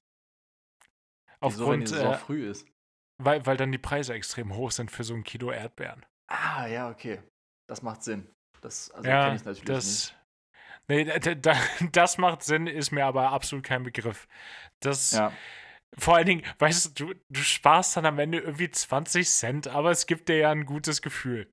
Aufgrund, 1.40 1.60
Wieso, 1.60 1.72
wenn 1.72 1.80
die 1.82 1.88
Saison 1.88 2.14
äh, 2.14 2.18
früh 2.18 2.50
ist? 2.50 2.68
Weil, 3.20 3.46
weil 3.46 3.58
dann 3.58 3.72
die 3.72 3.78
Preise 3.78 4.14
extrem 4.14 4.56
hoch 4.56 4.72
sind 4.72 4.92
für 4.92 5.04
so 5.04 5.14
ein 5.14 5.24
Kilo 5.24 5.52
Erdbeeren. 5.52 6.06
Ah, 6.28 6.68
ja, 6.68 6.90
okay. 6.90 7.22
Das 7.68 7.82
macht 7.82 8.04
Sinn. 8.04 8.30
Das 8.62 8.92
also 8.92 9.08
ja, 9.08 9.26
kenne 9.26 9.36
ich 9.36 9.46
natürlich 9.46 9.66
das, 9.66 9.86
nicht. 9.86 10.18
Nee, 10.88 11.36
das 11.92 12.18
macht 12.18 12.44
Sinn, 12.44 12.68
ist 12.68 12.92
mir 12.92 13.06
aber 13.06 13.32
absolut 13.32 13.66
kein 13.66 13.84
Begriff. 13.84 14.28
Das. 14.80 15.12
Ja. 15.12 15.32
Vor 15.98 16.18
allen 16.18 16.26
Dingen, 16.26 16.44
weißt 16.60 17.00
du, 17.00 17.14
du 17.30 17.42
sparst 17.42 17.96
dann 17.96 18.06
am 18.06 18.20
Ende 18.20 18.40
irgendwie 18.40 18.70
20 18.70 19.28
Cent, 19.28 19.68
aber 19.68 19.90
es 19.90 20.06
gibt 20.06 20.28
dir 20.28 20.38
ja 20.38 20.52
ein 20.52 20.66
gutes 20.66 21.02
Gefühl. 21.02 21.52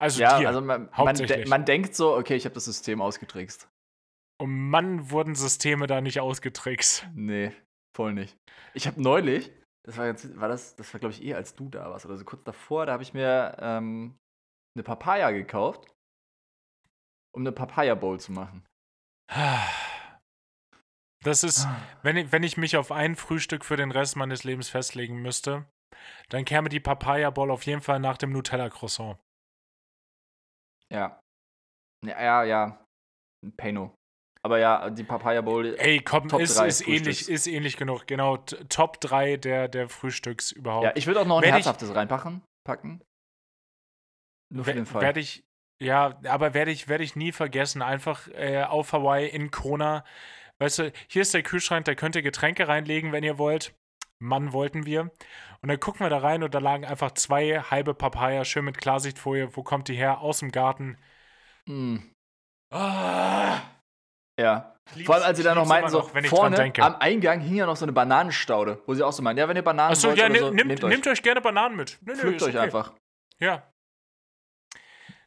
Also 0.00 0.20
ja, 0.20 0.38
dir, 0.38 0.48
also 0.48 0.60
man, 0.60 0.88
man, 0.96 1.16
de 1.16 1.48
man, 1.48 1.64
denkt 1.64 1.94
so, 1.94 2.16
okay, 2.16 2.36
ich 2.36 2.44
habe 2.44 2.54
das 2.54 2.66
System 2.66 3.00
ausgetrickst. 3.00 3.68
Und 4.40 4.70
Mann, 4.70 5.10
wurden 5.10 5.34
Systeme 5.34 5.88
da 5.88 6.00
nicht 6.00 6.20
ausgetrickst. 6.20 7.08
Nee, 7.14 7.52
voll 7.96 8.14
nicht. 8.14 8.36
Ich 8.74 8.86
habe 8.86 9.02
neulich, 9.02 9.50
das 9.84 9.96
war 9.96 10.06
ganz, 10.06 10.28
war 10.36 10.48
das, 10.48 10.76
das 10.76 10.92
war 10.92 11.00
glaube 11.00 11.14
ich 11.14 11.24
eh, 11.24 11.34
als 11.34 11.56
du 11.56 11.68
da 11.68 11.90
warst 11.90 12.06
oder 12.06 12.16
so 12.16 12.24
kurz 12.24 12.44
davor, 12.44 12.86
da 12.86 12.92
habe 12.92 13.02
ich 13.02 13.12
mir 13.12 13.56
ähm, 13.60 14.16
eine 14.76 14.84
Papaya 14.84 15.32
gekauft 15.32 15.92
um 17.38 17.42
eine 17.42 17.52
Papaya 17.52 17.94
Bowl 17.94 18.18
zu 18.18 18.32
machen. 18.32 18.64
Das 21.24 21.44
ist, 21.44 21.66
wenn 22.02 22.16
ich, 22.16 22.32
wenn 22.32 22.42
ich 22.42 22.56
mich 22.56 22.76
auf 22.76 22.92
ein 22.92 23.16
Frühstück 23.16 23.64
für 23.64 23.76
den 23.76 23.90
Rest 23.90 24.16
meines 24.16 24.44
Lebens 24.44 24.68
festlegen 24.68 25.20
müsste, 25.20 25.66
dann 26.28 26.44
käme 26.44 26.68
die 26.68 26.80
Papaya 26.80 27.30
Bowl 27.30 27.50
auf 27.50 27.64
jeden 27.64 27.80
Fall 27.80 28.00
nach 28.00 28.16
dem 28.16 28.30
Nutella 28.30 28.70
Croissant. 28.70 29.18
Ja. 30.92 31.20
Ja, 32.06 32.22
ja, 32.22 32.44
ja. 32.44 32.84
Pano. 33.56 33.94
Aber 34.42 34.58
ja, 34.58 34.88
die 34.90 35.04
Papaya 35.04 35.40
Bowl. 35.40 35.74
Ey, 35.78 36.00
komm, 36.00 36.28
Top 36.28 36.40
ist, 36.40 36.60
ist 36.60 36.86
ähnlich, 36.86 37.28
ist 37.28 37.46
ähnlich 37.46 37.76
genug. 37.76 38.06
Genau, 38.06 38.36
Top 38.68 39.00
3 39.00 39.36
der, 39.36 39.68
der 39.68 39.88
Frühstücks 39.88 40.52
überhaupt. 40.52 40.84
Ja, 40.84 40.92
ich 40.94 41.06
würde 41.06 41.20
auch 41.20 41.26
noch 41.26 41.38
ein 41.38 41.42
werd 41.42 41.54
herzhaftes 41.54 41.90
ich, 41.90 41.96
reinpacken. 41.96 42.42
Packen. 42.64 43.02
Nur 44.52 44.64
für 44.64 44.74
den 44.74 44.86
Fall. 44.86 45.02
Werde 45.02 45.20
ich, 45.20 45.42
ja, 45.82 46.18
aber 46.24 46.54
werde 46.54 46.70
ich, 46.70 46.88
werd 46.88 47.00
ich 47.00 47.16
nie 47.16 47.32
vergessen. 47.32 47.82
Einfach 47.82 48.28
äh, 48.28 48.62
auf 48.62 48.92
Hawaii 48.92 49.28
in 49.28 49.50
Kona. 49.50 50.04
Weißt 50.60 50.78
du, 50.78 50.92
hier 51.08 51.22
ist 51.22 51.34
der 51.34 51.42
Kühlschrank, 51.42 51.84
da 51.84 51.94
könnt 51.94 52.16
ihr 52.16 52.22
Getränke 52.22 52.68
reinlegen, 52.68 53.12
wenn 53.12 53.24
ihr 53.24 53.38
wollt. 53.38 53.74
Mann, 54.20 54.52
wollten 54.52 54.86
wir. 54.86 55.10
Und 55.60 55.68
dann 55.68 55.80
gucken 55.80 56.00
wir 56.00 56.10
da 56.10 56.18
rein 56.18 56.42
und 56.42 56.54
da 56.54 56.58
lagen 56.58 56.84
einfach 56.84 57.12
zwei 57.12 57.60
halbe 57.60 57.94
Papaya, 57.94 58.44
schön 58.44 58.64
mit 58.64 58.78
Klarsichtfolie. 58.78 59.56
Wo 59.56 59.62
kommt 59.62 59.88
die 59.88 59.94
her? 59.94 60.20
Aus 60.20 60.40
dem 60.40 60.52
Garten. 60.52 60.98
Mm. 61.66 61.98
Ah. 62.72 63.60
Ja. 64.38 64.74
Vor 65.04 65.16
allem, 65.16 65.24
als 65.24 65.36
sie 65.36 65.44
da 65.44 65.54
noch 65.54 65.66
meinten, 65.66 65.90
so 65.90 65.98
noch, 65.98 66.24
vorne 66.26 66.72
am 66.78 66.96
Eingang 66.96 67.40
hing 67.40 67.56
ja 67.56 67.66
noch 67.66 67.76
so 67.76 67.84
eine 67.84 67.92
Bananenstaude, 67.92 68.82
wo 68.86 68.94
sie 68.94 69.04
auch 69.04 69.12
so 69.12 69.22
meinen, 69.22 69.36
ja, 69.36 69.46
wenn 69.46 69.56
ihr 69.56 69.62
Bananen 69.62 69.92
Achso, 69.92 70.08
wollt 70.08 70.18
ja, 70.18 70.28
ne, 70.28 70.38
so, 70.38 70.50
nehmt, 70.50 70.68
nehmt, 70.68 70.84
euch. 70.84 70.90
nehmt, 70.90 71.06
euch. 71.06 71.22
gerne 71.22 71.42
Bananen 71.42 71.76
mit. 71.76 71.98
Nö, 72.00 72.14
Pflückt 72.14 72.42
euch 72.42 72.54
okay. 72.54 72.58
einfach. 72.58 72.94
Ja, 73.38 73.68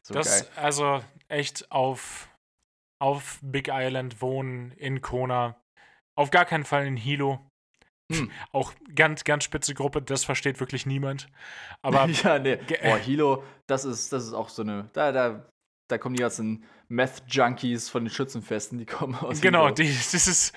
so 0.02 0.14
das, 0.14 0.50
geil. 0.50 0.64
also 0.64 1.04
echt 1.28 1.70
auf, 1.70 2.28
auf 3.00 3.38
Big 3.42 3.68
Island 3.70 4.20
wohnen, 4.20 4.72
in 4.72 5.00
Kona. 5.00 5.60
Auf 6.18 6.30
gar 6.30 6.44
keinen 6.44 6.64
Fall 6.64 6.86
in 6.86 6.96
Hilo. 6.96 7.46
Hm. 8.18 8.30
Auch 8.52 8.72
ganz, 8.94 9.24
ganz 9.24 9.44
spitze 9.44 9.74
Gruppe, 9.74 10.02
das 10.02 10.24
versteht 10.24 10.60
wirklich 10.60 10.86
niemand. 10.86 11.28
Aber. 11.82 12.06
ja, 12.24 12.38
nee. 12.38 12.56
Boah, 12.82 12.98
Hilo, 12.98 13.44
das 13.66 13.84
ist, 13.84 14.12
das 14.12 14.24
ist 14.24 14.32
auch 14.32 14.48
so 14.48 14.62
eine. 14.62 14.88
Da, 14.92 15.12
da, 15.12 15.46
da 15.88 15.98
kommen 15.98 16.14
die 16.16 16.22
ganzen 16.22 16.64
Meth-Junkies 16.88 17.88
von 17.88 18.04
den 18.04 18.10
Schützenfesten, 18.10 18.78
die 18.78 18.86
kommen 18.86 19.14
aus. 19.14 19.40
Genau, 19.40 19.64
Hilo. 19.64 19.74
die, 19.74 19.88
das 19.88 20.26
ist 20.26 20.52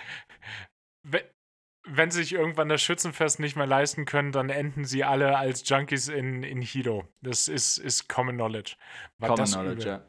wenn 1.85 2.11
sie 2.11 2.23
sich 2.23 2.33
irgendwann 2.33 2.69
das 2.69 2.81
Schützenfest 2.81 3.39
nicht 3.39 3.55
mehr 3.55 3.67
leisten 3.67 4.05
können, 4.05 4.31
dann 4.31 4.49
enden 4.49 4.85
sie 4.85 5.03
alle 5.03 5.37
als 5.37 5.67
Junkies 5.67 6.07
in, 6.07 6.43
in 6.43 6.61
Hilo. 6.61 7.07
Das 7.21 7.47
ist, 7.47 7.77
ist 7.77 8.09
Common 8.09 8.35
Knowledge. 8.35 8.75
War 9.19 9.29
Common 9.29 9.45
Knowledge, 9.45 9.81
übel. 9.81 9.87
ja. 9.87 10.03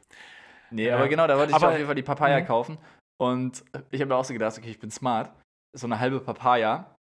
Nee, 0.69 0.91
aber 0.91 1.07
genau, 1.07 1.27
da 1.27 1.37
wollte 1.37 1.51
ich 1.51 1.55
aber, 1.55 1.69
auf 1.69 1.73
jeden 1.73 1.85
Fall 1.85 1.95
die 1.95 2.03
Papaya 2.03 2.41
mhm. 2.41 2.45
kaufen. 2.45 2.77
Und 3.21 3.63
ich 3.91 4.01
habe 4.01 4.09
mir 4.09 4.15
auch 4.15 4.25
so 4.25 4.33
gedacht, 4.33 4.57
okay, 4.57 4.69
ich 4.69 4.79
bin 4.79 4.91
smart. 4.91 5.31
So 5.73 5.87
eine 5.87 5.99
halbe 5.99 6.19
Papaya. 6.19 6.95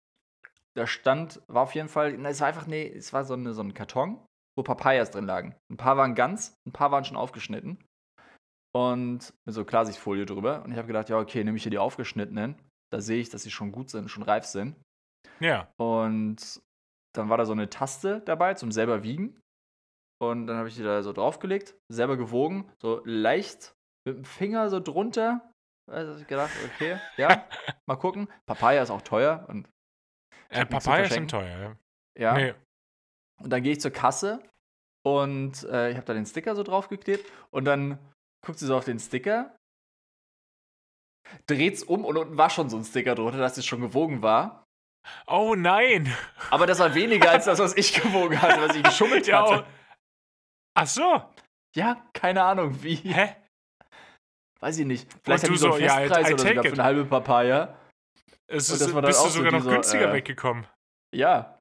Da 0.75 0.87
stand, 0.87 1.41
war 1.47 1.63
auf 1.63 1.75
jeden 1.75 1.89
Fall, 1.89 2.17
na, 2.17 2.29
es 2.29 2.41
war 2.41 2.47
einfach, 2.47 2.67
nee, 2.67 2.87
es 2.87 3.13
war 3.13 3.23
so, 3.23 3.33
eine, 3.33 3.53
so 3.53 3.61
ein 3.61 3.73
Karton, 3.73 4.19
wo 4.57 4.63
Papayas 4.63 5.11
drin 5.11 5.25
lagen. 5.25 5.55
Ein 5.71 5.77
paar 5.77 5.97
waren 5.97 6.15
ganz, 6.15 6.53
ein 6.67 6.73
paar 6.73 6.91
waren 6.91 7.05
schon 7.05 7.17
aufgeschnitten. 7.17 7.83
Und 8.73 9.33
mit 9.45 9.55
so 9.55 9.63
Klarsichtfolie 9.63 10.25
drüber. 10.25 10.63
Und 10.63 10.71
ich 10.71 10.77
habe 10.77 10.87
gedacht, 10.87 11.07
ja, 11.09 11.17
okay, 11.17 11.43
nehme 11.43 11.55
ich 11.55 11.63
hier 11.63 11.71
die 11.71 11.77
aufgeschnittenen 11.77 12.59
da 12.95 13.01
sehe 13.01 13.19
ich, 13.19 13.29
dass 13.29 13.43
sie 13.43 13.51
schon 13.51 13.73
gut 13.73 13.89
sind, 13.89 14.09
schon 14.09 14.23
reif 14.23 14.45
sind. 14.45 14.75
Ja. 15.41 15.69
Und 15.77 16.61
dann 17.13 17.29
war 17.29 17.37
da 17.37 17.45
so 17.45 17.51
eine 17.51 17.69
Taste 17.69 18.21
dabei 18.21 18.53
zum 18.53 18.71
selber 18.71 19.03
wiegen. 19.03 19.41
Und 20.21 20.47
dann 20.47 20.57
habe 20.57 20.69
ich 20.69 20.75
die 20.75 20.83
da 20.83 21.03
so 21.03 21.11
draufgelegt, 21.11 21.75
selber 21.91 22.15
gewogen, 22.15 22.71
so 22.81 23.01
leicht 23.03 23.75
mit 24.07 24.17
dem 24.17 24.23
Finger 24.23 24.69
so 24.69 24.79
drunter. 24.79 25.51
Also 25.91 26.15
ich 26.19 26.25
gedacht, 26.25 26.51
okay, 26.63 26.99
ja, 27.17 27.45
mal 27.85 27.97
gucken. 27.97 28.29
Papaya 28.45 28.81
ist 28.81 28.91
auch 28.91 29.01
teuer. 29.01 29.45
Und 29.49 29.67
äh, 30.49 30.65
Papaya 30.65 31.09
sind 31.09 31.31
teuer, 31.31 31.77
ja. 32.17 32.33
Nee. 32.33 32.53
Und 33.41 33.49
dann 33.49 33.63
gehe 33.63 33.73
ich 33.73 33.81
zur 33.81 33.91
Kasse 33.91 34.41
und 35.05 35.63
äh, 35.63 35.91
ich 35.91 35.97
habe 35.97 36.05
da 36.05 36.13
den 36.13 36.25
Sticker 36.25 36.55
so 36.55 36.63
draufgeklebt 36.63 37.29
und 37.51 37.65
dann 37.65 37.99
guckt 38.45 38.59
sie 38.59 38.65
so 38.65 38.77
auf 38.77 38.85
den 38.85 38.99
Sticker 38.99 39.55
dreht's 41.47 41.83
um 41.83 42.05
und 42.05 42.17
unten 42.17 42.37
war 42.37 42.49
schon 42.49 42.69
so 42.69 42.77
ein 42.77 42.83
Sticker 42.83 43.15
drunter, 43.15 43.37
dass 43.37 43.57
es 43.57 43.65
schon 43.65 43.81
gewogen 43.81 44.21
war. 44.21 44.65
Oh 45.27 45.53
nein! 45.55 46.11
Aber 46.49 46.65
das 46.65 46.79
war 46.79 46.95
weniger 46.95 47.29
als 47.29 47.45
das, 47.45 47.59
was 47.59 47.75
ich 47.77 47.93
gewogen 47.93 48.41
hatte, 48.41 48.61
was 48.61 48.75
ich 48.75 48.83
geschummelt 48.83 49.27
ja, 49.27 49.41
hatte. 49.43 49.65
Ach 50.73 50.87
so. 50.87 51.21
Ja, 51.75 52.03
keine 52.13 52.43
Ahnung, 52.43 52.81
wie. 52.83 52.95
Hä? 52.95 53.35
Weiß 54.59 54.79
ich 54.79 54.85
nicht. 54.85 55.07
Vielleicht 55.23 55.43
hat 55.43 55.51
die 55.51 55.57
so 55.57 55.73
einen 55.73 55.87
Festpreis 55.87 56.09
ja, 56.09 56.27
I, 56.27 56.31
I 56.31 56.33
oder 56.33 56.47
sogar 56.47 56.63
für 56.63 56.73
eine 56.73 56.83
halbe 56.83 57.05
Papaya. 57.05 57.77
Es 58.47 58.69
ist, 58.69 58.79
bist 58.79 59.25
du 59.25 59.29
sogar 59.29 59.51
noch 59.51 59.63
so, 59.63 59.69
günstiger 59.69 60.09
äh, 60.09 60.13
weggekommen. 60.13 60.67
Ja. 61.11 61.59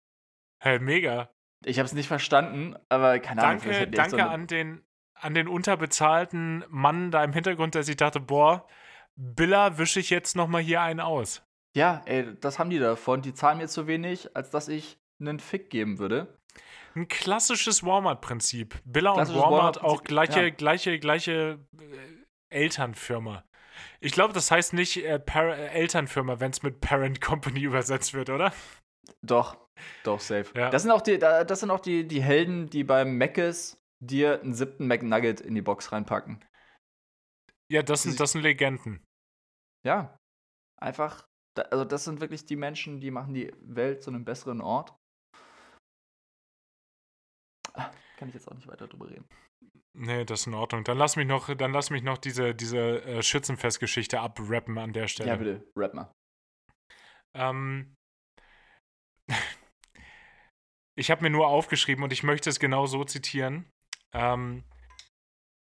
Hä, 0.63 0.79
mega. 0.79 1.31
Ich 1.65 1.79
habe 1.79 1.87
es 1.87 1.95
nicht 1.95 2.09
verstanden, 2.09 2.77
aber 2.89 3.19
keine 3.21 3.41
danke, 3.41 3.75
Ahnung. 3.75 3.91
Danke 3.93 4.17
so 4.17 4.23
an, 4.23 4.47
den, 4.47 4.85
an 5.15 5.35
den 5.35 5.49
unterbezahlten 5.49 6.65
Mann 6.69 7.11
da 7.11 7.25
im 7.25 7.33
Hintergrund, 7.33 7.75
der 7.75 7.85
sich 7.85 7.97
dachte, 7.97 8.21
boah, 8.21 8.67
Billa 9.17 9.79
wische 9.79 10.01
ich 10.01 10.11
jetzt 10.11 10.37
nochmal 10.37 10.63
hier 10.63 10.83
einen 10.83 11.01
aus. 11.01 11.43
Ja, 11.75 12.03
ey, 12.05 12.35
das 12.41 12.59
haben 12.59 12.71
die 12.71 12.79
davon. 12.79 13.23
Die 13.23 13.35
zahlen 13.35 13.59
mir 13.59 13.69
zu 13.69 13.87
wenig, 13.87 14.37
als 14.37 14.51
dass 14.51 14.69
ich 14.69 14.99
einen 15.21 15.41
Fick 15.41 15.71
geben 15.71 15.99
würde. 15.99 16.39
Ein 16.95 17.09
klassisches 17.09 17.85
Walmart-Prinzip. 17.85 18.81
Billa 18.85 19.13
und 19.13 19.29
Walmart, 19.29 19.37
Walmart 19.37 19.83
auch 19.83 20.05
gleiche, 20.05 20.43
ja. 20.45 20.51
gleiche, 20.51 20.99
gleiche 21.01 21.59
äh, 21.81 22.57
Elternfirma. 22.57 23.45
Ich 24.01 24.13
glaube, 24.13 24.33
das 24.33 24.51
heißt 24.51 24.73
nicht 24.73 24.97
äh, 24.97 25.19
äh 25.19 25.67
Elternfirma, 25.69 26.41
wenn 26.41 26.51
es 26.51 26.63
mit 26.63 26.81
Parent 26.81 27.21
Company 27.21 27.61
übersetzt 27.65 28.15
wird, 28.15 28.31
oder? 28.31 28.53
Doch, 29.23 29.57
doch, 30.03 30.21
safe. 30.21 30.51
Ja. 30.59 30.71
Das 30.71 30.83
sind 30.83 30.91
auch, 30.91 31.03
die, 31.03 31.19
das 31.19 31.61
sind 31.61 31.71
auch 31.71 31.81
die, 31.81 32.07
die 32.07 32.23
Helden, 32.23 32.69
die 32.71 32.85
beim 32.85 33.17
Meckes 33.17 33.81
dir 34.01 34.41
einen 34.41 34.55
siebten 34.55 34.87
McNugget 34.87 35.41
in 35.41 35.55
die 35.55 35.63
Box 35.63 35.93
reinpacken. 35.93 36.45
Ja, 37.71 37.83
das 37.83 38.03
sind, 38.03 38.21
das 38.21 38.33
sind 38.33 38.43
Legenden. 38.43 39.05
Ja, 39.85 40.19
einfach, 40.81 41.27
also 41.71 41.85
das 41.85 42.05
sind 42.05 42.21
wirklich 42.21 42.47
die 42.47 42.57
Menschen, 42.57 43.01
die 43.01 43.11
machen 43.11 43.35
die 43.35 43.53
Welt 43.61 44.03
zu 44.03 44.11
einem 44.11 44.25
besseren 44.25 44.61
Ort. 44.61 44.95
Ah, 47.73 47.91
kann 48.19 48.29
ich 48.29 48.35
jetzt 48.35 48.49
auch 48.49 48.55
nicht 48.55 48.69
weiter 48.69 48.87
drüber 48.87 49.11
reden. 49.11 49.27
Nee, 49.97 50.25
das 50.25 50.41
ist 50.41 50.47
in 50.49 50.55
Ordnung. 50.55 50.83
Dann 50.83 50.99
lass 50.99 51.15
mich 51.17 51.27
noch, 51.27 51.55
dann 51.55 51.73
lass 51.73 51.91
mich 51.91 52.03
noch 52.03 52.19
diese, 52.19 52.55
diese 52.55 53.03
äh, 53.05 53.23
Schützenfestgeschichte 53.23 54.21
abrappen 54.21 54.77
an 54.79 54.93
der 54.93 55.07
Stelle. 55.07 55.31
Ja, 55.31 55.37
bitte, 55.37 55.65
rap 55.77 55.95
mal. 55.95 56.13
Ähm, 57.37 57.95
ich 60.99 61.11
habe 61.11 61.23
mir 61.23 61.31
nur 61.31 61.47
aufgeschrieben 61.47 62.03
und 62.03 62.13
ich 62.13 62.25
möchte 62.25 62.51
es 62.51 62.59
genau 62.59 62.87
so 62.87 63.05
zitieren. 63.05 63.71
Ähm, 64.13 64.65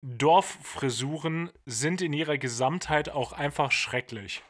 Dorffrisuren 0.03 1.51
sind 1.65 2.01
in 2.01 2.13
ihrer 2.13 2.37
Gesamtheit 2.37 3.09
auch 3.09 3.33
einfach 3.33 3.71
schrecklich. 3.71 4.43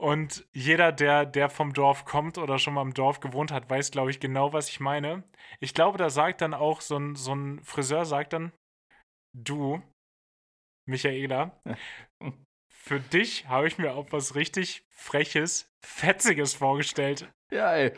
Und 0.00 0.46
jeder, 0.52 0.92
der, 0.92 1.26
der 1.26 1.50
vom 1.50 1.72
Dorf 1.72 2.04
kommt 2.04 2.38
oder 2.38 2.58
schon 2.60 2.74
mal 2.74 2.82
im 2.82 2.94
Dorf 2.94 3.18
gewohnt 3.18 3.50
hat, 3.50 3.68
weiß, 3.68 3.90
glaube 3.90 4.10
ich, 4.10 4.20
genau, 4.20 4.52
was 4.52 4.68
ich 4.68 4.78
meine. 4.78 5.24
Ich 5.58 5.74
glaube, 5.74 5.98
da 5.98 6.08
sagt 6.08 6.40
dann 6.40 6.54
auch 6.54 6.80
so 6.80 6.96
ein, 6.96 7.16
so 7.16 7.34
ein 7.34 7.60
Friseur, 7.64 8.04
sagt 8.04 8.32
dann, 8.32 8.52
du, 9.34 9.82
Michaela, 10.86 11.60
für 12.72 13.00
dich 13.00 13.48
habe 13.48 13.66
ich 13.66 13.78
mir 13.78 13.94
auch 13.94 14.06
was 14.12 14.36
richtig 14.36 14.86
Freches, 14.90 15.68
Fetziges 15.84 16.54
vorgestellt. 16.54 17.28
Ja, 17.50 17.74
ey. 17.74 17.92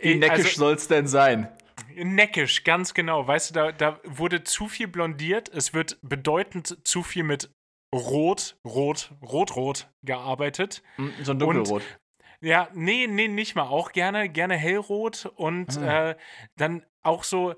Wie 0.00 0.14
neckisch 0.14 0.46
also, 0.46 0.58
soll 0.58 0.74
es 0.74 0.86
denn 0.86 1.08
sein? 1.08 1.48
Neckisch, 1.94 2.62
ganz 2.62 2.94
genau. 2.94 3.26
Weißt 3.26 3.50
du, 3.50 3.54
da, 3.54 3.72
da 3.72 4.00
wurde 4.04 4.44
zu 4.44 4.68
viel 4.68 4.86
blondiert. 4.86 5.48
Es 5.48 5.74
wird 5.74 5.98
bedeutend 6.02 6.78
zu 6.86 7.02
viel 7.02 7.24
mit 7.24 7.50
Rot, 7.94 8.56
Rot, 8.64 9.12
Rot, 9.22 9.56
Rot 9.56 9.90
gearbeitet. 10.02 10.82
Hm, 10.96 11.12
so 11.22 11.32
ein 11.32 11.38
Dunkelrot. 11.38 11.82
Und, 11.82 11.98
ja, 12.40 12.68
nee, 12.74 13.06
nee, 13.06 13.28
nicht 13.28 13.54
mal. 13.54 13.68
Auch 13.68 13.92
gerne, 13.92 14.28
gerne 14.28 14.56
hellrot 14.56 15.30
und 15.36 15.78
ah. 15.78 16.10
äh, 16.10 16.16
dann 16.56 16.84
auch 17.02 17.24
so 17.24 17.54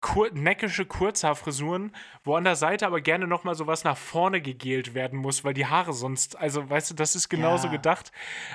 kur 0.00 0.30
neckische 0.32 0.86
Kurzhaarfrisuren, 0.86 1.92
wo 2.22 2.36
an 2.36 2.44
der 2.44 2.54
Seite 2.54 2.86
aber 2.86 3.00
gerne 3.00 3.26
nochmal 3.26 3.56
so 3.56 3.66
was 3.66 3.82
nach 3.82 3.96
vorne 3.96 4.40
gegelt 4.40 4.94
werden 4.94 5.18
muss, 5.18 5.42
weil 5.42 5.54
die 5.54 5.66
Haare 5.66 5.92
sonst, 5.92 6.36
also 6.36 6.70
weißt 6.70 6.90
du, 6.90 6.94
das 6.94 7.16
ist 7.16 7.28
genauso 7.28 7.66
ja. 7.66 7.72
gedacht. 7.72 8.12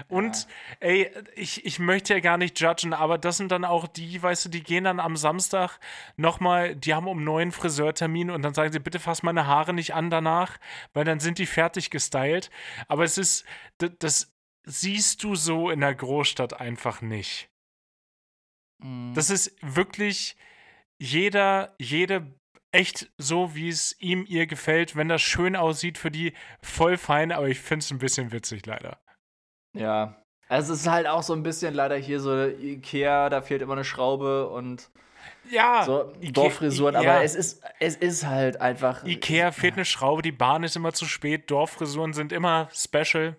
Und 0.07 0.47
ja. 0.81 0.87
ey, 0.87 1.11
ich, 1.35 1.65
ich 1.65 1.79
möchte 1.79 2.13
ja 2.13 2.21
gar 2.21 2.37
nicht 2.37 2.59
judgen, 2.61 2.93
aber 2.93 3.17
das 3.17 3.37
sind 3.37 3.51
dann 3.51 3.65
auch 3.65 3.87
die, 3.87 4.23
weißt 4.23 4.45
du, 4.45 4.49
die 4.49 4.63
gehen 4.63 4.85
dann 4.85 5.01
am 5.01 5.17
Samstag 5.17 5.79
nochmal, 6.15 6.77
die 6.77 6.93
haben 6.93 7.07
um 7.07 7.23
neun 7.23 7.51
Friseurtermin 7.51 8.29
und 8.29 8.41
dann 8.41 8.53
sagen 8.53 8.71
sie, 8.71 8.79
bitte 8.79 8.99
fass 8.99 9.21
meine 9.21 9.45
Haare 9.45 9.73
nicht 9.73 9.93
an 9.93 10.09
danach, 10.09 10.57
weil 10.93 11.03
dann 11.03 11.19
sind 11.19 11.39
die 11.39 11.45
fertig 11.45 11.89
gestylt. 11.89 12.51
Aber 12.87 13.03
es 13.03 13.17
ist, 13.17 13.43
das, 13.79 13.91
das 13.99 14.33
siehst 14.63 15.23
du 15.23 15.35
so 15.35 15.69
in 15.69 15.81
der 15.81 15.93
Großstadt 15.93 16.59
einfach 16.61 17.01
nicht. 17.01 17.49
Mhm. 18.79 19.13
Das 19.13 19.29
ist 19.29 19.53
wirklich 19.61 20.37
jeder, 21.03 21.75
jede 21.79 22.33
echt 22.71 23.11
so, 23.17 23.55
wie 23.55 23.67
es 23.67 23.95
ihm, 23.99 24.25
ihr 24.27 24.47
gefällt. 24.47 24.95
Wenn 24.95 25.09
das 25.09 25.21
schön 25.21 25.55
aussieht, 25.55 25.97
für 25.97 26.09
die 26.09 26.33
voll 26.61 26.97
fein, 26.97 27.31
aber 27.33 27.49
ich 27.49 27.59
finde 27.59 27.83
es 27.83 27.91
ein 27.91 27.99
bisschen 27.99 28.31
witzig, 28.31 28.65
leider. 28.65 28.99
Ja. 29.77 30.23
Also 30.47 30.73
es 30.73 30.81
ist 30.81 30.87
halt 30.87 31.07
auch 31.07 31.23
so 31.23 31.33
ein 31.33 31.43
bisschen 31.43 31.73
leider 31.73 31.97
hier 31.97 32.19
so 32.19 32.45
Ikea, 32.45 33.29
da 33.29 33.41
fehlt 33.41 33.61
immer 33.61 33.73
eine 33.73 33.83
Schraube 33.83 34.47
und 34.49 34.91
ja, 35.49 35.83
so 35.85 36.13
Dorffrisuren, 36.21 36.95
aber 36.95 37.23
es 37.23 37.35
ist, 37.35 37.63
es 37.79 37.95
ist 37.95 38.25
halt 38.25 38.59
einfach. 38.61 39.03
Ikea 39.05 39.51
fehlt 39.51 39.73
eine 39.75 39.85
Schraube, 39.85 40.21
die 40.21 40.31
Bahn 40.31 40.63
ist 40.63 40.75
immer 40.75 40.93
zu 40.93 41.05
spät, 41.05 41.49
Dorffrisuren 41.49 42.13
sind 42.13 42.31
immer 42.31 42.69
special. 42.73 43.37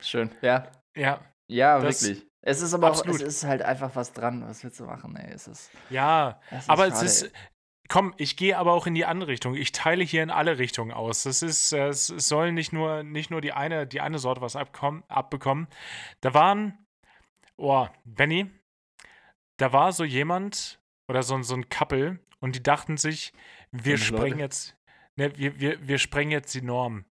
Schön, 0.00 0.30
ja. 0.42 0.70
Ja. 0.96 1.20
Ja, 1.48 1.82
wirklich. 1.82 2.26
Es 2.42 2.62
ist 2.62 2.72
aber 2.72 2.88
Absolut. 2.88 3.16
auch, 3.16 3.20
es 3.20 3.36
ist 3.36 3.44
halt 3.44 3.62
einfach 3.62 3.94
was 3.94 4.12
dran. 4.12 4.46
Was 4.46 4.64
willst 4.64 4.80
du 4.80 4.84
machen, 4.84 5.14
ey? 5.16 5.32
Es 5.32 5.46
ist, 5.46 5.70
ja, 5.90 6.40
es 6.50 6.62
ist 6.62 6.70
aber 6.70 6.90
schade, 6.90 6.94
es 6.94 7.02
ist. 7.02 7.22
Ey. 7.24 7.30
Komm, 7.88 8.14
ich 8.18 8.36
gehe 8.36 8.56
aber 8.56 8.72
auch 8.72 8.86
in 8.86 8.94
die 8.94 9.04
andere 9.04 9.32
Richtung. 9.32 9.56
Ich 9.56 9.72
teile 9.72 10.04
hier 10.04 10.22
in 10.22 10.30
alle 10.30 10.58
Richtungen 10.58 10.92
aus. 10.92 11.24
Das 11.24 11.42
ist, 11.42 11.72
es 11.72 12.06
soll 12.06 12.52
nicht 12.52 12.72
nur, 12.72 13.02
nicht 13.02 13.32
nur 13.32 13.40
die 13.40 13.52
eine, 13.52 13.84
die 13.84 14.00
eine 14.00 14.20
Sorte 14.20 14.40
was 14.40 14.54
abkommen, 14.54 15.02
abbekommen. 15.08 15.66
Da 16.20 16.32
waren, 16.32 16.86
oh, 17.56 17.88
Benny, 18.04 18.48
da 19.56 19.72
war 19.72 19.92
so 19.92 20.04
jemand 20.04 20.80
oder 21.08 21.24
so, 21.24 21.42
so 21.42 21.56
ein 21.56 21.68
Couple 21.68 22.20
und 22.38 22.54
die 22.54 22.62
dachten 22.62 22.96
sich, 22.96 23.32
wir 23.72 23.98
sprengen 23.98 24.38
jetzt, 24.38 24.76
ne, 25.16 25.36
wir, 25.36 25.58
wir, 25.58 25.88
wir 25.88 25.98
sprengen 25.98 26.30
jetzt 26.30 26.54
die 26.54 26.62
Norm. 26.62 27.04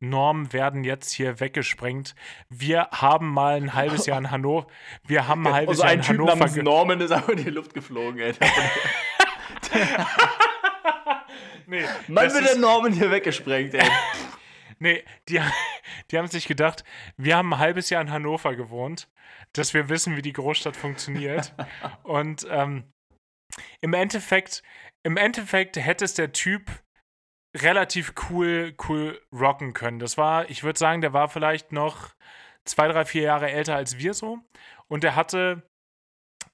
Normen 0.00 0.52
werden 0.52 0.84
jetzt 0.84 1.10
hier 1.12 1.40
weggesprengt. 1.40 2.14
Wir 2.48 2.88
haben 2.92 3.28
mal 3.28 3.56
ein 3.56 3.74
halbes 3.74 4.06
Jahr 4.06 4.18
in 4.18 4.30
Hannover. 4.30 4.66
Wir 5.06 5.26
haben 5.26 5.46
ein 5.46 5.54
halbes 5.54 5.80
also 5.80 5.84
Jahr 5.84 5.92
in 5.94 6.00
typ 6.02 6.08
Hannover. 6.10 6.36
Namens 6.36 6.56
Norman 6.56 7.00
ist 7.00 7.10
aber 7.12 7.32
in 7.32 7.44
die 7.44 7.50
Luft 7.50 7.72
geflogen, 7.74 8.20
ey. 8.20 8.34
nee, 11.66 11.84
Mann 12.08 12.32
wird 12.32 12.48
der 12.48 12.56
Norman 12.56 12.92
hier 12.92 13.10
weggesprengt, 13.10 13.74
ey. 13.74 13.88
nee, 14.78 15.04
die, 15.28 15.40
die 16.10 16.18
haben 16.18 16.28
sich 16.28 16.46
gedacht, 16.46 16.84
wir 17.16 17.36
haben 17.36 17.52
ein 17.52 17.58
halbes 17.58 17.90
Jahr 17.90 18.02
in 18.02 18.10
Hannover 18.10 18.54
gewohnt, 18.54 19.08
dass 19.52 19.74
wir 19.74 19.88
wissen, 19.88 20.16
wie 20.16 20.22
die 20.22 20.32
Großstadt 20.32 20.76
funktioniert. 20.76 21.54
Und 22.02 22.46
ähm, 22.50 22.84
im 23.80 23.94
Endeffekt, 23.94 24.62
im 25.02 25.16
Endeffekt 25.16 25.76
hätte 25.76 26.04
es 26.04 26.14
der 26.14 26.32
Typ 26.32 26.70
relativ 27.62 28.14
cool, 28.28 28.74
cool 28.88 29.20
rocken 29.32 29.72
können. 29.72 29.98
Das 29.98 30.16
war, 30.16 30.48
ich 30.50 30.62
würde 30.62 30.78
sagen, 30.78 31.00
der 31.00 31.12
war 31.12 31.28
vielleicht 31.28 31.72
noch 31.72 32.10
zwei, 32.64 32.88
drei, 32.88 33.04
vier 33.04 33.22
Jahre 33.22 33.50
älter 33.50 33.76
als 33.76 33.98
wir 33.98 34.14
so. 34.14 34.38
Und 34.88 35.04
er 35.04 35.16
hatte 35.16 35.62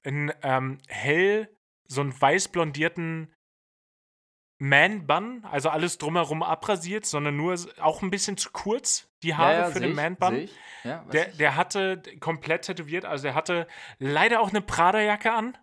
ein 0.05 0.33
ähm, 0.41 0.79
hell, 0.87 1.49
so 1.87 2.01
einen 2.01 2.19
weiß 2.19 2.49
blondierten 2.49 3.33
Man-Bun, 4.59 5.45
also 5.51 5.69
alles 5.69 5.97
drumherum 5.97 6.41
abrasiert, 6.41 7.05
sondern 7.05 7.35
nur 7.35 7.57
auch 7.81 8.01
ein 8.01 8.11
bisschen 8.11 8.37
zu 8.37 8.51
kurz, 8.51 9.09
die 9.21 9.35
Haare 9.35 9.53
ja, 9.53 9.59
ja, 9.59 9.71
für 9.71 9.79
den 9.81 9.95
Man-Bun. 9.95 10.49
Ja, 10.83 11.03
der, 11.11 11.27
der 11.33 11.55
hatte 11.55 12.01
komplett 12.19 12.63
tätowiert, 12.63 13.05
also 13.05 13.23
der 13.23 13.35
hatte 13.35 13.67
leider 13.99 14.39
auch 14.39 14.49
eine 14.49 14.61
Prada-Jacke 14.61 15.33
an. 15.33 15.57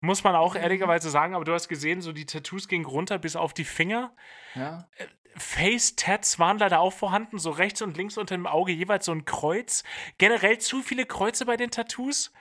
Muss 0.00 0.22
man 0.22 0.36
auch 0.36 0.54
mhm. 0.54 0.60
ehrlicherweise 0.60 1.10
sagen, 1.10 1.34
aber 1.34 1.44
du 1.44 1.52
hast 1.52 1.68
gesehen, 1.68 2.00
so 2.00 2.12
die 2.12 2.26
Tattoos 2.26 2.68
gingen 2.68 2.84
runter 2.84 3.18
bis 3.18 3.36
auf 3.36 3.52
die 3.52 3.64
Finger. 3.64 4.14
Ja. 4.54 4.88
Äh, 4.96 5.06
Face-Tats 5.36 6.38
waren 6.38 6.58
leider 6.58 6.80
auch 6.80 6.92
vorhanden, 6.92 7.38
so 7.38 7.50
rechts 7.50 7.82
und 7.82 7.96
links 7.96 8.16
unter 8.16 8.34
dem 8.34 8.46
Auge 8.46 8.72
jeweils 8.72 9.04
so 9.04 9.12
ein 9.12 9.24
Kreuz. 9.24 9.84
Generell 10.18 10.58
zu 10.58 10.82
viele 10.82 11.06
Kreuze 11.06 11.46
bei 11.46 11.56
den 11.56 11.70
Tattoos. 11.70 12.32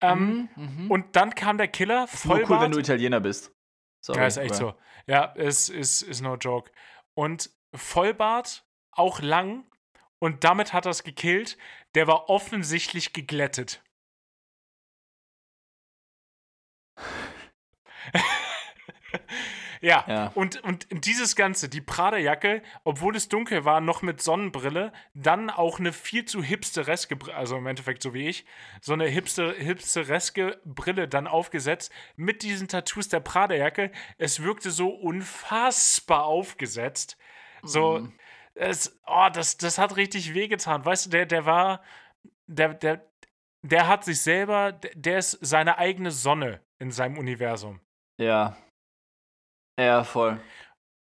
Ähm, 0.00 0.48
mhm, 0.54 0.84
mhm. 0.84 0.90
und 0.90 1.16
dann 1.16 1.34
kam 1.34 1.58
der 1.58 1.68
Killer. 1.68 2.06
Vollbart. 2.06 2.48
Nur 2.48 2.58
cool, 2.58 2.64
wenn 2.64 2.72
du 2.72 2.78
Italiener 2.78 3.20
bist. 3.20 3.52
Sorry, 4.00 4.20
ja, 4.20 4.26
ist 4.26 4.36
echt 4.36 4.54
so. 4.54 4.74
Ja, 5.06 5.24
ist, 5.24 5.70
ist, 5.70 6.02
ist 6.02 6.20
no 6.20 6.36
joke. 6.36 6.70
Und 7.14 7.50
Vollbart, 7.74 8.64
auch 8.92 9.20
lang. 9.20 9.64
Und 10.18 10.44
damit 10.44 10.72
hat 10.72 10.86
er 10.86 10.90
es 10.90 11.02
gekillt. 11.02 11.58
Der 11.94 12.06
war 12.06 12.28
offensichtlich 12.28 13.12
geglättet. 13.12 13.82
ja, 19.80 20.04
ja, 20.06 20.32
Und, 20.34 20.62
und 20.64 20.86
dieses 20.90 21.36
Ganze, 21.36 21.68
die 21.68 21.80
Prada-Jacke, 21.80 22.62
obwohl 22.84 23.16
es 23.16 23.28
dunkel 23.28 23.64
war, 23.64 23.80
noch 23.80 24.02
mit 24.02 24.22
Sonnenbrille, 24.22 24.92
dann 25.14 25.50
auch 25.50 25.78
eine 25.78 25.92
viel 25.92 26.24
zu 26.24 26.42
hipstereske, 26.42 27.18
also 27.34 27.56
im 27.56 27.66
Endeffekt 27.66 28.02
so 28.02 28.14
wie 28.14 28.28
ich, 28.28 28.44
so 28.80 28.92
eine 28.92 29.06
hipster, 29.06 29.52
hipstereske 29.52 30.60
Brille 30.64 31.08
dann 31.08 31.26
aufgesetzt 31.26 31.92
mit 32.16 32.42
diesen 32.42 32.68
Tattoos 32.68 33.08
der 33.08 33.20
Prada-Jacke. 33.20 33.90
Es 34.18 34.42
wirkte 34.42 34.70
so 34.70 34.90
unfassbar 34.90 36.24
aufgesetzt. 36.24 37.16
So, 37.62 38.00
mhm. 38.00 38.12
es, 38.54 39.00
oh, 39.06 39.28
das, 39.32 39.56
das 39.56 39.78
hat 39.78 39.96
richtig 39.96 40.34
wehgetan. 40.34 40.84
Weißt 40.84 41.06
du, 41.06 41.10
der, 41.10 41.26
der 41.26 41.44
war, 41.44 41.82
der, 42.46 42.74
der, 42.74 43.04
der 43.62 43.88
hat 43.88 44.04
sich 44.04 44.20
selber, 44.20 44.72
der 44.72 45.18
ist 45.18 45.38
seine 45.40 45.78
eigene 45.78 46.10
Sonne 46.10 46.60
in 46.78 46.90
seinem 46.90 47.18
Universum. 47.18 47.80
Ja. 48.20 48.56
Ja, 49.78 50.04
voll. 50.04 50.40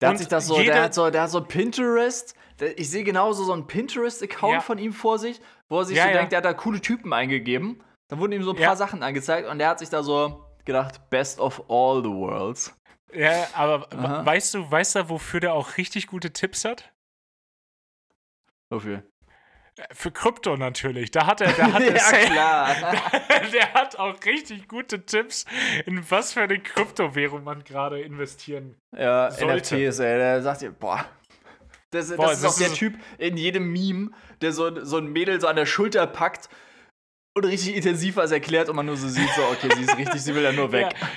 Der 0.01 0.09
und 0.09 0.13
hat 0.13 0.19
sich 0.19 0.27
das 0.27 0.47
so, 0.47 0.55
der 0.55 0.81
hat 0.81 0.93
so, 0.93 1.09
der 1.09 1.23
hat 1.23 1.29
so 1.29 1.43
Pinterest. 1.43 2.35
Der, 2.59 2.77
ich 2.79 2.89
sehe 2.89 3.03
genauso 3.03 3.43
so 3.43 3.53
einen 3.53 3.67
Pinterest-Account 3.67 4.53
ja. 4.53 4.61
von 4.61 4.77
ihm 4.77 4.93
vor 4.93 5.19
sich, 5.19 5.41
wo 5.69 5.79
er 5.79 5.85
sich 5.85 5.97
ja, 5.97 6.03
so 6.03 6.09
ja. 6.09 6.17
denkt, 6.17 6.31
der 6.31 6.37
hat 6.37 6.45
da 6.45 6.53
coole 6.53 6.81
Typen 6.81 7.13
eingegeben. 7.13 7.83
Dann 8.07 8.19
wurden 8.19 8.33
ihm 8.33 8.43
so 8.43 8.51
ein 8.51 8.61
paar 8.61 8.75
Sachen 8.75 9.03
angezeigt 9.03 9.47
und 9.47 9.59
der 9.59 9.69
hat 9.69 9.79
sich 9.79 9.89
da 9.89 10.03
so 10.03 10.45
gedacht, 10.65 11.09
best 11.09 11.39
of 11.39 11.69
all 11.69 12.03
the 12.03 12.09
worlds. 12.09 12.75
Ja, 13.13 13.47
aber 13.53 13.87
weißt 14.25 14.53
du, 14.53 14.71
weißt 14.71 14.95
du, 14.95 15.09
wofür 15.09 15.39
der 15.41 15.53
auch 15.53 15.77
richtig 15.77 16.07
gute 16.07 16.31
Tipps 16.31 16.65
hat? 16.65 16.93
Wofür? 18.69 19.03
Für 19.93 20.11
Krypto 20.11 20.57
natürlich. 20.57 21.11
Da 21.11 21.25
hat 21.25 21.41
er, 21.41 21.53
da 21.53 21.71
hat 21.71 21.81
er 21.81 21.95
ja, 21.95 22.25
klar. 22.25 22.75
Der, 23.53 23.73
hat 23.73 23.97
auch 23.97 24.15
richtig 24.25 24.67
gute 24.67 25.05
Tipps, 25.05 25.45
in 25.85 26.09
was 26.09 26.33
für 26.33 26.41
eine 26.41 26.59
Kryptowährung 26.59 27.43
man 27.43 27.63
gerade 27.63 28.01
investieren 28.01 28.75
ja, 28.95 29.31
sollte. 29.31 29.75
NFTs, 29.75 29.99
ey. 29.99 30.17
Der 30.17 30.41
sagt 30.41 30.61
dir, 30.61 30.71
boah. 30.71 31.05
Das, 31.91 32.15
boah, 32.15 32.27
das 32.27 32.43
ist 32.43 32.45
doch 32.45 32.57
der 32.57 32.73
Typ 32.73 32.95
in 33.17 33.37
jedem 33.37 33.71
Meme, 33.71 34.11
der 34.41 34.51
so, 34.51 34.83
so 34.83 34.97
ein 34.97 35.07
Mädel 35.07 35.39
so 35.41 35.47
an 35.47 35.55
der 35.55 35.65
Schulter 35.65 36.05
packt 36.07 36.49
und 37.33 37.45
richtig 37.45 37.75
intensiv 37.75 38.17
was 38.17 38.31
erklärt 38.31 38.69
und 38.69 38.75
man 38.75 38.85
nur 38.85 38.97
so 38.97 39.07
sieht, 39.07 39.29
so, 39.35 39.41
okay, 39.43 39.69
sie 39.75 39.83
ist 39.83 39.97
richtig, 39.97 40.21
sie 40.21 40.35
will 40.35 40.43
ja 40.43 40.51
nur 40.51 40.71
weg. 40.71 40.93
Ja. 40.99 41.07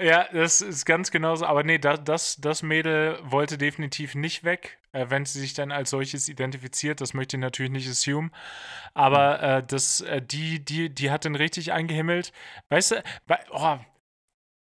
Ja, 0.00 0.26
das 0.32 0.62
ist 0.62 0.86
ganz 0.86 1.10
genauso. 1.10 1.44
Aber 1.44 1.64
nee, 1.64 1.78
das, 1.78 2.02
das, 2.04 2.36
das 2.40 2.62
Mädel 2.62 3.18
wollte 3.22 3.58
definitiv 3.58 4.14
nicht 4.14 4.42
weg. 4.42 4.78
Äh, 4.92 5.06
wenn 5.10 5.26
sie 5.26 5.40
sich 5.40 5.54
dann 5.54 5.70
als 5.70 5.90
solches 5.90 6.28
identifiziert, 6.28 7.00
das 7.00 7.12
möchte 7.12 7.36
ich 7.36 7.40
natürlich 7.40 7.72
nicht 7.72 7.88
assume. 7.88 8.30
Aber 8.94 9.38
hm. 9.38 9.48
äh, 9.48 9.62
das, 9.66 10.00
äh, 10.00 10.22
die, 10.22 10.64
die, 10.64 10.88
die 10.94 11.10
hat 11.10 11.24
den 11.24 11.34
richtig 11.34 11.72
eingehimmelt. 11.72 12.32
Weißt 12.70 12.92
du, 12.92 13.02
oh, 13.50 13.78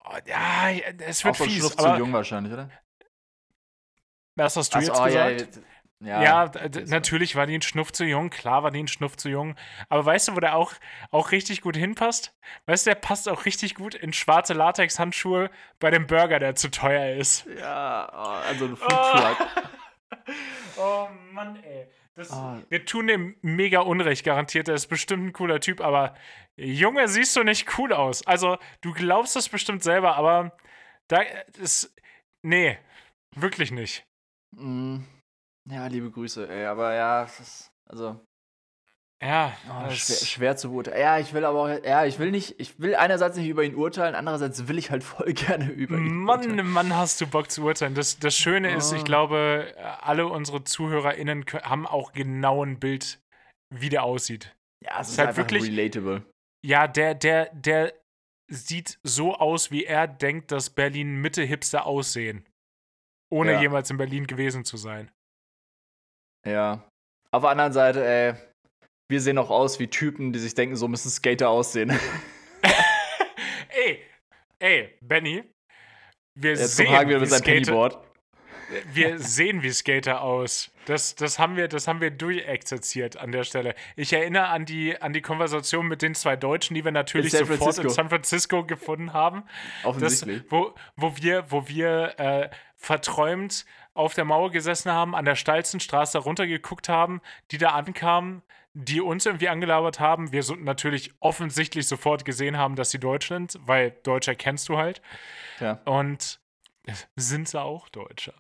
oh, 0.04 0.18
ja, 0.28 0.70
es 1.00 1.26
wird 1.26 1.40
Auch 1.40 1.46
fies. 1.46 1.78
Aber, 1.78 1.94
zu 1.94 2.00
jung 2.00 2.14
wahrscheinlich, 2.14 2.54
oder? 2.54 2.70
Was 4.36 4.56
hast 4.58 4.74
du 4.74 4.78
Ach, 4.78 4.82
jetzt 4.82 5.00
oh, 5.00 5.06
gesagt? 5.06 5.42
Ja, 5.42 5.62
ja, 6.00 6.22
ja 6.22 6.52
natürlich 6.88 7.36
war 7.36 7.48
die 7.48 7.56
ein 7.58 7.62
Schnuff 7.62 7.92
zu 7.92 8.04
jung, 8.06 8.30
klar 8.30 8.64
war 8.64 8.72
die 8.72 8.84
ein 8.84 8.88
Schnuff 8.88 9.16
zu 9.18 9.30
jung. 9.30 9.56
Aber 9.90 10.06
weißt 10.06 10.28
du, 10.28 10.36
wo 10.36 10.40
der 10.40 10.56
auch, 10.56 10.74
auch 11.12 11.32
richtig 11.32 11.62
gut 11.62 11.78
hinpasst? 11.78 12.38
Weißt 12.66 12.86
du, 12.86 12.92
der 12.92 12.96
passt 12.96 13.30
auch 13.30 13.46
richtig 13.46 13.76
gut 13.76 13.96
in 13.96 14.14
schwarze 14.14 14.54
Latex-Handschuhe 14.54 15.50
bei 15.80 15.92
dem 15.92 16.08
Burger, 16.08 16.40
der 16.40 16.56
zu 16.56 16.70
teuer 16.70 17.16
ist. 17.16 17.46
Ja, 17.60 18.10
oh, 18.14 18.48
also 18.48 18.66
ein 18.66 18.76
Foodtruck. 18.76 19.38
Oh. 20.78 20.82
oh 20.82 21.08
Mann, 21.32 21.64
ey. 21.64 21.88
Das, 22.16 22.32
oh. 22.32 22.62
Wir 22.70 22.86
tun 22.86 23.08
dem 23.08 23.36
mega 23.42 23.82
Unrecht, 23.82 24.24
garantiert. 24.24 24.68
Der 24.68 24.76
ist 24.76 24.88
bestimmt 24.88 25.26
ein 25.26 25.34
cooler 25.34 25.60
Typ, 25.60 25.82
aber 25.82 26.16
Junge, 26.56 27.08
siehst 27.10 27.36
du 27.36 27.44
nicht 27.44 27.78
cool 27.78 27.92
aus. 27.92 28.26
Also, 28.26 28.58
du 28.82 28.94
glaubst 28.94 29.36
das 29.36 29.50
bestimmt 29.50 29.84
selber, 29.84 30.16
aber 30.16 30.58
da 31.08 31.22
ist. 31.58 31.94
Nee, 32.42 32.78
wirklich 33.36 33.72
nicht. 33.72 34.06
Mm. 34.52 35.00
Ja, 35.70 35.88
liebe 35.88 36.12
Grüße, 36.12 36.48
ey. 36.48 36.66
Aber 36.66 36.94
ja, 36.94 37.24
es 37.24 37.40
ist, 37.40 37.72
also. 37.86 38.20
Ja, 39.22 39.56
oh, 39.70 39.90
schwer, 39.92 40.16
schwer, 40.18 40.58
zu 40.58 40.70
beurteilen. 40.70 41.00
Ja, 41.00 41.20
ich 41.20 41.34
will 41.34 41.46
aber 41.46 41.60
auch, 41.62 41.84
ja, 41.84 42.06
ich 42.06 42.20
will 42.20 42.32
nicht, 42.32 42.60
ich 42.60 42.80
will 42.80 42.96
einerseits 42.96 43.38
nicht 43.38 43.48
über 43.48 43.64
ihn 43.64 43.74
urteilen, 43.74 44.14
andererseits 44.14 44.68
will 44.68 44.78
ich 44.78 44.92
halt 44.92 45.04
voll 45.04 45.34
gerne 45.34 45.72
über 45.72 45.98
ihn 45.98 46.16
Mann, 46.16 46.42
urteilen. 46.42 46.70
Mann, 46.70 46.96
hast 46.96 47.22
du 47.22 47.28
Bock 47.28 47.50
zu 47.50 47.64
urteilen. 47.64 47.96
Das, 47.96 48.20
das 48.20 48.36
Schöne 48.36 48.74
oh. 48.74 48.78
ist, 48.78 48.92
ich 48.92 49.02
ah. 49.02 49.06
glaube, 49.06 49.74
alle 50.02 50.28
unsere 50.28 50.64
ZuhörerInnen 50.64 51.46
haben 51.64 51.88
auch 51.88 52.12
genau 52.12 52.64
ein 52.64 52.80
Bild, 52.80 53.20
wie 53.74 53.90
der 53.90 54.04
aussieht. 54.04 54.56
Ja, 54.84 55.00
es 55.00 55.08
ist, 55.08 55.14
ist 55.14 55.26
halt 55.26 55.38
wirklich 55.38 55.64
relatable. 55.64 56.24
Ja, 56.64 56.88
der, 56.88 57.16
der, 57.16 57.50
der 57.54 57.94
sieht 58.48 59.00
so 59.04 59.36
aus, 59.36 59.72
wie 59.72 59.86
er 59.86 60.08
denkt, 60.08 60.52
dass 60.52 60.70
Berlin 60.70 61.16
Mitte 61.16 61.44
Hipster 61.44 61.86
aussehen. 61.86 62.46
Ohne 63.32 63.54
ja. 63.54 63.62
jemals 63.62 63.90
in 63.90 63.98
Berlin 63.98 64.28
gewesen 64.28 64.66
zu 64.66 64.78
sein. 64.78 65.12
Ja. 66.46 66.84
Auf 67.32 67.42
der 67.42 67.50
anderen 67.50 67.74
Seite, 67.74 68.06
ey, 68.06 68.34
wir 69.10 69.22
sehen 69.22 69.38
auch 69.38 69.50
aus 69.50 69.80
wie 69.80 69.88
Typen, 69.88 70.32
die 70.32 70.40
sich 70.40 70.56
denken, 70.56 70.76
so 70.76 70.88
müssen 70.88 71.10
Skater 71.10 71.50
aussehen. 71.50 71.92
ey, 73.70 74.02
ey, 74.60 74.98
Benny, 75.02 75.44
wir 76.36 76.52
Jetzt 76.52 76.76
sehen 76.76 76.92
Hagen 76.92 77.10
wieder 77.10 77.20
mit 77.20 77.30
seinem 77.30 77.44
Pennyboard. 77.44 77.98
Wir 78.92 79.20
sehen 79.20 79.62
wie 79.62 79.72
Skater 79.72 80.22
aus. 80.22 80.72
Das, 80.86 81.16
das 81.16 81.38
haben 81.38 81.56
wir, 81.56 81.68
das 81.68 81.88
haben 81.88 82.02
wir 82.02 82.10
durchexerziert 82.10 83.16
an 83.18 83.32
der 83.32 83.44
Stelle. 83.44 83.76
Ich 83.96 84.12
erinnere 84.12 84.48
an 84.48 84.66
die, 84.66 85.00
an 85.00 85.14
die 85.14 85.22
Konversation 85.22 85.88
mit 85.88 86.02
den 86.02 86.16
zwei 86.16 86.36
Deutschen, 86.36 86.74
die 86.74 86.84
wir 86.84 86.92
natürlich 86.92 87.34
in 87.34 87.40
sofort 87.40 87.60
Francisco. 87.60 87.88
in 87.88 87.94
San 87.94 88.10
Francisco 88.10 88.66
gefunden 88.66 89.14
haben. 89.14 89.44
Offensichtlich. 89.84 90.42
Das, 90.44 90.52
wo, 90.52 90.74
wo 90.96 91.16
wir, 91.18 91.46
wo 91.52 91.68
wir 91.68 92.20
äh, 92.20 92.50
verträumt 92.76 93.66
auf 93.96 94.14
der 94.14 94.26
Mauer 94.26 94.52
gesessen 94.52 94.92
haben, 94.92 95.16
an 95.16 95.26
der 95.26 95.36
steilsten 95.36 95.80
Straße 95.80 96.20
runtergeguckt 96.20 96.90
haben, 96.90 97.22
die 97.52 97.58
da 97.58 97.70
ankamen, 97.70 98.44
die 98.74 99.02
uns 99.02 99.26
irgendwie 99.26 99.48
angelabert 99.48 100.00
haben. 100.00 100.32
Wir 100.34 100.44
so 100.44 100.54
natürlich 100.56 101.14
offensichtlich 101.22 101.88
sofort 101.88 102.26
gesehen 102.26 102.58
haben, 102.58 102.76
dass 102.76 102.92
sie 102.92 103.00
Deutsch 103.00 103.30
sind, 103.30 103.58
weil 103.66 103.92
Deutscher 104.04 104.36
kennst 104.36 104.70
du 104.70 104.78
halt. 104.78 105.02
Ja. 105.60 105.80
Und 105.86 106.40
sind 107.16 107.48
sie 107.48 107.60
auch 107.60 107.90
Deutscher. 107.90 108.34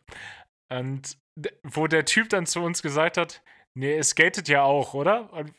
Und 0.70 1.18
wo 1.64 1.88
der 1.88 2.06
Typ 2.06 2.30
dann 2.30 2.46
zu 2.46 2.62
uns 2.62 2.82
gesagt 2.82 3.18
hat, 3.18 3.42
nee, 3.74 3.96
es 3.96 4.10
skatet 4.10 4.50
ja 4.50 4.64
auch, 4.64 4.94
oder? 4.94 5.32
Und 5.34 5.54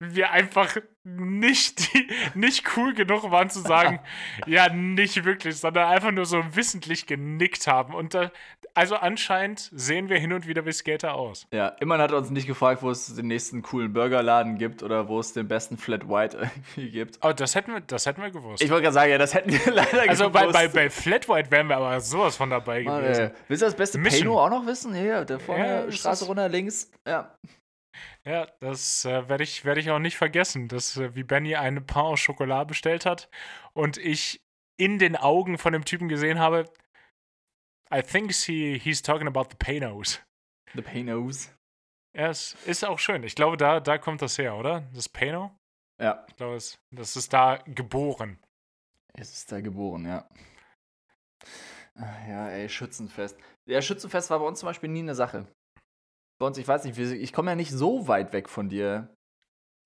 wir 0.00 0.30
einfach 0.30 0.76
nicht, 1.04 1.90
nicht 2.34 2.64
cool 2.76 2.94
genug 2.94 3.30
waren 3.30 3.50
zu 3.50 3.60
sagen, 3.60 4.00
ja, 4.46 4.68
nicht 4.68 5.24
wirklich, 5.24 5.56
sondern 5.56 5.88
einfach 5.88 6.10
nur 6.10 6.26
so 6.26 6.42
wissentlich 6.54 7.06
genickt 7.06 7.66
haben. 7.66 7.94
Und 7.94 8.14
da, 8.14 8.30
also 8.74 8.96
anscheinend 8.96 9.70
sehen 9.72 10.08
wir 10.08 10.18
hin 10.18 10.32
und 10.32 10.46
wieder 10.46 10.66
wie 10.66 10.72
Skater 10.72 11.14
aus. 11.14 11.46
Ja, 11.52 11.68
immerhin 11.80 12.02
hat 12.02 12.10
er 12.12 12.18
uns 12.18 12.30
nicht 12.30 12.46
gefragt, 12.46 12.82
wo 12.82 12.90
es 12.90 13.14
den 13.14 13.26
nächsten 13.26 13.62
coolen 13.62 13.92
Burgerladen 13.92 14.58
gibt 14.58 14.82
oder 14.82 15.08
wo 15.08 15.18
es 15.18 15.32
den 15.32 15.48
besten 15.48 15.78
Flat 15.78 16.08
White 16.08 16.36
irgendwie 16.76 16.90
gibt. 16.90 17.18
Oh, 17.22 17.32
das 17.32 17.54
hätten 17.54 17.72
wir, 17.72 17.80
das 17.80 18.06
hätten 18.06 18.22
wir 18.22 18.30
gewusst. 18.30 18.62
Ich 18.62 18.70
wollte 18.70 18.84
gerade 18.84 18.94
sagen, 18.94 19.10
ja, 19.10 19.18
das 19.18 19.34
hätten 19.34 19.50
wir 19.50 19.60
leider 19.72 20.08
also 20.08 20.30
gewusst. 20.30 20.44
Also 20.44 20.52
bei, 20.52 20.68
bei, 20.68 20.68
bei 20.68 20.90
Flat 20.90 21.28
White 21.28 21.50
wären 21.50 21.68
wir 21.68 21.76
aber 21.76 22.00
sowas 22.00 22.36
von 22.36 22.50
dabei 22.50 22.82
Mann, 22.82 23.02
gewesen. 23.02 23.24
Ey. 23.24 23.30
Willst 23.48 23.62
du 23.62 23.66
das 23.66 23.76
beste 23.76 23.98
Mission. 23.98 24.28
Pano 24.28 24.44
auch 24.44 24.50
noch 24.50 24.66
wissen? 24.66 24.94
Hier, 24.94 25.24
der 25.24 25.40
vorne 25.40 25.86
ja, 25.86 25.92
Straße 25.92 26.26
runter 26.26 26.48
links. 26.48 26.90
Ja. 27.06 27.34
Ja, 28.24 28.46
das 28.60 29.04
äh, 29.04 29.28
werde 29.28 29.44
ich, 29.44 29.64
werd 29.64 29.78
ich 29.78 29.90
auch 29.90 29.98
nicht 29.98 30.16
vergessen, 30.16 30.68
dass 30.68 30.96
äh, 30.96 31.14
wie 31.14 31.24
Benny 31.24 31.56
eine 31.56 31.80
Pain 31.80 32.04
au 32.04 32.14
Chocolat 32.14 32.68
bestellt 32.68 33.06
hat 33.06 33.28
und 33.72 33.96
ich 33.96 34.42
in 34.76 34.98
den 34.98 35.16
Augen 35.16 35.58
von 35.58 35.72
dem 35.72 35.84
Typen 35.84 36.08
gesehen 36.08 36.38
habe, 36.38 36.70
I 37.92 38.02
think 38.02 38.32
he, 38.32 38.78
he's 38.78 39.02
talking 39.02 39.26
about 39.26 39.46
the 39.50 39.56
Panos. 39.56 40.20
The 40.74 40.82
Panos. 40.82 41.50
Ja, 42.14 42.28
es 42.28 42.54
ist 42.66 42.84
auch 42.84 42.98
schön. 42.98 43.22
Ich 43.22 43.34
glaube, 43.34 43.56
da, 43.56 43.80
da 43.80 43.98
kommt 43.98 44.22
das 44.22 44.38
her, 44.38 44.56
oder? 44.56 44.82
Das 44.92 45.08
Pano? 45.08 45.56
Ja. 46.00 46.24
Ich 46.28 46.36
glaube, 46.36 46.56
es, 46.56 46.78
das 46.90 47.16
ist 47.16 47.32
da 47.32 47.56
geboren. 47.64 48.38
Es 49.14 49.32
ist 49.32 49.50
da 49.50 49.60
geboren, 49.60 50.06
ja. 50.06 50.28
Ja, 52.28 52.48
ey, 52.50 52.68
Schützenfest. 52.68 53.36
Ja, 53.66 53.82
Schützenfest 53.82 54.30
war 54.30 54.38
bei 54.38 54.46
uns 54.46 54.60
zum 54.60 54.68
Beispiel 54.68 54.88
nie 54.88 55.00
eine 55.00 55.14
Sache 55.14 55.46
bei 56.38 56.46
uns, 56.46 56.58
ich 56.58 56.68
weiß 56.68 56.84
nicht, 56.84 56.98
ich 56.98 57.32
komme 57.32 57.50
ja 57.50 57.54
nicht 57.54 57.70
so 57.70 58.08
weit 58.08 58.32
weg 58.32 58.48
von 58.48 58.68
dir 58.68 59.14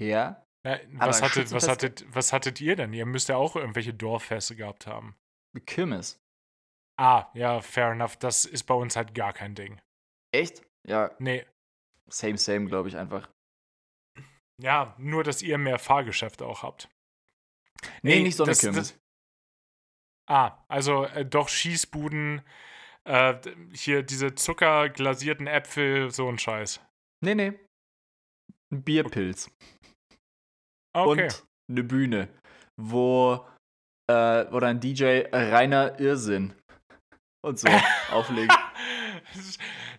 her. 0.00 0.46
Na, 0.64 0.78
was, 0.92 1.22
hattet, 1.22 1.50
was, 1.50 1.66
hattet, 1.66 2.04
was 2.14 2.32
hattet 2.32 2.60
ihr 2.60 2.76
denn? 2.76 2.92
Ihr 2.92 3.06
müsst 3.06 3.28
ja 3.28 3.36
auch 3.36 3.56
irgendwelche 3.56 3.92
Dorffeste 3.92 4.54
gehabt 4.54 4.86
haben. 4.86 5.16
Kirmes. 5.66 6.20
Ah, 6.98 7.30
ja, 7.34 7.60
fair 7.60 7.92
enough. 7.92 8.16
Das 8.16 8.44
ist 8.44 8.64
bei 8.64 8.74
uns 8.74 8.94
halt 8.94 9.14
gar 9.14 9.32
kein 9.32 9.54
Ding. 9.54 9.80
Echt? 10.32 10.62
Ja. 10.86 11.10
Nee. 11.18 11.44
Same, 12.08 12.38
same, 12.38 12.66
glaube 12.66 12.88
ich 12.88 12.96
einfach. 12.96 13.28
Ja, 14.60 14.94
nur, 14.98 15.24
dass 15.24 15.42
ihr 15.42 15.58
mehr 15.58 15.78
Fahrgeschäfte 15.78 16.46
auch 16.46 16.62
habt. 16.62 16.88
Nee, 18.02 18.16
nee 18.16 18.22
nicht 18.22 18.36
so 18.36 18.44
eine 18.44 18.52
das, 18.52 18.60
Kirmes. 18.60 18.92
Das, 18.92 19.00
ah, 20.28 20.64
also 20.68 21.04
äh, 21.06 21.26
doch 21.26 21.48
Schießbuden, 21.48 22.42
äh, 23.04 23.34
hier 23.72 24.02
diese 24.02 24.34
zuckerglasierten 24.34 25.46
Äpfel, 25.46 26.10
so 26.10 26.28
ein 26.28 26.38
Scheiß. 26.38 26.80
Nee, 27.24 27.34
nee. 27.34 27.52
Ein 28.72 28.82
Bierpilz. 28.82 29.50
Okay. 30.94 31.24
Und 31.24 31.44
eine 31.70 31.84
Bühne, 31.84 32.28
wo, 32.76 33.46
äh, 34.10 34.44
wo 34.50 34.60
dein 34.60 34.80
DJ 34.80 35.22
reiner 35.32 35.98
Irrsinn 35.98 36.54
und 37.44 37.58
so 37.58 37.68
auflegt. 38.10 38.52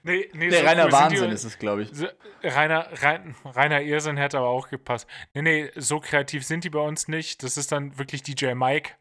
nee, 0.04 0.30
nee, 0.34 0.48
nee 0.48 0.52
so 0.52 0.66
reiner 0.66 0.86
cool 0.86 0.92
Wahnsinn 0.92 1.30
die, 1.30 1.34
ist 1.34 1.44
es, 1.44 1.58
glaube 1.58 1.84
ich. 1.84 1.90
So, 1.94 2.08
reiner, 2.44 2.90
rein, 3.02 3.36
reiner 3.46 3.82
Irrsinn 3.82 4.18
hätte 4.18 4.38
aber 4.38 4.50
auch 4.50 4.70
gepasst. 4.70 5.08
Nee, 5.34 5.42
nee, 5.42 5.72
so 5.76 6.00
kreativ 6.00 6.46
sind 6.46 6.64
die 6.64 6.70
bei 6.70 6.80
uns 6.80 7.08
nicht. 7.08 7.44
Das 7.44 7.58
ist 7.58 7.72
dann 7.72 7.98
wirklich 7.98 8.24
DJ 8.24 8.54
Mike. 8.54 8.96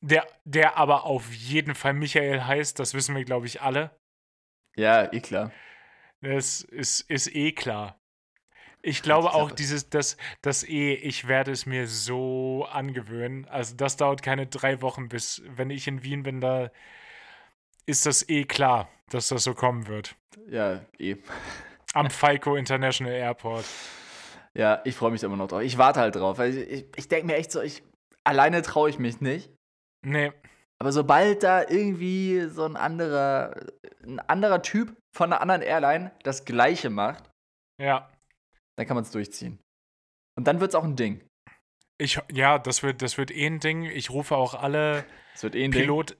Der, 0.00 0.26
der 0.44 0.76
aber 0.76 1.04
auf 1.04 1.32
jeden 1.32 1.74
Fall 1.74 1.92
Michael 1.92 2.44
heißt, 2.44 2.78
das 2.78 2.94
wissen 2.94 3.16
wir, 3.16 3.24
glaube 3.24 3.46
ich, 3.46 3.62
alle. 3.62 3.90
Ja, 4.76 5.12
eh 5.12 5.20
klar. 5.20 5.50
Das 6.20 6.62
ist, 6.62 7.00
ist 7.02 7.34
eh 7.34 7.52
klar. 7.52 7.98
Ich 8.80 9.02
glaube 9.02 9.34
auch, 9.34 9.50
dieses, 9.50 9.90
das, 9.90 10.16
das 10.40 10.62
eh, 10.62 10.94
ich 10.94 11.26
werde 11.26 11.50
es 11.50 11.66
mir 11.66 11.88
so 11.88 12.66
angewöhnen. 12.70 13.46
Also, 13.48 13.74
das 13.74 13.96
dauert 13.96 14.22
keine 14.22 14.46
drei 14.46 14.80
Wochen, 14.82 15.08
bis, 15.08 15.42
wenn 15.46 15.70
ich 15.70 15.88
in 15.88 16.04
Wien 16.04 16.22
bin, 16.22 16.40
da 16.40 16.70
ist 17.86 18.06
das 18.06 18.28
eh 18.28 18.44
klar, 18.44 18.88
dass 19.10 19.28
das 19.28 19.42
so 19.42 19.54
kommen 19.54 19.88
wird. 19.88 20.14
Ja, 20.48 20.80
eh. 20.98 21.16
Am 21.92 22.08
Falco 22.10 22.54
International 22.54 23.12
Airport. 23.12 23.64
Ja, 24.54 24.80
ich 24.84 24.94
freue 24.94 25.10
mich 25.10 25.22
immer 25.24 25.36
noch 25.36 25.48
drauf. 25.48 25.62
Ich 25.62 25.76
warte 25.76 26.00
halt 26.00 26.14
drauf. 26.14 26.38
Ich, 26.38 26.56
ich, 26.56 26.86
ich 26.94 27.08
denke 27.08 27.26
mir 27.26 27.36
echt 27.36 27.50
so, 27.50 27.60
ich, 27.60 27.82
alleine 28.22 28.62
traue 28.62 28.90
ich 28.90 28.98
mich 28.98 29.20
nicht. 29.20 29.50
Nee. 30.04 30.32
Aber 30.80 30.92
sobald 30.92 31.42
da 31.42 31.68
irgendwie 31.68 32.46
so 32.48 32.64
ein 32.64 32.76
anderer, 32.76 33.54
ein 34.04 34.20
anderer 34.20 34.62
Typ 34.62 34.96
von 35.14 35.32
einer 35.32 35.40
anderen 35.40 35.62
Airline 35.62 36.12
das 36.22 36.44
Gleiche 36.44 36.90
macht, 36.90 37.30
ja. 37.80 38.08
dann 38.76 38.86
kann 38.86 38.94
man 38.94 39.04
es 39.04 39.10
durchziehen. 39.10 39.58
Und 40.36 40.46
dann 40.46 40.60
wird 40.60 40.70
es 40.70 40.74
auch 40.76 40.84
ein 40.84 40.94
Ding. 40.94 41.24
Ich, 42.00 42.20
ja, 42.30 42.60
das 42.60 42.84
wird, 42.84 43.02
das 43.02 43.18
wird 43.18 43.32
eh 43.32 43.46
ein 43.46 43.58
Ding. 43.58 43.84
Ich 43.84 44.10
rufe 44.10 44.36
auch 44.36 44.54
alle 44.54 45.04
das 45.32 45.42
wird 45.42 45.56
eh 45.56 45.64
ein 45.64 45.72
Pilot. 45.72 46.10
Ding. 46.10 46.18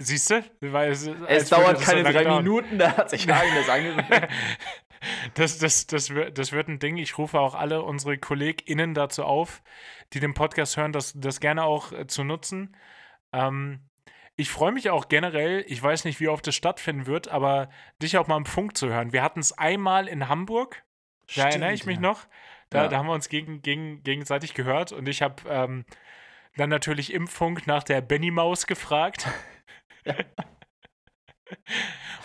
Siehst 0.00 0.30
du? 0.30 0.44
Es, 0.60 1.06
es 1.26 1.48
dauert 1.48 1.80
keine 1.80 2.04
drei 2.04 2.24
dauern. 2.24 2.44
Minuten, 2.44 2.78
da 2.78 2.96
hat 2.96 3.10
sich 3.10 3.26
Hagen 3.28 3.54
das 3.56 3.68
angehört. 3.68 4.30
Das, 5.34 5.58
das, 5.58 5.86
das, 5.86 6.10
wird, 6.10 6.38
das 6.38 6.52
wird 6.52 6.68
ein 6.68 6.78
Ding. 6.78 6.96
Ich 6.96 7.18
rufe 7.18 7.38
auch 7.38 7.54
alle 7.54 7.82
unsere 7.82 8.18
KollegInnen 8.18 8.94
dazu 8.94 9.24
auf, 9.24 9.62
die 10.12 10.20
den 10.20 10.34
Podcast 10.34 10.76
hören, 10.76 10.92
das, 10.92 11.12
das 11.16 11.40
gerne 11.40 11.64
auch 11.64 11.92
äh, 11.92 12.06
zu 12.06 12.24
nutzen. 12.24 12.76
Ähm, 13.32 13.80
ich 14.36 14.50
freue 14.50 14.72
mich 14.72 14.90
auch 14.90 15.08
generell, 15.08 15.64
ich 15.66 15.82
weiß 15.82 16.04
nicht, 16.04 16.20
wie 16.20 16.28
oft 16.28 16.46
das 16.46 16.54
stattfinden 16.54 17.06
wird, 17.06 17.28
aber 17.28 17.70
dich 18.00 18.18
auch 18.18 18.28
mal 18.28 18.36
im 18.36 18.46
Funk 18.46 18.76
zu 18.76 18.88
hören. 18.88 19.12
Wir 19.12 19.22
hatten 19.22 19.40
es 19.40 19.52
einmal 19.52 20.06
in 20.06 20.28
Hamburg, 20.28 20.84
Stimmt, 21.26 21.44
da 21.44 21.48
erinnere 21.50 21.72
ich 21.72 21.86
mich 21.86 21.96
ja. 21.96 22.02
noch. 22.02 22.26
Da, 22.70 22.82
ja. 22.82 22.88
da, 22.88 22.98
haben 22.98 23.06
wir 23.06 23.14
uns 23.14 23.28
gegen, 23.28 23.62
gegen, 23.62 24.02
gegenseitig 24.02 24.54
gehört 24.54 24.92
und 24.92 25.08
ich 25.08 25.22
habe 25.22 25.42
ähm, 25.48 25.84
dann 26.56 26.70
natürlich 26.70 27.12
im 27.12 27.26
Funk 27.26 27.66
nach 27.66 27.82
der 27.82 28.00
Benny 28.00 28.30
Maus 28.30 28.66
gefragt. 28.66 29.26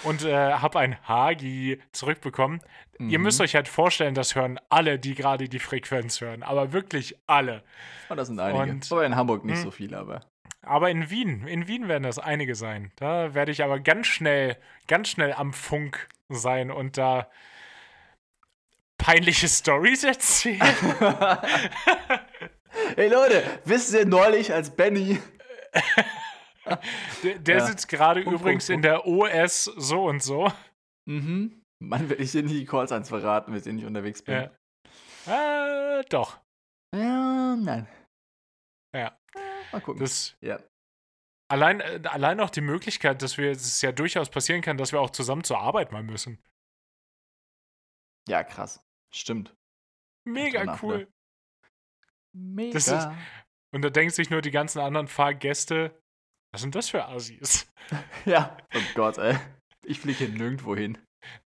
und 0.04 0.24
äh, 0.24 0.54
habe 0.54 0.80
ein 0.80 0.98
Hagi 1.08 1.80
zurückbekommen. 1.92 2.62
Mhm. 2.98 3.10
Ihr 3.10 3.20
müsst 3.20 3.42
euch 3.42 3.56
halt 3.56 3.68
vorstellen, 3.68 4.16
das 4.16 4.36
hören 4.36 4.60
alle, 4.70 5.00
die 5.00 5.16
gerade 5.16 5.50
die 5.50 5.60
Frequenz 5.60 6.22
hören, 6.22 6.44
aber 6.44 6.74
wirklich 6.74 7.18
alle. 7.28 7.64
Oh, 8.10 8.16
das 8.16 8.28
sind 8.28 8.40
einige. 8.40 8.72
Und, 8.72 8.92
aber 8.92 9.06
in 9.06 9.16
Hamburg 9.16 9.46
nicht 9.46 9.58
mh. 9.58 9.64
so 9.64 9.72
viele, 9.72 9.98
aber. 9.98 10.22
Aber 10.62 10.90
in 10.90 11.10
Wien, 11.10 11.46
in 11.46 11.68
Wien 11.68 11.90
werden 11.90 12.04
das 12.04 12.20
einige 12.20 12.56
sein. 12.56 12.92
Da 12.96 13.34
werde 13.34 13.52
ich 13.52 13.64
aber 13.64 13.80
ganz 13.80 14.08
schnell, 14.08 14.58
ganz 14.88 15.10
schnell 15.10 15.34
am 15.34 15.52
Funk 15.52 16.08
sein 16.30 16.72
und 16.72 16.98
da 16.98 17.28
peinliche 18.98 19.50
Stories 19.50 20.06
erzählen. 20.06 20.62
hey 22.96 23.10
Leute, 23.10 23.44
wisst 23.66 23.94
ihr 23.94 24.06
neulich, 24.06 24.54
als 24.54 24.70
Benny 24.70 25.20
der, 27.24 27.40
der 27.40 27.58
ja. 27.58 27.66
sitzt 27.66 27.88
gerade 27.90 28.22
übrigens 28.22 28.70
in 28.70 28.82
der 28.82 29.06
OS 29.06 29.66
so 29.66 30.06
und 30.06 30.22
so. 30.24 30.52
Mhm. 31.06 31.62
Mann, 31.80 32.10
will 32.10 32.22
ich 32.22 32.32
dir 32.32 32.44
nicht 32.44 32.56
die 32.56 32.66
Calls 32.66 32.92
eins 32.92 33.10
verraten, 33.10 33.52
mit 33.52 33.66
denen 33.66 33.80
ich 33.80 33.86
unterwegs 33.86 34.22
bin. 34.22 34.50
Ja. 35.28 36.00
Äh, 36.00 36.04
doch. 36.10 36.40
Ja, 36.96 37.56
nein. 37.56 37.88
Ja. 38.96 39.18
Mal 39.72 39.82
gucken. 39.82 40.00
Das, 40.00 40.38
ja. 40.42 40.60
Allein, 41.52 41.82
äh, 41.82 42.02
allein 42.06 42.40
auch 42.40 42.50
die 42.50 42.62
Möglichkeit, 42.62 43.22
dass 43.22 43.38
wir, 43.38 43.52
es 43.52 43.82
ja 43.82 43.92
durchaus 43.92 44.30
passieren 44.30 44.62
kann, 44.62 44.78
dass 44.78 44.92
wir 44.92 45.02
auch 45.02 45.10
zusammen 45.10 45.44
zur 45.44 45.60
Arbeit 45.60 45.92
mal 45.92 46.04
müssen. 46.04 46.42
Ja, 48.28 48.44
krass. 48.44 48.86
Stimmt. 49.14 49.56
Mega 50.26 50.80
cool. 50.82 51.12
Mega. 52.34 52.78
Ist, 52.78 52.92
und 53.74 53.82
da 53.82 53.90
denken 53.90 54.14
sich 54.14 54.30
nur 54.30 54.42
die 54.42 54.52
ganzen 54.52 54.80
anderen 54.80 55.08
Fahrgäste, 55.08 56.02
was 56.54 56.62
sind 56.62 56.76
das 56.76 56.90
für 56.90 57.06
Asis? 57.06 57.68
ja, 58.26 58.56
oh 58.74 58.80
Gott, 58.94 59.18
ey. 59.18 59.38
Ich 59.86 60.00
fliege 60.00 60.20
hier 60.20 60.30
nirgendwo 60.30 60.76
hin. 60.76 60.98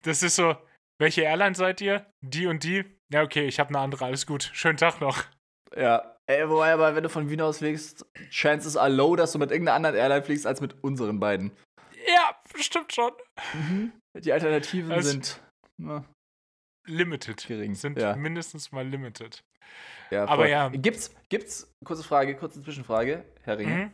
Das 0.03 0.21
ist 0.21 0.35
so, 0.35 0.55
welche 0.99 1.21
Airline 1.21 1.55
seid 1.55 1.81
ihr? 1.81 2.05
Die 2.21 2.45
und 2.45 2.63
die? 2.63 2.83
Ja, 3.11 3.23
okay, 3.23 3.47
ich 3.47 3.59
habe 3.59 3.69
eine 3.69 3.79
andere, 3.79 4.05
alles 4.05 4.25
gut. 4.25 4.51
Schönen 4.53 4.77
Tag 4.77 4.99
noch. 4.99 5.23
Ja, 5.75 6.17
ey, 6.27 6.47
wobei 6.49 6.73
aber, 6.73 6.95
wenn 6.95 7.03
du 7.03 7.09
von 7.09 7.29
Wien 7.29 7.41
aus 7.41 7.59
fliegst, 7.59 8.05
chances 8.29 8.75
are 8.75 8.89
low, 8.89 9.15
dass 9.15 9.31
du 9.31 9.39
mit 9.39 9.51
irgendeiner 9.51 9.75
anderen 9.75 9.95
Airline 9.95 10.23
fliegst, 10.23 10.45
als 10.45 10.59
mit 10.59 10.83
unseren 10.83 11.19
beiden. 11.19 11.51
Ja, 12.05 12.35
bestimmt 12.53 12.93
schon. 12.93 13.11
Mhm. 13.53 13.93
Die 14.19 14.33
Alternativen 14.33 14.91
also, 14.91 15.09
sind 15.09 15.41
na, 15.77 16.03
limited. 16.85 17.45
Gering. 17.47 17.75
Sind 17.75 17.97
ja. 17.97 18.15
mindestens 18.15 18.71
mal 18.71 18.85
limited. 18.85 19.43
Ja, 20.09 20.27
aber 20.27 20.47
ja. 20.47 20.69
Gibt's, 20.69 21.13
gibt's, 21.29 21.73
kurze 21.85 22.03
Frage, 22.03 22.35
kurze 22.35 22.61
Zwischenfrage, 22.61 23.23
Herr 23.43 23.57
Ringe. 23.57 23.75
Mhm. 23.75 23.93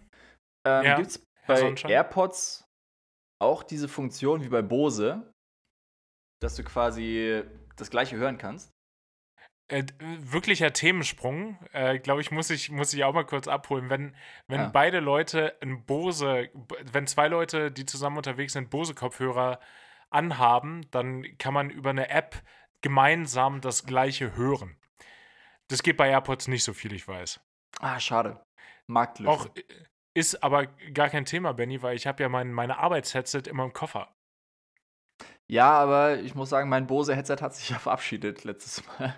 Ähm, 0.66 0.86
ja, 0.86 0.96
Gibt 0.96 1.10
es 1.10 1.26
bei 1.48 1.74
AirPods 1.74 2.66
auch 3.40 3.64
diese 3.64 3.88
Funktion 3.88 4.44
wie 4.44 4.50
bei 4.50 4.62
Bose, 4.62 5.34
dass 6.42 6.56
du 6.56 6.64
quasi 6.64 7.44
das 7.76 7.90
gleiche 7.90 8.16
hören 8.16 8.38
kannst? 8.38 8.72
Äh, 9.70 9.86
wirklicher 10.00 10.74
Themensprung, 10.74 11.58
äh, 11.72 11.98
glaube 12.00 12.22
ich, 12.22 12.32
muss 12.32 12.50
ich, 12.50 12.70
muss 12.70 12.94
ich 12.94 13.04
auch 13.04 13.14
mal 13.14 13.26
kurz 13.26 13.48
abholen. 13.48 13.90
Wenn, 13.90 14.16
wenn 14.48 14.62
ja. 14.62 14.70
beide 14.70 15.00
Leute 15.00 15.58
ein 15.62 15.86
Bose, 15.86 16.50
wenn 16.92 17.08
zwei 17.08 17.28
Leute, 17.28 17.72
die 17.72 17.86
zusammen 17.86 18.18
unterwegs 18.18 18.54
sind, 18.54 18.70
Bose-Kopfhörer 18.70 19.60
anhaben, 20.10 20.86
dann 20.92 21.38
kann 21.38 21.54
man 21.54 21.70
über 21.70 21.90
eine 21.90 22.10
App 22.10 22.44
gemeinsam 22.82 23.62
das 23.62 23.86
gleiche 23.86 24.36
hören. 24.36 24.78
Das 25.70 25.82
geht 25.82 25.98
bei 25.98 26.10
AirPods 26.10 26.50
nicht 26.50 26.64
so 26.64 26.74
viel, 26.74 26.94
ich 26.94 27.08
weiß. 27.08 27.40
Ah, 27.80 28.00
schade. 28.00 28.46
Marktlücke. 28.88 29.32
Auch, 29.32 29.46
äh, 29.56 29.64
ist 30.14 30.44
aber 30.44 30.68
gar 30.94 31.10
kein 31.10 31.26
Thema, 31.26 31.54
Benny, 31.54 31.82
weil 31.82 31.96
ich 31.96 32.08
habe 32.08 32.22
ja 32.22 32.30
mein, 32.30 32.54
meine 32.54 32.78
Arbeitsheadset 32.78 33.48
immer 33.48 33.64
im 33.64 33.74
Koffer. 33.74 34.14
Ja, 35.48 35.72
aber 35.72 36.20
ich 36.20 36.36
muss 36.36 36.50
sagen, 36.50 36.70
mein 36.70 36.88
Bose-Headset 36.88 37.38
hat 37.42 37.56
sich 37.56 37.70
ja 37.70 37.80
verabschiedet 37.80 38.44
letztes 38.44 38.86
Mal. 38.86 39.16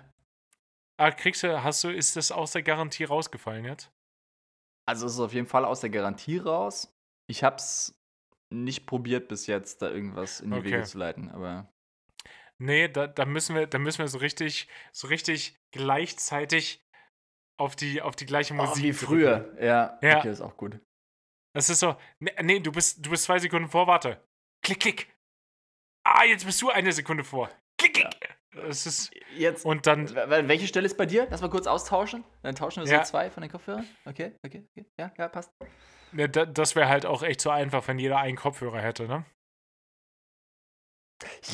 Ah, 0.98 1.10
kriegst 1.10 1.42
du, 1.42 1.62
hast 1.62 1.84
du, 1.84 1.90
ist 1.90 2.16
das 2.16 2.32
aus 2.32 2.52
der 2.52 2.62
Garantie 2.62 3.04
rausgefallen 3.04 3.64
jetzt? 3.64 3.90
Also 4.86 5.06
es 5.06 5.14
ist 5.14 5.20
auf 5.20 5.34
jeden 5.34 5.46
Fall 5.46 5.64
aus 5.64 5.80
der 5.80 5.90
Garantie 5.90 6.38
raus. 6.38 6.94
Ich 7.26 7.44
hab's 7.44 7.94
nicht 8.50 8.86
probiert 8.86 9.28
bis 9.28 9.46
jetzt, 9.46 9.82
da 9.82 9.90
irgendwas 9.90 10.40
in 10.40 10.52
die 10.52 10.58
okay. 10.58 10.72
Wege 10.72 10.82
zu 10.84 10.98
leiten, 10.98 11.30
aber. 11.30 11.68
Nee, 12.58 12.88
da, 12.88 13.06
da 13.06 13.26
müssen 13.26 13.54
wir, 13.54 13.66
da 13.66 13.78
müssen 13.78 13.98
wir 13.98 14.08
so 14.08 14.18
richtig, 14.18 14.68
so 14.92 15.08
richtig 15.08 15.58
gleichzeitig 15.72 16.85
auf 17.58 17.76
die, 17.76 18.02
auf 18.02 18.16
die 18.16 18.26
gleiche 18.26 18.54
Musik. 18.54 18.84
Oh, 18.84 18.86
wie 18.86 18.92
früher, 18.92 19.54
ja. 19.60 19.98
ja. 20.02 20.18
Okay, 20.18 20.30
ist 20.30 20.40
auch 20.40 20.56
gut. 20.56 20.78
Das 21.54 21.70
ist 21.70 21.80
so, 21.80 21.96
nee, 22.18 22.32
nee, 22.42 22.60
du, 22.60 22.70
bist, 22.70 23.04
du 23.04 23.10
bist 23.10 23.24
zwei 23.24 23.38
Sekunden 23.38 23.68
vor, 23.68 23.86
warte. 23.86 24.22
Klick, 24.62 24.80
klick. 24.80 25.16
Ah, 26.04 26.24
jetzt 26.24 26.44
bist 26.44 26.60
du 26.60 26.70
eine 26.70 26.92
Sekunde 26.92 27.24
vor. 27.24 27.50
Klick, 27.78 27.94
klick. 27.94 28.08
Ja. 28.22 28.62
Das 28.62 28.86
ist. 28.86 29.10
Jetzt. 29.36 29.64
Und 29.64 29.86
dann. 29.86 30.14
Welche 30.14 30.66
Stelle 30.66 30.86
ist 30.86 30.96
bei 30.96 31.06
dir? 31.06 31.26
Lass 31.30 31.42
mal 31.42 31.50
kurz 31.50 31.66
austauschen. 31.66 32.24
Dann 32.42 32.54
tauschen 32.54 32.82
wir 32.82 32.86
so 32.86 32.92
ja. 32.94 33.02
zwei 33.02 33.30
von 33.30 33.42
den 33.42 33.50
Kopfhörern. 33.50 33.86
Okay, 34.04 34.32
okay, 34.44 34.66
okay. 34.70 34.86
Ja, 34.98 35.12
ja, 35.18 35.28
passt. 35.28 35.50
Ja, 36.12 36.26
das 36.26 36.74
wäre 36.74 36.88
halt 36.88 37.04
auch 37.04 37.22
echt 37.22 37.40
so 37.40 37.50
einfach, 37.50 37.86
wenn 37.88 37.98
jeder 37.98 38.18
einen 38.18 38.36
Kopfhörer 38.36 38.80
hätte, 38.80 39.06
ne? 39.06 39.24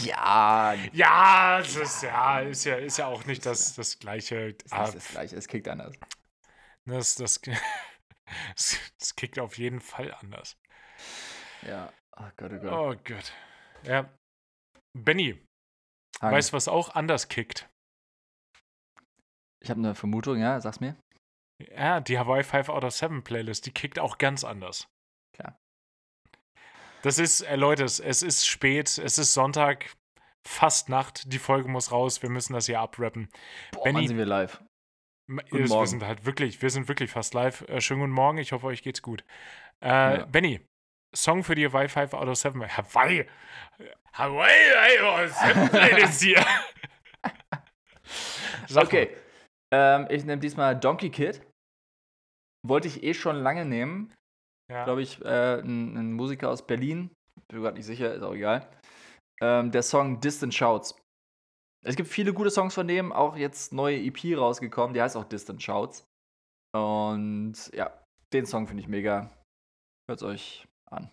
Ja. 0.02 0.74
Ja, 0.92 1.58
das 1.58 1.76
ist 1.76 2.02
ja, 2.02 2.40
ist 2.40 2.64
ja, 2.64 2.76
ist 2.76 2.98
ja 2.98 3.06
auch 3.06 3.24
nicht 3.26 3.46
das, 3.46 3.74
das 3.74 3.98
gleiche. 3.98 4.56
Ist 4.64 4.72
nicht 4.72 4.94
das 4.94 5.08
gleiche, 5.08 5.36
es 5.36 5.48
kickt 5.48 5.68
anders. 5.68 5.94
Das, 6.84 7.14
das, 7.16 7.40
das, 7.40 8.78
das 8.98 9.16
kickt 9.16 9.38
auf 9.38 9.58
jeden 9.58 9.80
Fall 9.80 10.12
anders. 10.14 10.56
Ja. 11.62 11.92
Oh 12.16 12.28
Gott, 12.36 12.52
oh 12.52 12.58
Gott. 12.58 12.72
Oh 12.72 13.00
Gott. 13.04 13.32
Ja. 13.84 14.12
Benny, 14.94 15.40
weißt 16.20 16.50
du, 16.50 16.56
was 16.56 16.68
auch 16.68 16.94
anders 16.94 17.28
kickt? 17.28 17.68
Ich 19.62 19.70
habe 19.70 19.78
eine 19.78 19.94
Vermutung, 19.94 20.38
ja, 20.38 20.60
sag's 20.60 20.80
mir. 20.80 20.96
Ja, 21.70 22.00
die 22.00 22.18
Hawaii 22.18 22.42
5 22.42 22.68
out 22.68 22.84
of 22.84 22.92
7 22.92 23.22
Playlist, 23.22 23.66
die 23.66 23.72
kickt 23.72 23.98
auch 23.98 24.18
ganz 24.18 24.44
anders. 24.44 24.88
Das 27.02 27.18
ist, 27.18 27.42
äh, 27.42 27.56
Leute, 27.56 27.84
es 27.84 28.00
ist 28.00 28.46
spät, 28.46 28.98
es 28.98 29.18
ist 29.18 29.34
Sonntag, 29.34 29.94
fast 30.46 30.88
Nacht, 30.88 31.32
die 31.32 31.38
Folge 31.38 31.68
muss 31.68 31.92
raus, 31.92 32.22
wir 32.22 32.30
müssen 32.30 32.52
das 32.52 32.66
hier 32.66 32.80
abrappen. 32.80 33.28
Boah, 33.72 33.84
Benny, 33.84 34.08
sind 34.08 34.16
wir 34.16 34.26
live? 34.26 34.62
Guten 35.28 35.68
wir 35.68 35.86
sind 35.86 36.04
halt 36.04 36.26
wirklich, 36.26 36.60
wir 36.62 36.70
sind 36.70 36.88
wirklich 36.88 37.10
fast 37.10 37.34
live. 37.34 37.62
Äh, 37.68 37.80
schönen 37.80 38.00
guten 38.00 38.12
Morgen, 38.12 38.38
ich 38.38 38.52
hoffe, 38.52 38.66
euch 38.66 38.82
geht's 38.82 39.02
gut. 39.02 39.24
Äh, 39.82 39.88
ja. 39.88 40.24
Benny, 40.26 40.60
Song 41.14 41.44
für 41.44 41.54
die 41.54 41.66
Hawaii 41.66 41.88
5 41.88 42.14
out 42.14 42.28
of 42.28 42.36
7. 42.36 42.76
Hawaii! 42.76 43.26
Hawaii 44.14 44.98
5 44.98 45.02
out 45.02 45.24
of 45.24 45.36
7 45.36 45.68
Playlist 45.68 46.22
hier. 46.22 46.44
okay. 48.76 49.16
Ähm, 49.72 50.06
ich 50.10 50.24
nehme 50.24 50.40
diesmal 50.40 50.78
Donkey 50.78 51.10
Kid. 51.10 51.42
Wollte 52.66 52.88
ich 52.88 53.02
eh 53.02 53.14
schon 53.14 53.36
lange 53.36 53.64
nehmen. 53.64 54.12
Ja. 54.72 54.84
Glaube 54.84 55.02
ich, 55.02 55.20
äh, 55.22 55.60
ein, 55.60 55.96
ein, 55.96 56.12
Musiker 56.12 56.48
aus 56.48 56.66
Berlin. 56.66 57.10
Bin 57.48 57.58
mir 57.58 57.64
gerade 57.64 57.76
nicht 57.76 57.86
sicher, 57.86 58.14
ist 58.14 58.22
auch 58.22 58.34
egal. 58.34 58.66
Ähm, 59.42 59.70
der 59.70 59.82
Song 59.82 60.20
Distant 60.20 60.54
Shouts. 60.54 60.96
Es 61.84 61.96
gibt 61.96 62.08
viele 62.08 62.32
gute 62.32 62.50
Songs 62.50 62.74
von 62.74 62.88
dem, 62.88 63.12
auch 63.12 63.36
jetzt 63.36 63.72
neue 63.72 63.98
EP 63.98 64.36
rausgekommen, 64.36 64.94
die 64.94 65.02
heißt 65.02 65.16
auch 65.16 65.24
Distant 65.24 65.62
Shouts. 65.62 66.06
Und 66.74 67.54
ja, 67.74 68.02
den 68.32 68.46
Song 68.46 68.66
finde 68.66 68.82
ich 68.82 68.88
mega. 68.88 69.30
Hört 70.08 70.22
euch 70.22 70.66
an. 70.90 71.10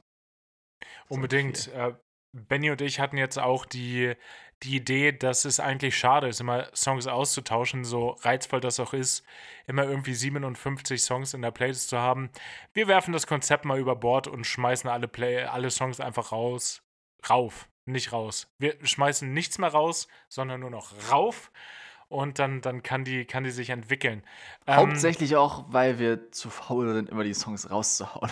Unbedingt. 1.10 1.68
Äh, 1.70 1.96
Benny 2.32 2.70
und 2.70 2.82
ich 2.82 3.00
hatten 3.00 3.18
jetzt 3.18 3.40
auch 3.40 3.66
die, 3.66 4.16
die 4.64 4.76
Idee, 4.76 5.12
dass 5.12 5.46
es 5.46 5.60
eigentlich 5.60 5.98
schade 5.98 6.28
ist, 6.28 6.42
immer 6.42 6.68
Songs 6.76 7.08
auszutauschen, 7.08 7.86
so 7.86 8.18
reizvoll 8.22 8.60
das 8.60 8.80
auch 8.80 8.94
ist, 8.94 9.26
immer 9.68 9.84
irgendwie 9.84 10.14
57 10.14 11.02
Songs 11.02 11.34
in 11.34 11.42
der 11.42 11.52
Playlist 11.52 11.90
zu 11.90 11.98
haben. 11.98 12.30
Wir 12.74 12.88
werfen 12.88 13.14
das 13.14 13.28
Konzept 13.28 13.66
mal 13.66 13.80
über 13.80 13.96
Bord 13.96 14.28
und 14.28 14.46
schmeißen 14.46 14.90
alle, 14.90 15.08
Play 15.08 15.44
alle 15.44 15.70
Songs 15.70 16.00
einfach 16.00 16.32
raus. 16.32 16.82
Rauf, 17.30 17.70
nicht 17.86 18.12
raus. 18.12 18.54
Wir 18.58 18.76
schmeißen 18.82 19.32
nichts 19.32 19.58
mehr 19.58 19.70
raus, 19.70 20.08
sondern 20.28 20.60
nur 20.62 20.70
noch 20.70 20.92
rauf. 21.12 21.52
Und 22.10 22.40
dann, 22.40 22.62
dann 22.62 22.82
kann, 22.82 23.04
die, 23.04 23.26
kann 23.26 23.44
die 23.44 23.52
sich 23.52 23.70
entwickeln. 23.70 24.24
Ähm, 24.66 24.78
Hauptsächlich 24.78 25.34
ähm, 25.34 25.38
auch, 25.38 25.66
weil 25.68 26.00
wir 26.00 26.32
zu 26.32 26.50
faul 26.50 26.92
sind, 26.94 27.10
immer 27.10 27.24
die 27.24 27.36
Songs 27.36 27.70
rauszuhauen. 27.70 28.32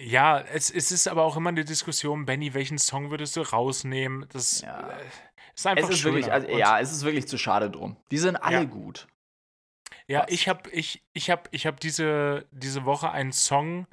Ja, 0.00 0.40
es, 0.40 0.70
es 0.70 0.92
ist 0.92 1.08
aber 1.08 1.24
auch 1.24 1.36
immer 1.36 1.48
eine 1.48 1.64
Diskussion, 1.64 2.24
Benny, 2.24 2.54
welchen 2.54 2.78
Song 2.78 3.10
würdest 3.10 3.36
du 3.36 3.40
rausnehmen? 3.40 4.26
Das 4.32 4.60
ja. 4.60 4.90
äh, 4.90 5.04
ist 5.56 5.66
einfach 5.66 5.90
es 5.90 5.96
ist 5.96 6.04
wirklich, 6.04 6.30
also, 6.30 6.48
Ja, 6.56 6.78
es 6.78 6.92
ist 6.92 7.04
wirklich 7.04 7.26
zu 7.26 7.36
schade 7.36 7.68
drum. 7.68 7.96
Die 8.12 8.18
sind 8.18 8.36
alle 8.36 8.58
ja. 8.58 8.64
gut. 8.64 9.08
Ja, 10.06 10.20
Was? 10.22 10.30
ich 10.30 10.48
habe 10.48 10.70
ich, 10.70 11.04
ich 11.14 11.30
hab, 11.30 11.48
ich 11.50 11.66
hab 11.66 11.80
diese, 11.80 12.46
diese 12.52 12.84
Woche 12.84 13.10
einen 13.10 13.32
Song 13.32 13.88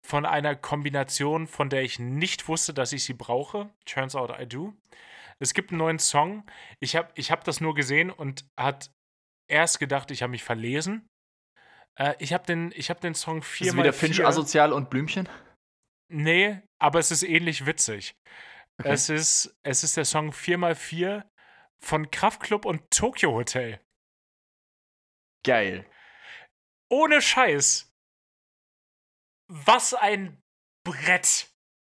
von 0.00 0.26
einer 0.26 0.54
Kombination, 0.54 1.48
von 1.48 1.68
der 1.68 1.82
ich 1.82 1.98
nicht 1.98 2.46
wusste, 2.46 2.72
dass 2.72 2.92
ich 2.92 3.02
sie 3.02 3.14
brauche. 3.14 3.68
Turns 3.84 4.14
out 4.14 4.32
I 4.38 4.46
do. 4.46 4.74
Es 5.40 5.54
gibt 5.54 5.70
einen 5.70 5.78
neuen 5.78 5.98
Song. 5.98 6.44
Ich 6.78 6.94
habe 6.94 7.08
ich 7.16 7.32
hab 7.32 7.42
das 7.42 7.60
nur 7.60 7.74
gesehen 7.74 8.10
und 8.10 8.44
hat 8.56 8.92
erst 9.48 9.80
gedacht, 9.80 10.12
ich 10.12 10.22
habe 10.22 10.30
mich 10.30 10.44
verlesen. 10.44 11.08
Äh, 11.98 12.14
ich 12.18 12.32
habe 12.32 12.44
den, 12.46 12.70
hab 12.70 13.00
den 13.00 13.14
Song 13.14 13.42
viermal. 13.42 13.74
Ist 13.74 13.82
wieder 13.84 13.92
Finch 13.92 14.24
asozial 14.24 14.72
und 14.72 14.90
Blümchen? 14.90 15.28
Nee, 16.08 16.60
aber 16.78 16.98
es 16.98 17.10
ist 17.10 17.22
ähnlich 17.22 17.66
witzig. 17.66 18.14
Okay. 18.78 18.92
Es, 18.92 19.08
ist, 19.08 19.58
es 19.62 19.84
ist 19.84 19.96
der 19.96 20.04
Song 20.04 20.30
4x4 20.30 21.24
von 21.82 22.10
Kraftklub 22.10 22.64
und 22.64 22.90
Tokyo 22.90 23.32
Hotel. 23.32 23.80
Geil. 25.44 25.86
Ohne 26.90 27.20
Scheiß. 27.20 27.90
Was 29.48 29.94
ein 29.94 30.40
Brett. 30.84 31.50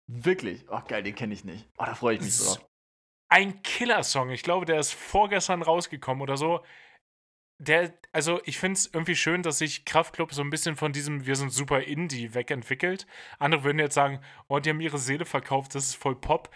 Wirklich? 0.07 0.65
Oh, 0.69 0.81
geil, 0.87 1.03
den 1.03 1.15
kenne 1.15 1.33
ich 1.33 1.43
nicht. 1.43 1.67
Oh, 1.77 1.85
da 1.85 1.95
freue 1.95 2.15
ich 2.15 2.21
mich 2.21 2.37
drauf. 2.37 2.65
Ein 3.31 3.61
Killer-Song. 3.61 4.31
Ich 4.31 4.43
glaube, 4.43 4.65
der 4.65 4.79
ist 4.79 4.93
vorgestern 4.93 5.61
rausgekommen 5.61 6.21
oder 6.21 6.35
so. 6.35 6.65
Der, 7.61 7.93
also 8.13 8.39
ich 8.45 8.57
finde 8.57 8.77
es 8.77 8.85
irgendwie 8.87 9.15
schön, 9.15 9.43
dass 9.43 9.57
sich 9.57 9.83
Kraftklub 9.83 10.33
so 10.33 10.41
ein 10.41 10.49
bisschen 10.49 10.77
von 10.77 10.93
diesem 10.93 11.25
Wir 11.25 11.35
sind 11.35 11.51
super 11.51 11.81
Indie 11.81 12.33
wegentwickelt. 12.33 13.05
Andere 13.37 13.65
würden 13.65 13.79
jetzt 13.79 13.95
sagen, 13.95 14.23
oh, 14.47 14.59
die 14.59 14.69
haben 14.69 14.79
ihre 14.79 14.97
Seele 14.97 15.25
verkauft, 15.25 15.75
das 15.75 15.85
ist 15.85 15.95
voll 15.95 16.15
Pop. 16.15 16.49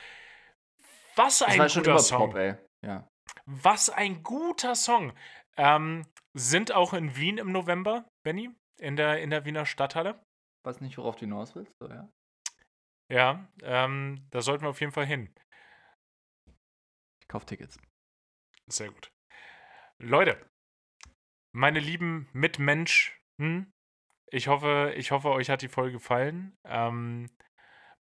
Was 1.15 1.41
ein 1.41 1.57
das 1.57 1.75
guter 1.75 1.99
Song. 1.99 2.29
Pop, 2.29 2.35
ey. 2.35 2.55
Ja. 2.81 3.07
Was 3.45 3.89
ein 3.89 4.23
guter 4.23 4.75
Song. 4.75 5.13
Ähm, 5.57 6.07
sind 6.33 6.71
auch 6.71 6.93
in 6.93 7.15
Wien 7.15 7.37
im 7.37 7.51
November, 7.51 8.07
Benny, 8.23 8.49
in 8.79 8.95
der, 8.95 9.21
in 9.21 9.29
der 9.29 9.45
Wiener 9.45 9.65
Stadthalle. 9.65 10.23
Weiß 10.65 10.79
nicht, 10.79 10.97
worauf 10.97 11.17
du 11.17 11.21
hinaus 11.21 11.53
willst, 11.53 11.73
so, 11.79 11.89
ja? 11.89 12.09
Ja, 13.11 13.47
ähm, 13.61 14.25
da 14.31 14.41
sollten 14.41 14.63
wir 14.63 14.69
auf 14.69 14.79
jeden 14.79 14.93
Fall 14.93 15.05
hin. 15.05 15.33
Ich 17.19 17.27
kauf 17.27 17.45
Tickets. 17.45 17.77
Sehr 18.67 18.89
gut. 18.89 19.11
Leute, 19.99 20.49
meine 21.53 21.79
lieben 21.79 22.27
Mitmenschen, 22.33 23.71
ich 24.33 24.47
hoffe, 24.47 24.93
ich 24.97 25.11
hoffe, 25.11 25.29
euch 25.29 25.49
hat 25.49 25.61
die 25.61 25.67
Folge 25.67 25.93
gefallen. 25.93 26.57
Ähm, 26.65 27.29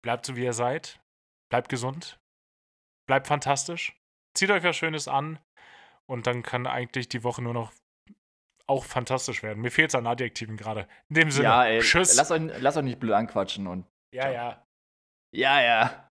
bleibt 0.02 0.26
so, 0.26 0.36
wie 0.36 0.46
ihr 0.46 0.54
seid. 0.54 1.02
Bleibt 1.50 1.70
gesund. 1.70 2.20
Bleibt 3.06 3.28
fantastisch. 3.28 4.00
Zieht 4.34 4.50
euch 4.50 4.64
was 4.64 4.78
Schönes 4.78 5.08
an. 5.08 5.40
Und 6.06 6.28
dann 6.28 6.42
kann 6.44 6.68
eigentlich 6.68 7.10
die 7.10 7.24
Woche 7.24 7.42
nur 7.42 7.54
noch 7.54 7.74
auch 8.68 8.86
fantastisch 8.86 9.44
werden. 9.44 9.62
Mir 9.62 9.72
fehlt 9.72 9.90
es 9.90 9.96
an 9.96 10.08
Adjektiven 10.08 10.56
gerade. 10.56 10.88
In 11.10 11.16
dem 11.16 11.32
Sinne, 11.32 11.50
ja, 11.50 11.66
ey, 11.66 11.80
tschüss. 11.82 12.16
Lass 12.16 12.32
euch, 12.32 12.42
lass 12.60 12.78
euch 12.78 12.84
nicht 12.84 13.00
blöd 13.00 13.14
anquatschen 13.14 13.68
und. 13.68 13.86
Ja, 14.14 14.30
ja. 14.30 14.66
Ja, 15.36 15.62
ja. 15.62 16.11